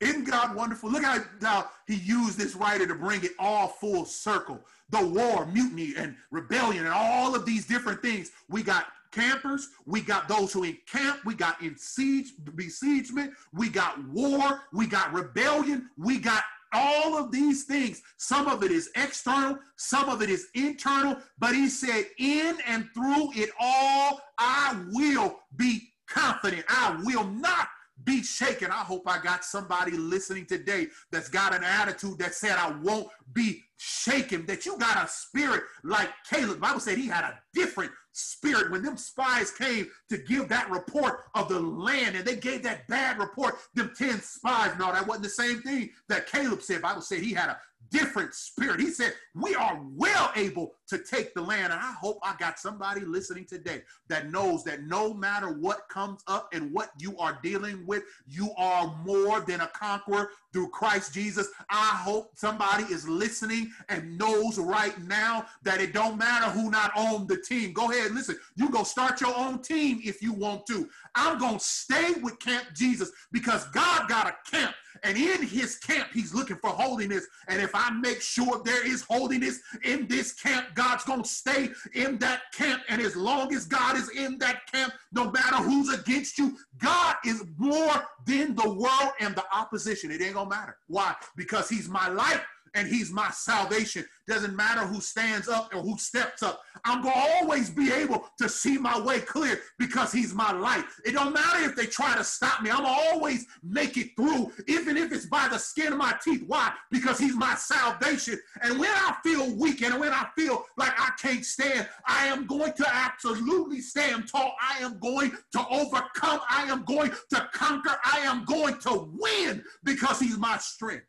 Isn't 0.00 0.24
God 0.24 0.54
wonderful? 0.54 0.90
Look 0.90 1.02
how, 1.02 1.18
how 1.42 1.70
he 1.86 1.96
used 1.96 2.38
this 2.38 2.54
writer 2.54 2.86
to 2.86 2.94
bring 2.94 3.24
it 3.24 3.32
all 3.38 3.68
full 3.68 4.04
circle. 4.04 4.60
The 4.90 5.04
war, 5.04 5.46
mutiny, 5.46 5.94
and 5.96 6.16
rebellion, 6.30 6.84
and 6.84 6.94
all 6.94 7.34
of 7.34 7.44
these 7.44 7.66
different 7.66 8.00
things. 8.00 8.30
We 8.48 8.62
got 8.62 8.86
campers, 9.10 9.68
we 9.86 10.00
got 10.00 10.28
those 10.28 10.52
who 10.52 10.64
encamp, 10.64 11.24
we 11.24 11.34
got 11.34 11.60
in 11.62 11.76
siege, 11.76 12.32
besiegement, 12.54 13.32
we 13.52 13.68
got 13.68 14.02
war, 14.08 14.62
we 14.72 14.86
got 14.86 15.12
rebellion, 15.12 15.88
we 15.96 16.18
got 16.18 16.42
all 16.72 17.16
of 17.16 17.32
these 17.32 17.64
things. 17.64 18.02
Some 18.18 18.46
of 18.46 18.62
it 18.62 18.70
is 18.70 18.90
external, 18.94 19.58
some 19.76 20.08
of 20.08 20.22
it 20.22 20.30
is 20.30 20.48
internal, 20.54 21.16
but 21.38 21.54
he 21.54 21.68
said, 21.68 22.04
in 22.18 22.58
and 22.66 22.88
through 22.94 23.32
it 23.34 23.50
all, 23.58 24.20
I 24.36 24.78
will 24.92 25.38
be 25.56 25.88
confident. 26.06 26.64
I 26.68 26.98
will 27.04 27.24
not 27.24 27.68
be 28.04 28.22
shaken. 28.22 28.70
I 28.70 28.84
hope 28.84 29.02
I 29.06 29.20
got 29.20 29.44
somebody 29.44 29.92
listening 29.92 30.46
today 30.46 30.88
that's 31.10 31.28
got 31.28 31.54
an 31.54 31.64
attitude 31.64 32.18
that 32.18 32.34
said, 32.34 32.52
I 32.52 32.72
won't 32.82 33.08
be 33.32 33.62
shaken, 33.76 34.46
that 34.46 34.66
you 34.66 34.76
got 34.78 35.04
a 35.04 35.08
spirit 35.08 35.62
like 35.84 36.08
Caleb. 36.28 36.60
Bible 36.60 36.80
said 36.80 36.98
he 36.98 37.06
had 37.06 37.24
a 37.24 37.38
different 37.54 37.92
spirit 38.12 38.70
when 38.70 38.82
them 38.82 38.96
spies 38.96 39.52
came 39.52 39.86
to 40.08 40.18
give 40.18 40.48
that 40.48 40.68
report 40.70 41.20
of 41.34 41.48
the 41.48 41.60
land 41.60 42.16
and 42.16 42.24
they 42.24 42.34
gave 42.34 42.62
that 42.64 42.86
bad 42.88 43.16
report 43.16 43.54
them 43.74 43.92
10 43.96 44.20
spies 44.20 44.72
no 44.76 44.92
that 44.92 45.06
wasn't 45.06 45.22
the 45.22 45.30
same 45.30 45.62
thing 45.62 45.88
that 46.08 46.26
caleb 46.26 46.60
said 46.60 46.82
bible 46.82 47.00
said 47.00 47.20
he 47.20 47.32
had 47.32 47.48
a 47.48 47.58
different 47.90 48.34
spirit. 48.34 48.80
He 48.80 48.90
said, 48.90 49.14
We 49.34 49.54
are 49.54 49.80
well 49.94 50.30
able 50.36 50.74
to 50.88 50.98
take 50.98 51.34
the 51.34 51.42
land. 51.42 51.72
And 51.72 51.80
I 51.80 51.92
hope 51.92 52.18
I 52.22 52.34
got 52.38 52.58
somebody 52.58 53.02
listening 53.02 53.46
today 53.46 53.82
that 54.08 54.30
knows 54.30 54.64
that 54.64 54.82
no 54.84 55.14
matter 55.14 55.52
what 55.52 55.88
comes 55.88 56.22
up 56.26 56.48
and 56.52 56.72
what 56.72 56.90
you 56.98 57.16
are 57.18 57.38
dealing 57.42 57.86
with, 57.86 58.02
you 58.26 58.50
are 58.56 58.94
more 59.04 59.40
than 59.40 59.60
a 59.60 59.68
conqueror 59.68 60.30
through 60.52 60.68
Christ 60.70 61.12
Jesus. 61.12 61.48
I 61.70 62.00
hope 62.02 62.30
somebody 62.34 62.84
is 62.84 63.08
listening 63.08 63.70
and 63.88 64.18
knows 64.18 64.58
right 64.58 64.98
now 65.02 65.46
that 65.62 65.80
it 65.80 65.92
don't 65.92 66.18
matter 66.18 66.50
who 66.50 66.70
not 66.70 66.92
on 66.96 67.26
the 67.26 67.38
team. 67.38 67.72
Go 67.72 67.90
ahead, 67.90 68.12
listen. 68.12 68.38
You 68.56 68.70
go 68.70 68.82
start 68.82 69.20
your 69.20 69.36
own 69.36 69.60
team 69.60 70.00
if 70.02 70.22
you 70.22 70.32
want 70.32 70.66
to. 70.66 70.88
I'm 71.14 71.38
going 71.38 71.58
to 71.58 71.64
stay 71.64 72.14
with 72.22 72.38
Camp 72.38 72.66
Jesus 72.74 73.10
because 73.32 73.66
God 73.68 74.08
got 74.08 74.26
a 74.26 74.50
camp 74.50 74.74
and 75.02 75.16
in 75.16 75.42
his 75.42 75.76
camp, 75.76 76.08
he's 76.12 76.34
looking 76.34 76.56
for 76.56 76.70
holiness. 76.70 77.26
And 77.48 77.60
if 77.60 77.74
I 77.74 77.90
make 77.90 78.20
sure 78.20 78.62
there 78.64 78.86
is 78.86 79.02
holiness 79.02 79.60
in 79.84 80.06
this 80.06 80.32
camp, 80.32 80.68
God's 80.74 81.04
going 81.04 81.22
to 81.22 81.28
stay 81.28 81.70
in 81.94 82.18
that 82.18 82.42
camp. 82.52 82.82
And 82.88 83.00
as 83.00 83.16
long 83.16 83.54
as 83.54 83.66
God 83.66 83.96
is 83.96 84.10
in 84.10 84.38
that 84.38 84.70
camp, 84.70 84.92
no 85.12 85.30
matter 85.30 85.56
who's 85.56 85.92
against 85.92 86.38
you, 86.38 86.56
God 86.78 87.16
is 87.24 87.44
more 87.56 88.02
than 88.26 88.54
the 88.54 88.68
world 88.68 89.12
and 89.20 89.34
the 89.34 89.44
opposition. 89.52 90.10
It 90.10 90.22
ain't 90.22 90.34
going 90.34 90.48
to 90.48 90.56
matter. 90.56 90.76
Why? 90.86 91.14
Because 91.36 91.68
he's 91.68 91.88
my 91.88 92.08
life 92.08 92.44
and 92.74 92.88
he's 92.88 93.12
my 93.12 93.30
salvation. 93.30 94.04
Doesn't 94.26 94.54
matter 94.54 94.80
who 94.80 95.00
stands 95.00 95.48
up 95.48 95.74
or 95.74 95.80
who 95.80 95.96
steps 95.98 96.42
up. 96.42 96.60
I'm 96.84 97.02
going 97.02 97.14
to 97.14 97.20
always 97.36 97.70
be 97.70 97.92
able 97.92 98.24
to 98.38 98.48
see 98.48 98.78
my 98.78 99.00
way 99.00 99.20
clear 99.20 99.60
because 99.78 100.12
he's 100.12 100.34
my 100.34 100.52
light. 100.52 100.84
It 101.04 101.12
don't 101.12 101.32
matter 101.32 101.64
if 101.64 101.76
they 101.76 101.86
try 101.86 102.16
to 102.16 102.24
stop 102.24 102.62
me. 102.62 102.70
I'm 102.70 102.84
to 102.84 102.88
always 102.88 103.46
make 103.62 103.96
it 103.96 104.10
through, 104.16 104.52
even 104.66 104.96
if 104.96 105.12
it's 105.12 105.26
by 105.26 105.48
the 105.48 105.58
skin 105.58 105.92
of 105.92 105.98
my 105.98 106.14
teeth. 106.22 106.44
Why? 106.46 106.72
Because 106.90 107.18
he's 107.18 107.36
my 107.36 107.54
salvation. 107.54 108.38
And 108.62 108.78
when 108.78 108.90
I 108.90 109.16
feel 109.22 109.54
weak 109.56 109.82
and 109.82 109.98
when 109.98 110.12
I 110.12 110.26
feel 110.36 110.64
like 110.76 110.92
I 110.98 111.10
can't 111.20 111.44
stand, 111.44 111.88
I 112.06 112.26
am 112.26 112.46
going 112.46 112.72
to 112.74 112.86
absolutely 112.90 113.80
stand 113.80 114.28
tall. 114.28 114.52
I 114.60 114.82
am 114.84 114.98
going 114.98 115.32
to 115.52 115.66
overcome. 115.70 116.40
I 116.48 116.64
am 116.68 116.84
going 116.84 117.12
to 117.30 117.48
conquer. 117.52 117.96
I 118.04 118.18
am 118.20 118.44
going 118.44 118.78
to 118.80 119.08
win 119.12 119.62
because 119.84 120.20
he's 120.20 120.38
my 120.38 120.58
strength. 120.58 121.06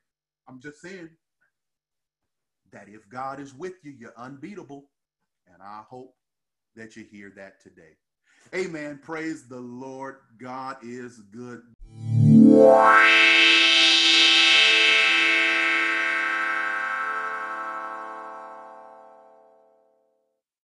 I'm 0.47 0.59
just 0.59 0.81
saying 0.81 1.09
that 2.71 2.87
if 2.87 3.07
God 3.09 3.39
is 3.39 3.53
with 3.53 3.73
you, 3.83 3.91
you're 3.91 4.13
unbeatable. 4.17 4.89
And 5.47 5.61
I 5.61 5.83
hope 5.89 6.13
that 6.75 6.95
you 6.95 7.05
hear 7.11 7.31
that 7.35 7.61
today. 7.61 7.97
Amen. 8.55 8.99
Praise 9.03 9.47
the 9.47 9.59
Lord. 9.59 10.17
God 10.41 10.77
is 10.81 11.19
good. 11.31 11.61